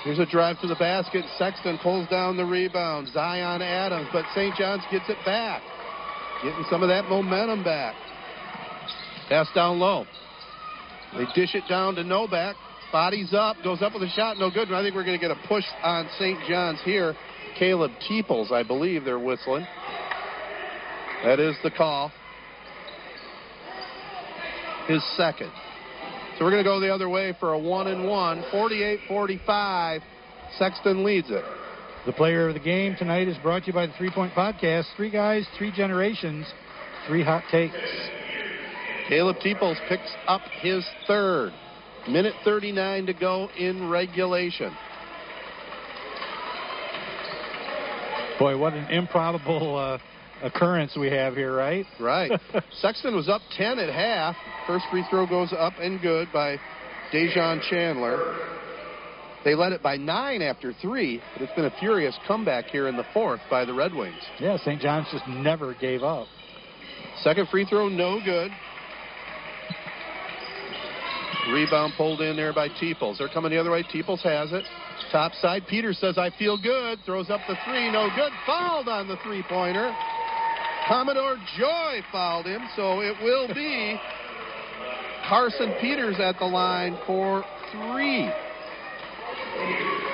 [0.05, 1.25] Here's a drive to the basket.
[1.39, 3.09] Sexton pulls down the rebound.
[3.09, 4.55] Zion Adams, but St.
[4.55, 5.63] John's gets it back.
[6.43, 7.95] Getting some of that momentum back.
[9.29, 10.05] Pass down low.
[11.17, 12.57] They dish it down to Novak.
[12.93, 14.69] Bodies up, goes up with a shot, no good.
[14.69, 16.39] And I think we're going to get a push on St.
[16.47, 17.15] John's here.
[17.59, 19.67] Caleb Teeples, I believe they're whistling.
[21.25, 22.13] That is the call.
[24.87, 25.51] His second.
[26.39, 28.45] So we're going to go the other way for a one and one.
[28.51, 30.03] 48 45.
[30.59, 31.45] Sexton leads it.
[32.07, 34.85] The player of the game tonight is brought to you by the Three Point Podcast.
[34.97, 36.47] Three guys, three generations,
[37.09, 37.75] three hot takes.
[39.09, 41.53] Caleb Teeples picks up his third.
[42.09, 44.71] Minute 39 to go in regulation.
[48.39, 49.99] Boy, what an improbable uh,
[50.43, 51.87] occurrence we have here, right?
[52.01, 52.31] Right.
[52.81, 54.37] Sexton was up 10 at half.
[54.67, 56.59] First free throw goes up and good by
[57.13, 58.37] Dejon Chandler.
[59.45, 62.97] They led it by nine after three, but it's been a furious comeback here in
[62.97, 64.23] the fourth by the Red Wings.
[64.41, 64.81] Yeah, St.
[64.81, 66.27] John's just never gave up.
[67.23, 68.51] Second free throw, no good.
[71.53, 73.19] Rebound pulled in there by Teeples.
[73.19, 73.83] They're coming the other way.
[73.83, 74.65] Teeples has it.
[75.13, 75.65] Top side.
[75.69, 76.99] Peters says, I feel good.
[77.05, 77.91] Throws up the three.
[77.91, 78.33] No good.
[78.47, 79.95] Fouled on the three pointer.
[80.89, 83.99] Commodore Joy fouled him, so it will be
[85.29, 88.31] Carson Peters at the line for three.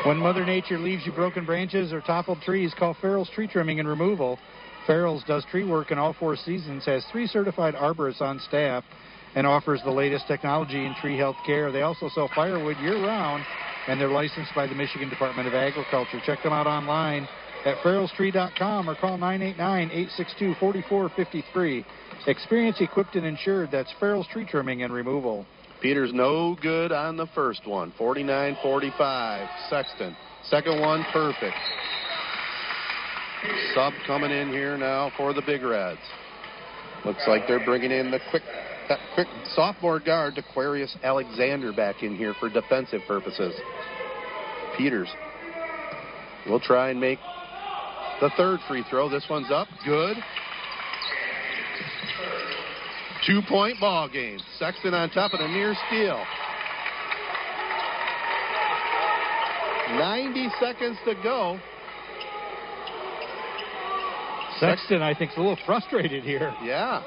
[0.05, 3.89] When Mother Nature leaves you broken branches or toppled trees, call Farrell's Tree Trimming and
[3.89, 4.39] Removal.
[4.87, 8.83] Farrell's does tree work in all four seasons, has three certified arborists on staff,
[9.35, 11.73] and offers the latest technology in tree health care.
[11.73, 13.45] They also sell firewood year round,
[13.89, 16.21] and they're licensed by the Michigan Department of Agriculture.
[16.25, 17.29] Check them out online
[17.65, 21.85] at farrellstree.com or call 989-862-4453.
[22.27, 23.71] Experience equipped and insured.
[23.71, 25.47] That's Farrell's Tree Trimming and Removal.
[25.81, 27.93] Peters no good on the first one.
[27.97, 29.49] 49 45.
[29.71, 30.15] Sexton.
[30.45, 31.57] Second one, perfect.
[33.75, 36.01] Sub coming in here now for the Big Reds.
[37.05, 38.43] Looks like they're bringing in the quick,
[38.91, 43.55] that quick sophomore guard, Aquarius Alexander, back in here for defensive purposes.
[44.77, 45.09] Peters
[46.49, 47.21] will try and make
[48.21, 49.09] the third free throw.
[49.09, 49.69] This one's up.
[49.87, 50.17] Good.
[53.27, 54.41] Two point ball game.
[54.59, 56.21] Sexton on top of a near steal.
[59.99, 61.61] 90 seconds to go.
[64.59, 66.53] Sexton, I think, is a little frustrated here.
[66.63, 67.03] Yeah.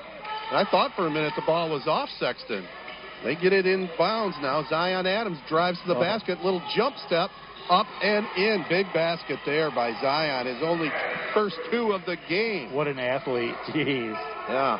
[0.55, 2.65] I thought for a minute the ball was off Sexton.
[3.23, 4.63] They get it in bounds now.
[4.69, 6.01] Zion Adams drives to the Oh.
[6.01, 6.43] basket.
[6.43, 7.29] Little jump step
[7.69, 8.65] up and in.
[8.69, 10.45] Big basket there by Zion.
[10.47, 10.91] His only
[11.33, 12.73] first two of the game.
[12.73, 13.55] What an athlete.
[13.69, 14.17] Jeez.
[14.49, 14.77] Yeah.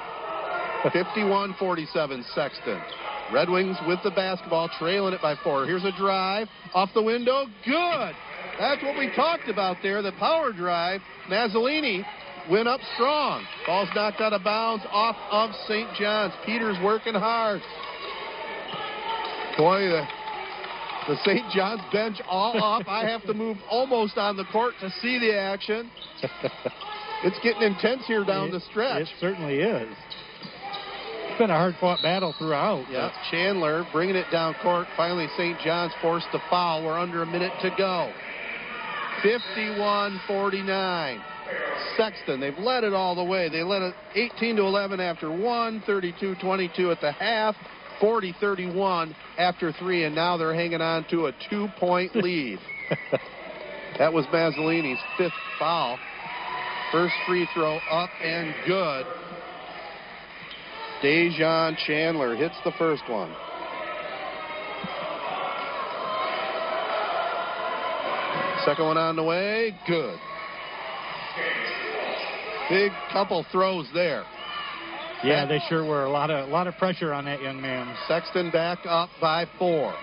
[0.92, 2.82] 51 47 Sexton.
[3.32, 5.66] Red Wings with the basketball, trailing it by four.
[5.66, 7.46] Here's a drive off the window.
[7.66, 8.14] Good.
[8.60, 10.02] That's what we talked about there.
[10.02, 11.00] The power drive.
[11.30, 12.04] Mazzolini
[12.50, 13.46] went up strong.
[13.66, 15.88] Ball's knocked out of bounds off of St.
[16.00, 16.34] John's.
[16.46, 17.62] Peters working hard.
[19.58, 20.04] Boy, the,
[21.08, 21.52] the St.
[21.52, 22.88] John's bench all up.
[22.88, 25.90] I have to move almost on the court to see the action.
[27.24, 29.04] It's getting intense here down the stretch.
[29.04, 29.96] It certainly is.
[31.30, 32.86] It's been a hard fought battle throughout.
[32.92, 34.88] Yeah, Chandler bringing it down court.
[34.98, 35.58] Finally, St.
[35.62, 36.84] John's forced to foul.
[36.84, 38.12] We're under a minute to go.
[39.24, 41.22] 51 49.
[41.98, 43.50] Sexton, they've led it all the way.
[43.50, 47.56] They led it 18 to 11 after one, 32 22 at the half,
[48.00, 52.60] 40 31 after three, and now they're hanging on to a two point lead.
[53.98, 55.98] that was Mazzolini's fifth foul.
[56.92, 59.06] First free throw up and good.
[61.04, 63.36] Dejon Chandler hits the first one.
[68.64, 69.76] Second one on the way.
[69.86, 70.18] Good.
[72.70, 74.24] Big couple throws there.
[75.24, 76.04] Yeah, they sure were.
[76.04, 77.96] A lot of a lot of pressure on that young man.
[78.08, 79.94] Sexton back up by four.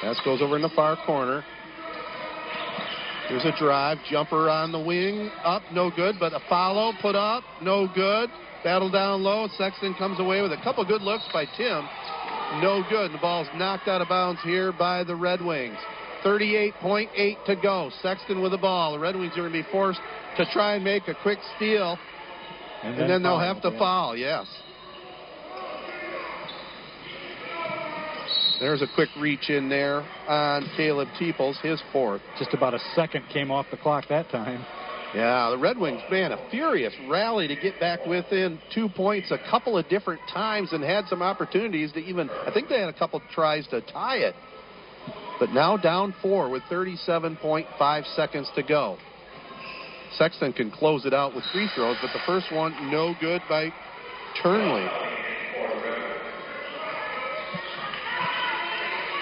[0.00, 1.44] Pass goes over in the far corner.
[3.28, 7.44] Here's a drive, jumper on the wing, up, no good, but a follow, put up,
[7.62, 8.28] no good.
[8.64, 9.48] Battle down low.
[9.56, 11.88] Sexton comes away with a couple good looks by Tim.
[12.60, 13.06] No good.
[13.06, 15.78] And the ball's knocked out of bounds here by the Red Wings.
[16.24, 17.90] 38.8 to go.
[18.02, 18.92] Sexton with the ball.
[18.92, 20.00] The Red Wings are going to be forced
[20.36, 21.98] to try and make a quick steal.
[22.82, 23.78] And, then then, they'll foul, have to yeah.
[23.78, 24.46] foul, yes.
[28.60, 32.22] There's a quick reach in there on Caleb Teeples, his fourth.
[32.38, 34.64] Just about a second came off the clock that time.
[35.14, 39.38] Yeah, the Red Wings, man, a furious rally to get back within two points a
[39.50, 42.98] couple of different times and had some opportunities to even, I think they had a
[42.98, 44.34] couple tries to tie it.
[45.42, 48.96] But now down four with 37.5 seconds to go.
[50.16, 53.72] Sexton can close it out with free throws, but the first one no good by
[54.40, 54.86] Turnley.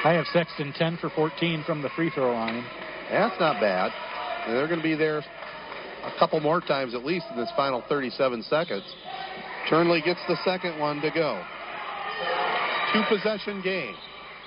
[0.04, 2.66] I have Sexton 10 for 14 from the free throw line.
[3.10, 3.90] That's not bad.
[4.44, 7.82] And they're going to be there a couple more times at least in this final
[7.88, 8.84] 37 seconds.
[9.70, 11.42] Turnley gets the second one to go.
[12.92, 13.94] Two possession game.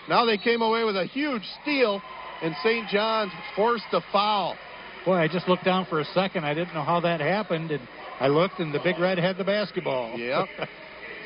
[0.09, 2.01] Now they came away with a huge steal,
[2.41, 2.87] and St.
[2.89, 4.57] John's forced a foul.
[5.05, 6.45] Boy, I just looked down for a second.
[6.45, 7.81] I didn't know how that happened, and
[8.19, 10.17] I looked, and the Big Red had the basketball.
[10.17, 10.47] Yep.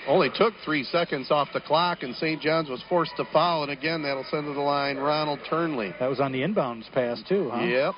[0.07, 2.41] Only took three seconds off the clock, and St.
[2.41, 3.63] John's was forced to foul.
[3.63, 5.93] And again, that'll send to the line Ronald Turnley.
[5.99, 7.61] that was on the inbounds pass too, huh?
[7.61, 7.93] Yep.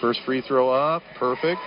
[0.00, 1.60] First free throw up, perfect.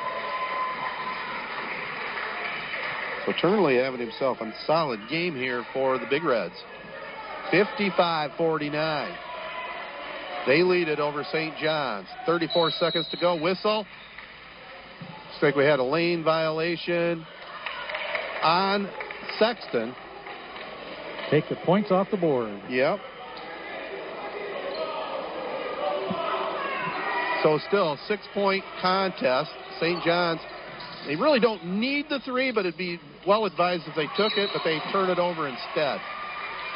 [3.26, 6.56] So Turnley having himself a solid game here for the Big Reds.
[7.52, 9.18] 55-49.
[10.48, 11.56] They lead it over St.
[11.58, 12.08] John's.
[12.26, 13.40] 34 seconds to go.
[13.40, 13.80] Whistle.
[13.80, 17.26] Looks like we had a lane violation
[18.42, 18.90] on
[19.38, 19.96] Sexton.
[21.30, 22.60] Take the points off the board.
[22.70, 23.00] Yep.
[27.44, 29.52] So still a six-point contest.
[29.80, 30.04] St.
[30.04, 30.42] John's,
[31.08, 34.50] they really don't need the three, but it'd be well advised if they took it,
[34.54, 36.00] but they turn it over instead.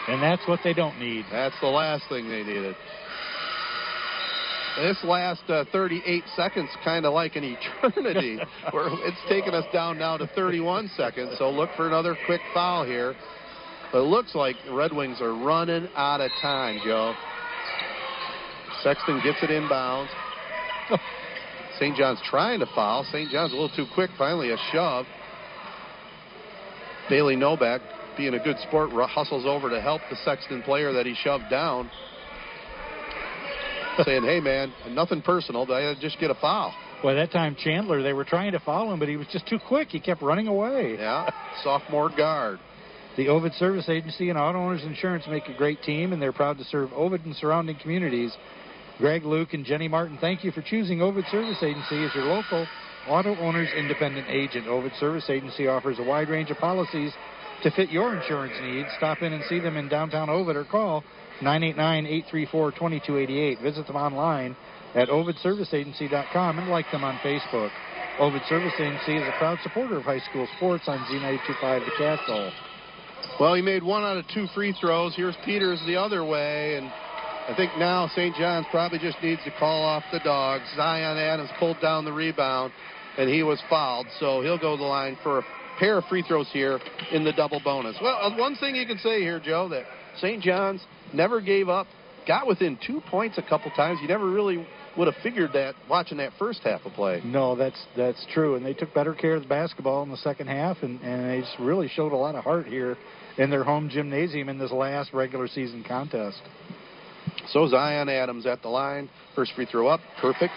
[0.07, 1.25] And that's what they don't need.
[1.31, 2.75] That's the last thing they needed.
[4.77, 7.43] This last uh, 38 seconds, kind of like an
[7.83, 8.39] eternity,
[8.71, 11.35] where it's taken us down now to 31 seconds.
[11.37, 13.15] So look for another quick foul here.
[13.91, 17.13] But it looks like the Red Wings are running out of time, Joe.
[18.83, 20.09] Sexton gets it inbounds.
[21.79, 21.95] St.
[21.95, 23.05] John's trying to foul.
[23.11, 23.31] St.
[23.31, 24.09] John's a little too quick.
[24.17, 25.05] Finally, a shove.
[27.09, 27.81] Bailey Novak,
[28.17, 31.89] being a good sport, hustles over to help the Sexton player that he shoved down.
[34.03, 35.71] saying, hey, man, nothing personal.
[35.71, 36.73] I just get a foul.
[37.03, 39.59] Well, that time Chandler, they were trying to foul him, but he was just too
[39.67, 39.89] quick.
[39.89, 40.95] He kept running away.
[40.97, 41.29] Yeah,
[41.63, 42.59] sophomore guard.
[43.17, 46.57] The Ovid Service Agency and Auto Owners Insurance make a great team, and they're proud
[46.57, 48.35] to serve Ovid and surrounding communities.
[48.97, 52.65] Greg, Luke, and Jenny Martin, thank you for choosing Ovid Service Agency as your local
[53.07, 54.67] auto owners independent agent.
[54.67, 57.11] Ovid Service Agency offers a wide range of policies
[57.63, 58.87] to fit your insurance needs.
[58.97, 61.03] Stop in and see them in downtown Ovid or call
[61.41, 63.61] 989-834-2288.
[63.61, 64.55] Visit them online
[64.93, 67.71] at ovidserviceagency.com and like them on Facebook.
[68.19, 72.51] Ovid Service Agency is a proud supporter of high school sports on Z925 The Castle.
[73.39, 75.13] Well, he made one out of two free throws.
[75.15, 78.33] Here's Peters the other way, and I think now St.
[78.35, 80.63] John's probably just needs to call off the dogs.
[80.77, 82.71] Zion Adams pulled down the rebound,
[83.17, 85.43] and he was fouled, so he'll go to the line for a
[85.79, 86.79] pair of free throws here
[87.11, 87.95] in the double bonus.
[88.01, 89.85] Well, uh, one thing you can say here, Joe, that
[90.17, 90.41] St.
[90.41, 90.81] John's
[91.13, 91.87] never gave up,
[92.27, 93.99] got within two points a couple times.
[94.01, 94.65] You never really
[94.97, 97.21] would have figured that watching that first half of play.
[97.25, 100.47] No, that's that's true, and they took better care of the basketball in the second
[100.47, 102.97] half, and, and they just really showed a lot of heart here
[103.37, 106.41] in their home gymnasium in this last regular season contest.
[107.49, 109.09] So Zion Adams at the line.
[109.35, 109.99] First free throw up.
[110.21, 110.53] Perfect.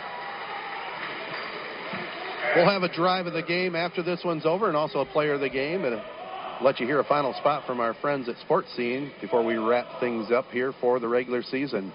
[2.56, 5.34] We'll have a drive of the game after this one's over and also a player
[5.34, 6.00] of the game and
[6.62, 10.00] let you hear a final spot from our friends at Sports Scene before we wrap
[10.00, 11.92] things up here for the regular season.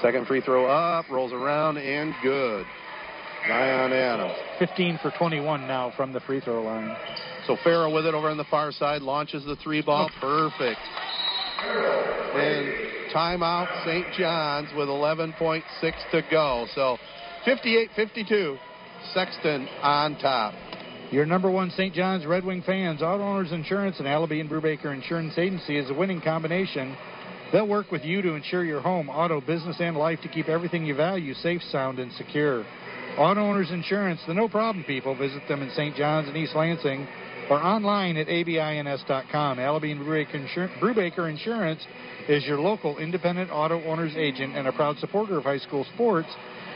[0.00, 2.64] Second free throw up, rolls around, and good.
[3.46, 4.38] Zion Adams.
[4.58, 6.96] 15 for 21 now from the free throw line.
[7.46, 10.10] So Farrell with it over on the far side, launches the three ball.
[10.22, 10.50] Oh.
[10.50, 10.80] Perfect.
[11.60, 14.06] And timeout St.
[14.16, 15.62] John's with 11.6
[16.12, 16.66] to go.
[16.74, 16.98] So
[17.46, 18.58] 58-52,
[19.14, 20.54] Sexton on top.
[21.10, 21.94] Your number one St.
[21.94, 25.94] John's Red Wing fans, Auto Owners Insurance and Allaby and Brubaker Insurance Agency is a
[25.94, 26.96] winning combination.
[27.50, 30.84] They'll work with you to insure your home, auto, business, and life to keep everything
[30.84, 32.64] you value safe, sound, and secure.
[33.16, 35.16] Auto Owners Insurance, the no problem people.
[35.16, 35.96] Visit them in St.
[35.96, 37.08] John's and East Lansing
[37.48, 39.58] or online at abins.com.
[39.58, 41.86] Allaby and Brubaker Insurance
[42.28, 46.28] is your local independent auto owners agent and a proud supporter of high school sports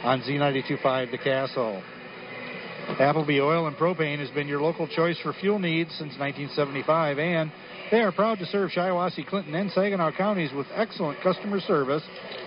[0.03, 1.83] on Z925 The Castle.
[2.99, 7.51] Appleby Oil and Propane has been your local choice for fuel needs since 1975, and
[7.91, 12.03] they are proud to serve Shiawassee, Clinton, and Saginaw counties with excellent customer service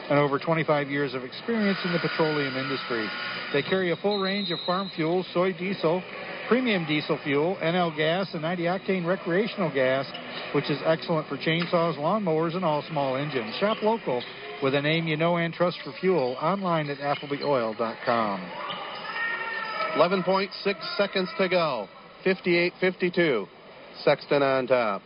[0.10, 3.08] and over 25 years of experience in the petroleum industry.
[3.54, 6.04] They carry a full range of farm fuels, soy diesel,
[6.48, 10.06] premium diesel fuel, NL gas, and 90 octane recreational gas,
[10.54, 13.56] which is excellent for chainsaws, lawnmowers, and all small engines.
[13.60, 14.24] Shop local
[14.62, 18.85] with a name you know and trust for fuel online at ApplebyOil.com.
[19.96, 21.88] 11.6 seconds to go.
[22.24, 23.48] 58 52.
[24.04, 25.02] Sexton on top.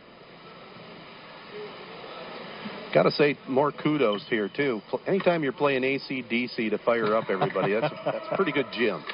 [2.92, 4.80] Got to say more kudos here, too.
[5.06, 9.04] Anytime you're playing ACDC to fire up everybody, that's, that's a pretty good gym.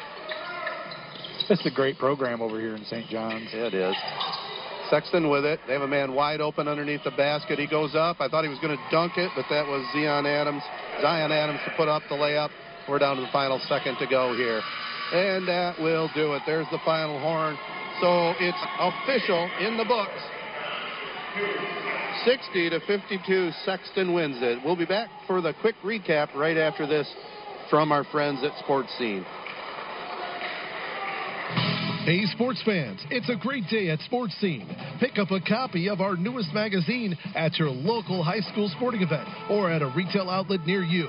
[1.50, 3.06] It's a great program over here in St.
[3.08, 3.50] John's.
[3.52, 3.94] It is.
[4.88, 5.60] Sexton with it.
[5.66, 7.58] They have a man wide open underneath the basket.
[7.58, 8.16] He goes up.
[8.20, 10.62] I thought he was going to dunk it, but that was Zion Adams.
[11.02, 12.50] Zion Adams to put up the layup.
[12.88, 14.62] We're down to the final second to go here.
[15.12, 16.42] And that will do it.
[16.46, 17.56] There's the final horn.
[18.00, 20.20] So it's official in the books.
[22.24, 24.58] 60 to 52, Sexton wins it.
[24.64, 27.08] We'll be back for the quick recap right after this
[27.70, 29.24] from our friends at Sports Scene.
[32.04, 34.68] Hey, sports fans, it's a great day at Sports Scene.
[35.00, 39.28] Pick up a copy of our newest magazine at your local high school sporting event
[39.50, 41.08] or at a retail outlet near you.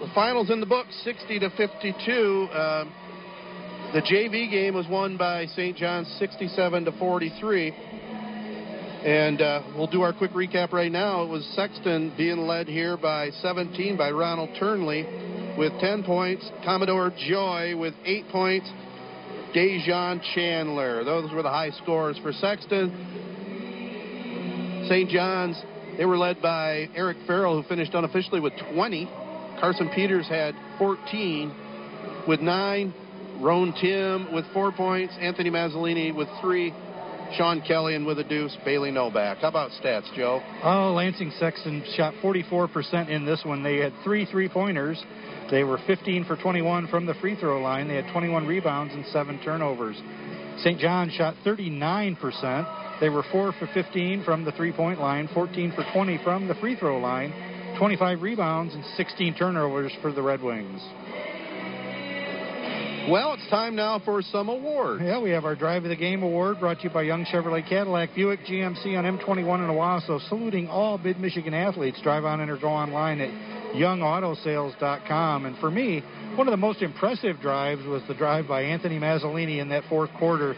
[0.00, 2.48] the finals in the book, 60 to 52.
[2.52, 2.84] Uh,
[3.94, 5.74] the JV game was won by St.
[5.76, 7.70] John's 67 to 43.
[7.70, 11.22] And uh, we'll do our quick recap right now.
[11.22, 15.06] It was Sexton being led here by 17 by Ronald Turnley
[15.56, 16.46] with 10 points.
[16.64, 18.70] Commodore Joy with 8 points.
[19.54, 21.04] Dejon Chandler.
[21.04, 23.24] Those were the high scores for Sexton.
[24.88, 25.08] St.
[25.08, 25.58] John's,
[25.96, 29.08] they were led by Eric Farrell, who finished unofficially with 20.
[29.60, 31.54] Carson Peters had 14
[32.28, 32.94] with 9.
[33.40, 35.14] Roan Tim with 4 points.
[35.20, 36.72] Anthony Mazzolini with 3.
[37.34, 39.38] Sean Kelly and with a deuce, Bailey Novak.
[39.38, 40.40] How about stats, Joe?
[40.62, 43.62] Oh, Lansing Sexton shot 44% in this one.
[43.62, 45.02] They had three three pointers.
[45.50, 47.88] They were 15 for 21 from the free throw line.
[47.88, 49.96] They had 21 rebounds and seven turnovers.
[50.58, 50.78] St.
[50.80, 53.00] John shot 39%.
[53.00, 56.54] They were 4 for 15 from the three point line, 14 for 20 from the
[56.54, 57.32] free throw line,
[57.78, 60.80] 25 rebounds, and 16 turnovers for the Red Wings.
[63.08, 65.00] Well, it's time now for some awards.
[65.04, 67.68] Yeah, we have our Drive of the Game award brought to you by Young Chevrolet
[67.68, 72.00] Cadillac Buick GMC on M21 in Owosso, saluting all Mid Michigan athletes.
[72.02, 73.30] Drive on in or go online at
[73.76, 75.46] youngautosales.com.
[75.46, 76.00] And for me,
[76.34, 80.10] one of the most impressive drives was the drive by Anthony Mazzolini in that fourth
[80.18, 80.56] quarter.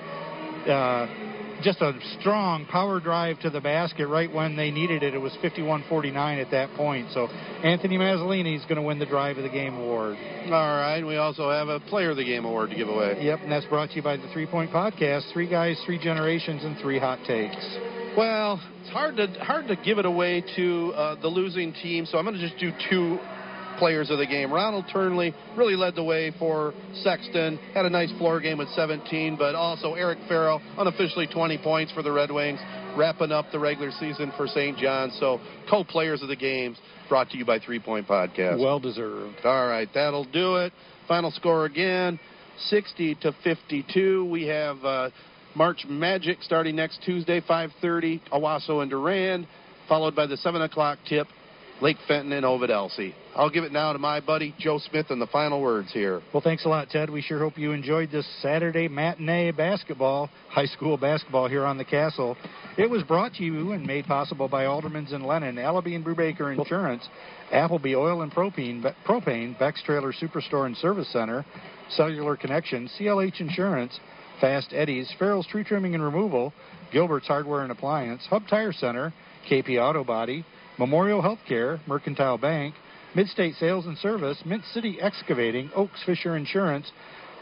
[0.67, 1.28] Uh,
[1.63, 5.15] just a strong power drive to the basket right when they needed it.
[5.15, 7.09] It was 51-49 at that point.
[7.13, 10.17] So Anthony Mazzolini is going to win the Drive of the Game award.
[10.47, 11.03] All right.
[11.05, 13.19] We also have a Player of the Game award to give away.
[13.21, 15.33] Yep, and that's brought to you by the Three Point Podcast.
[15.33, 17.57] Three guys, three generations, and three hot takes.
[18.17, 22.19] Well, it's hard to hard to give it away to uh, the losing team, so
[22.19, 23.19] I'm going to just do two
[23.79, 24.53] players of the game.
[24.53, 27.59] Ronald Turnley really led the way for Sexton.
[27.75, 32.03] Had a nice floor game with 17, but also Eric Farrell, unofficially 20 points for
[32.03, 32.61] the Red Wings,
[32.97, 34.77] wrapping up the regular season for St.
[34.79, 35.17] John's.
[35.19, 35.41] So
[35.71, 36.79] co-players of the games
[37.09, 38.61] brought to you by Three Point Podcast.
[38.61, 39.37] Well deserved.
[39.45, 40.73] All right, that'll do it.
[41.07, 42.19] Final score again,
[42.69, 44.27] 60 to 52.
[44.27, 45.11] We have uh,
[45.55, 49.47] March Magic starting next Tuesday, 5:30, Owosso and Durand,
[49.89, 51.27] followed by the 7 o'clock tip
[51.81, 53.15] Lake Fenton, and Ovid Elsie.
[53.37, 56.21] I'll give it now to my buddy Joe Smith and the final words here.
[56.35, 57.09] Well, thanks a lot, Ted.
[57.09, 61.85] We sure hope you enjoyed this Saturday matinee basketball, high school basketball here on the
[61.85, 62.37] Castle.
[62.77, 66.57] It was brought to you and made possible by Aldermans and Lennon, Allaby and Brubaker
[66.57, 67.09] Insurance,
[67.53, 71.45] Appleby Oil and Propane, Propane, Beck's Trailer Superstore and Service Center,
[71.91, 73.99] Cellular Connection, CLH Insurance,
[74.41, 76.53] Fast Eddie's, Farrell's Tree Trimming and Removal,
[76.93, 79.13] Gilbert's Hardware and Appliance, Hub Tire Center,
[79.51, 80.45] KP Auto Body,
[80.79, 82.75] Memorial Healthcare, Mercantile Bank,
[83.15, 86.91] Midstate Sales and Service, Mint City Excavating, Oaks Fisher Insurance,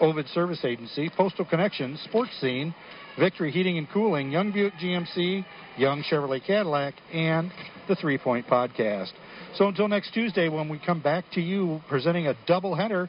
[0.01, 2.75] Ovid Service Agency, Postal Connections, Sports Scene,
[3.19, 5.45] Victory Heating and Cooling, Young Buick GMC,
[5.79, 7.51] Young Chevrolet Cadillac, and
[7.89, 9.13] the Three Point Podcast.
[9.55, 13.09] So until next Tuesday, when we come back to you presenting a doubleheader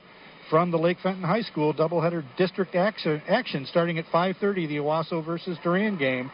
[0.50, 5.24] from the Lake Fenton High School doubleheader district action, action starting at 5:30, the Owosso
[5.24, 6.32] versus Durand game.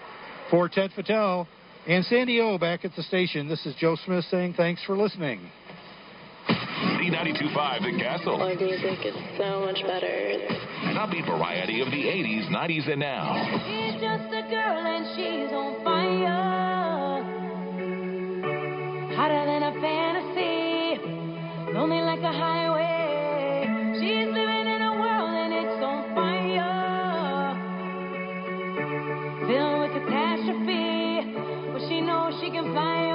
[0.51, 1.47] For Ted Fattel
[1.87, 5.51] and Sandy O back at the station, this is Joe Smith saying thanks for listening.
[6.47, 8.41] Z92.5 The Castle.
[8.41, 10.07] Our music is so much better.
[10.07, 13.33] An upbeat variety of the 80s, 90s, and now.
[13.65, 17.23] She's just a girl and she's on fire.
[19.15, 20.99] Hotter than a fantasy.
[21.73, 23.02] Lonely like a highway.
[32.53, 33.12] Can fly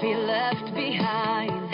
[0.00, 1.71] be left behind.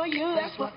[0.00, 0.72] For you, that's what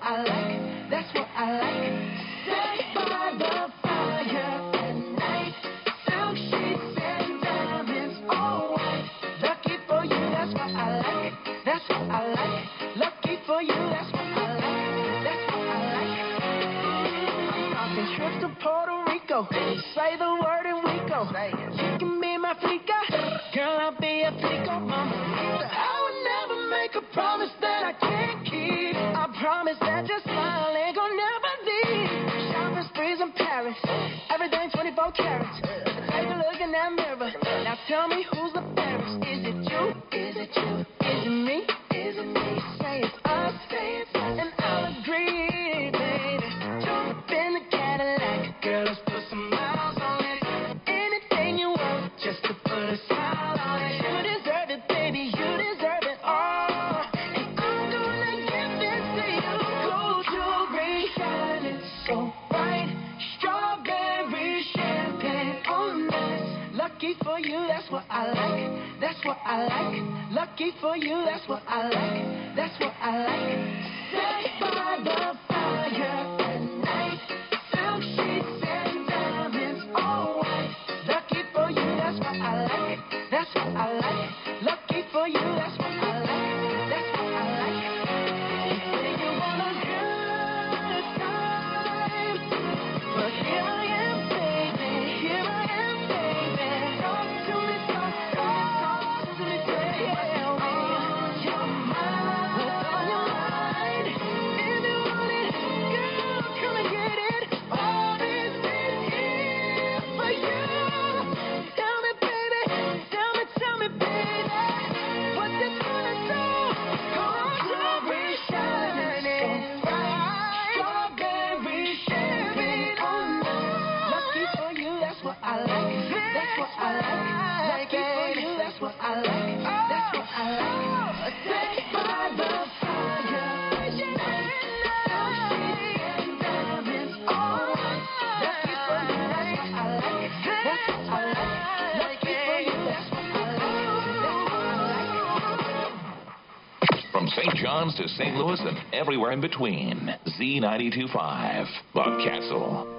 [147.84, 148.34] To St.
[148.36, 150.08] Louis and everywhere in between.
[150.40, 152.93] Z925, Bob Castle.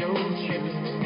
[0.00, 0.14] Radio
[0.48, 0.99] Chips.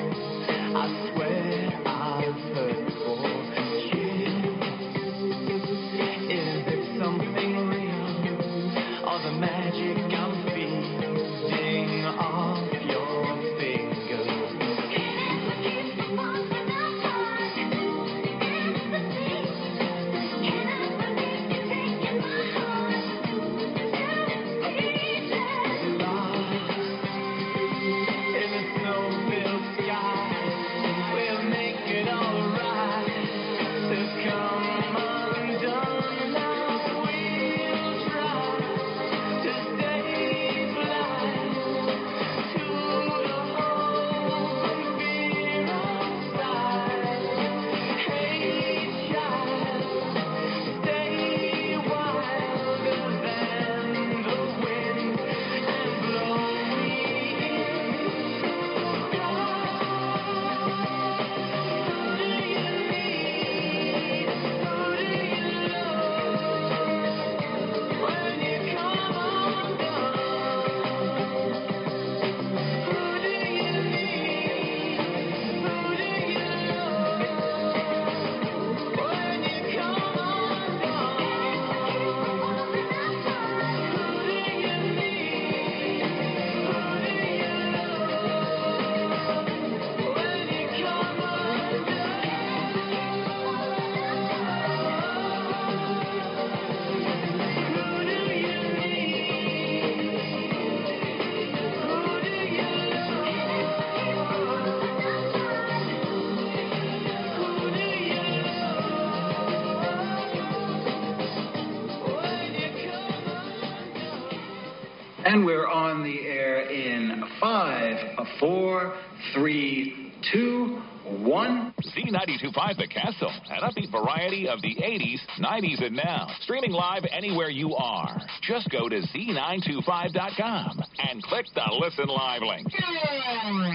[115.34, 117.96] And we're on the air in five,
[118.38, 118.96] four,
[119.34, 120.80] three, two,
[121.24, 121.74] one.
[121.82, 126.28] Z925 The Castle, an upbeat variety of the 80s, 90s, and now.
[126.42, 128.16] Streaming live anywhere you are.
[128.42, 132.68] Just go to Z925.com and click the Listen Live link.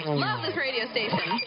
[0.08, 1.42] Love this radio station.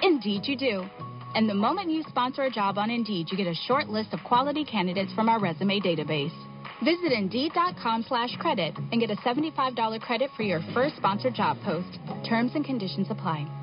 [0.03, 0.85] Indeed, you do.
[1.33, 4.19] And the moment you sponsor a job on Indeed, you get a short list of
[4.23, 6.52] quality candidates from our resume database.
[6.81, 11.99] Visit Indeed.com slash credit and get a $75 credit for your first sponsored job post.
[12.27, 13.62] Terms and conditions apply.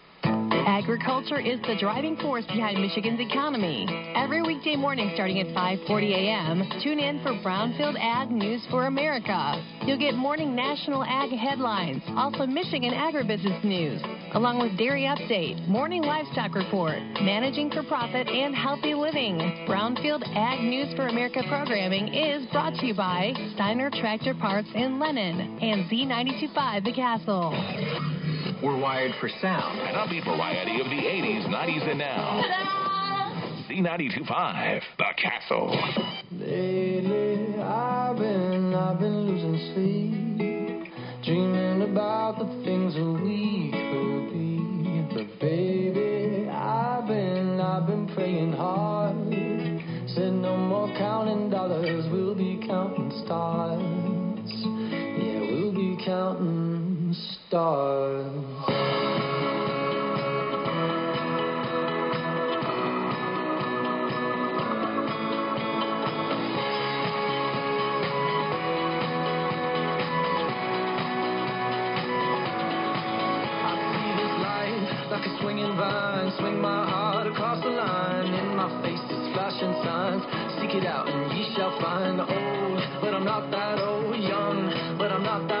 [0.23, 3.85] Agriculture is the driving force behind Michigan's economy.
[4.15, 9.63] Every weekday morning starting at 5:40 a.m., tune in for Brownfield Ag News for America.
[9.85, 14.01] You'll get morning national ag headlines, also Michigan agribusiness news,
[14.33, 19.37] along with dairy update, morning livestock report, managing for profit and healthy living.
[19.67, 24.99] Brownfield Ag News for America programming is brought to you by Steiner Tractor Parts in
[24.99, 28.30] Lennon and Z925 The Castle.
[28.63, 29.79] We're wired for sound.
[29.79, 32.43] An upbeat variety of the 80s, 90s, and now.
[33.67, 35.69] Z925, The Castle.
[36.31, 40.93] Lately, I've been, I've been losing sleep,
[41.23, 45.15] dreaming about the things that we could be.
[45.15, 49.15] But baby, I've been, I've been praying hard.
[50.13, 53.81] Said no more counting dollars, we'll be counting stars.
[54.51, 55.30] Yeah, we'll be
[56.05, 57.13] counting
[57.47, 58.25] stars.
[73.63, 76.31] I see this life like a swinging vine.
[76.39, 78.33] Swing my heart across the line.
[78.33, 80.23] In my face is flashing signs.
[80.59, 82.19] Seek it out and ye shall find.
[82.21, 84.01] Old, but I'm not that old.
[84.11, 85.60] Young, but I'm not that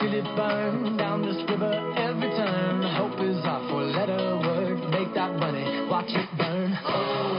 [0.00, 2.82] feel it burn down this river every turn.
[2.82, 4.78] Hope is our four-letter word.
[4.90, 6.78] Make that money, watch it burn.
[6.86, 7.29] Oh.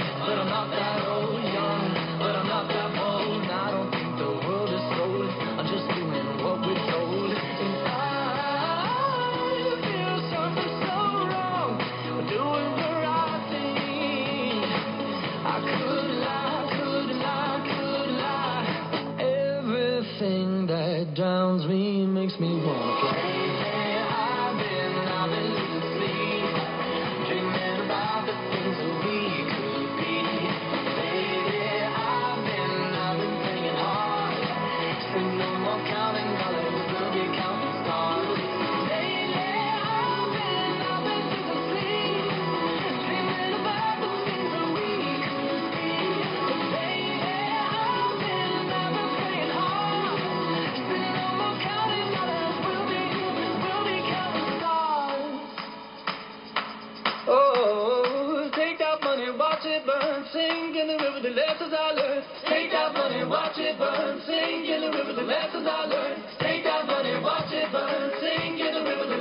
[65.52, 68.12] Take money, watch it burn.
[68.24, 69.18] In the river, the.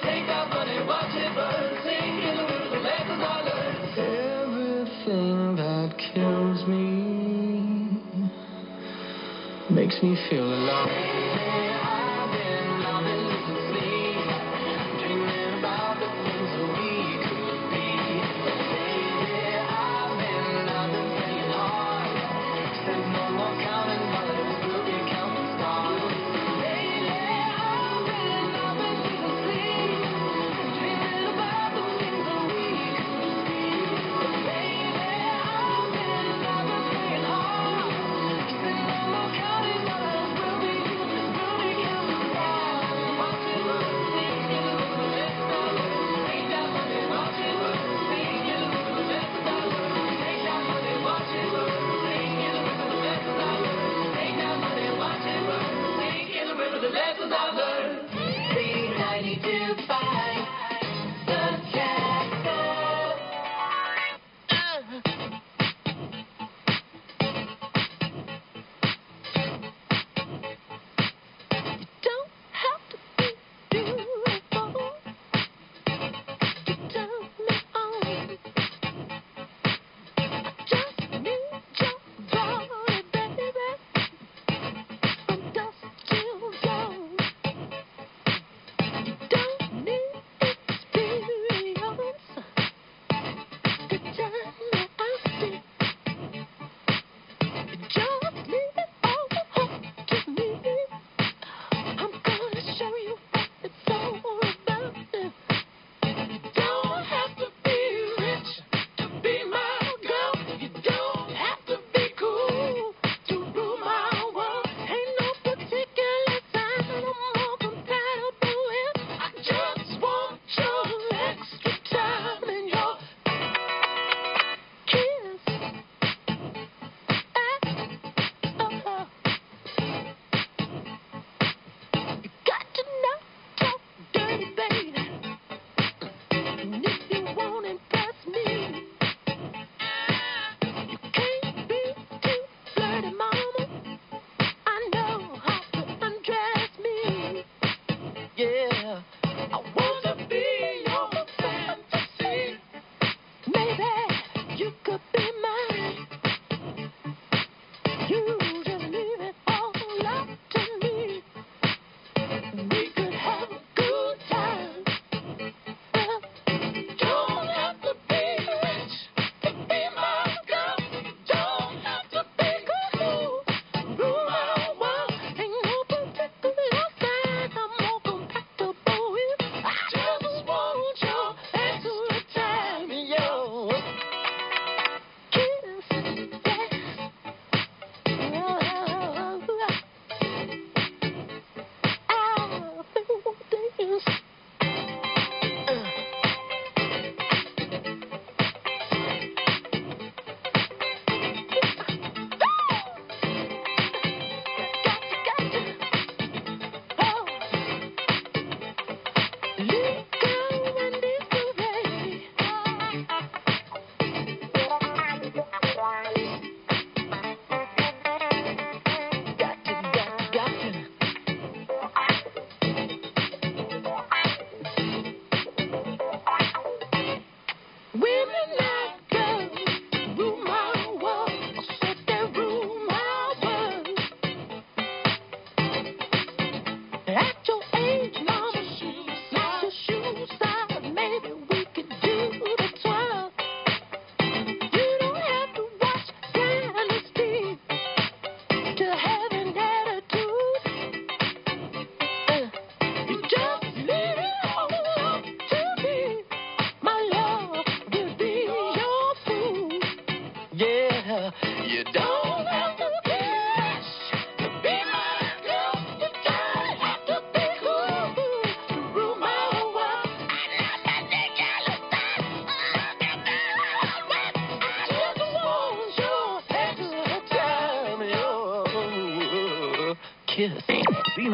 [0.00, 1.76] Take money, watch it burn.
[1.84, 3.20] In the river, the.
[4.00, 6.80] Everything that kills me
[9.68, 11.09] makes me feel alive.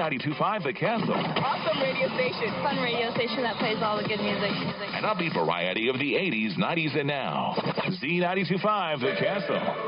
[0.06, 1.14] 925 The Castle.
[1.14, 2.54] Awesome radio station.
[2.62, 4.52] Fun radio station that plays all the good music.
[4.52, 4.88] music.
[4.94, 7.56] An upbeat variety of the 80s, 90s, and now.
[7.90, 9.85] Z925 The Castle.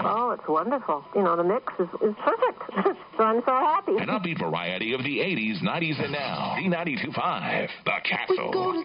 [0.00, 1.04] Oh, it's wonderful.
[1.14, 2.62] You know, the mix is, is perfect.
[3.16, 3.92] so I'm so happy.
[3.96, 6.56] An upbeat variety of the 80s, 90s, and now.
[6.58, 8.84] D92.5, The Castle.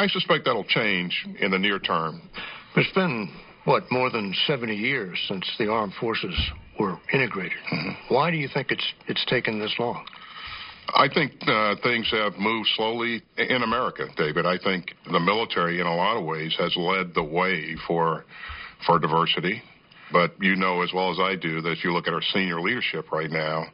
[0.00, 2.22] I, I suspect that'll change in the near term.
[2.76, 3.30] It's been,
[3.64, 6.34] what, more than 70 years since the armed forces
[6.78, 7.58] were integrated.
[8.08, 10.04] Why do you think it's it's taken this long?
[10.92, 14.46] I think uh, things have moved slowly in America, David.
[14.46, 18.24] I think the military, in a lot of ways, has led the way for
[18.86, 19.62] for diversity.
[20.12, 22.60] But you know as well as I do that if you look at our senior
[22.60, 23.66] leadership right now,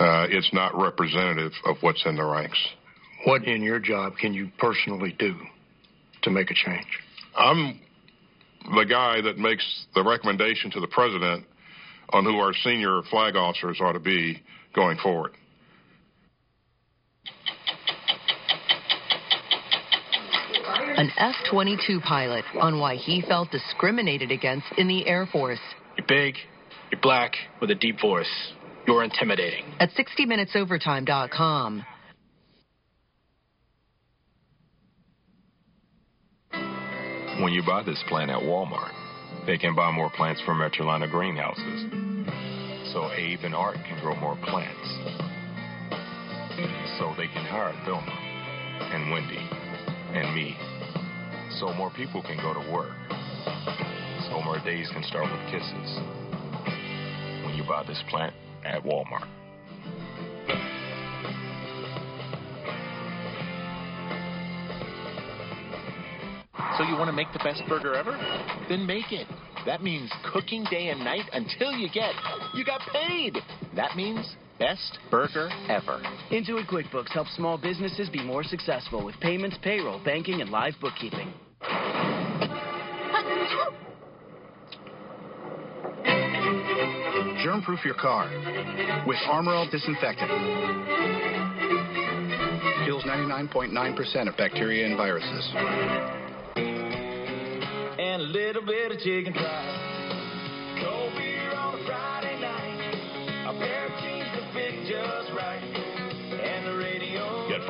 [0.00, 2.58] uh, it's not representative of what's in the ranks.
[3.24, 5.34] What in your job can you personally do
[6.22, 6.86] to make a change?
[7.36, 7.80] I'm
[8.74, 11.44] the guy that makes the recommendation to the president
[12.10, 14.42] on who our senior flag officers ought to be
[14.74, 15.32] going forward.
[20.96, 25.60] An F 22 pilot on why he felt discriminated against in the Air Force.
[25.96, 26.34] You're big,
[26.90, 28.52] you're black, with a deep voice.
[28.86, 29.64] You're intimidating.
[29.78, 31.84] At 60MinutesOvertime.com.
[37.42, 38.92] When you buy this plant at Walmart,
[39.46, 41.88] they can buy more plants from Metrolina greenhouses.
[42.92, 44.76] So Abe and Art can grow more plants.
[46.98, 48.12] So they can hire Thelma
[48.92, 49.40] and Wendy
[50.12, 50.54] and me.
[51.58, 52.92] So more people can go to work.
[54.28, 55.98] So more days can start with kisses.
[57.46, 58.34] When you buy this plant
[58.66, 59.39] at Walmart.
[66.76, 68.12] So you want to make the best burger ever?
[68.68, 69.26] Then make it.
[69.66, 72.14] That means cooking day and night until you get
[72.54, 73.38] you got paid.
[73.76, 76.02] That means best burger ever.
[76.30, 81.32] Intuit QuickBooks helps small businesses be more successful with payments, payroll, banking, and live bookkeeping.
[87.42, 88.28] Germ-proof your car
[89.06, 90.30] with Armor All disinfectant.
[92.84, 96.19] Kills 99.9% of bacteria and viruses.
[96.56, 100.82] And a little bit of chicken fried.
[100.82, 103.48] Cold beer on a Friday night.
[103.48, 105.29] A pair of jeans that fit just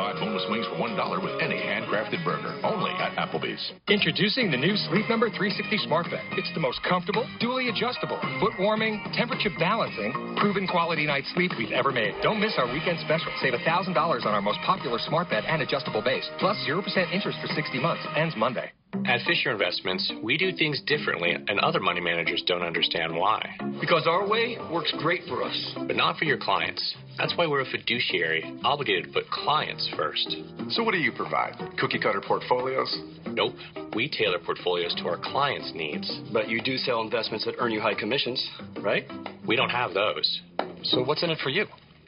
[0.00, 2.56] five bonus wings for $1 with any handcrafted burger.
[2.64, 3.60] Only at Applebee's.
[3.92, 6.24] Introducing the new Sleep Number 360 Smart Bed.
[6.40, 11.76] It's the most comfortable, dually adjustable, foot warming, temperature balancing, proven quality night sleep we've
[11.76, 12.14] ever made.
[12.22, 13.28] Don't miss our weekend special.
[13.44, 16.24] Save $1,000 on our most popular smart bed and adjustable base.
[16.38, 16.80] Plus 0%
[17.12, 18.02] interest for 60 months.
[18.16, 18.72] Ends Monday.
[19.06, 23.56] At Fisher Investments, we do things differently, and other money managers don't understand why.
[23.80, 25.74] Because our way works great for us.
[25.86, 26.94] But not for your clients.
[27.16, 30.36] That's why we're a fiduciary, obligated to put clients first.
[30.70, 31.56] So, what do you provide?
[31.78, 32.96] Cookie cutter portfolios?
[33.26, 33.54] Nope.
[33.94, 36.20] We tailor portfolios to our clients' needs.
[36.32, 38.44] But you do sell investments that earn you high commissions,
[38.80, 39.04] right?
[39.46, 40.40] We don't have those.
[40.84, 41.66] So, what's in it for you?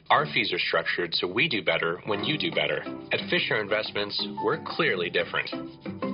[0.09, 2.83] Our fees are structured so we do better when you do better.
[3.11, 6.12] At Fisher Investments, we're clearly different.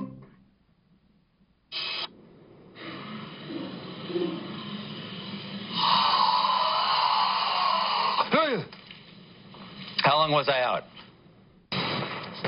[10.09, 10.89] How long was I out?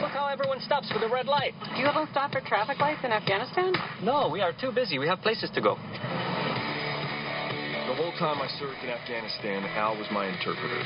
[0.01, 1.53] Look how everyone stops for the red light.
[1.61, 3.77] Do you haven't stopped for traffic lights in Afghanistan?
[4.01, 4.97] No, we are too busy.
[4.97, 5.75] We have places to go.
[7.85, 10.81] The whole time I served in Afghanistan, Al was my interpreter.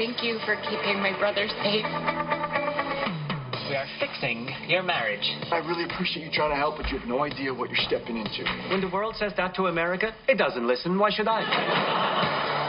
[0.00, 1.84] Thank you for keeping my brother safe.
[3.68, 5.28] We are fixing your marriage.
[5.52, 8.16] I really appreciate you trying to help, but you have no idea what you're stepping
[8.16, 8.48] into.
[8.70, 10.98] When the world says that to America, it doesn't listen.
[10.98, 12.61] Why should I?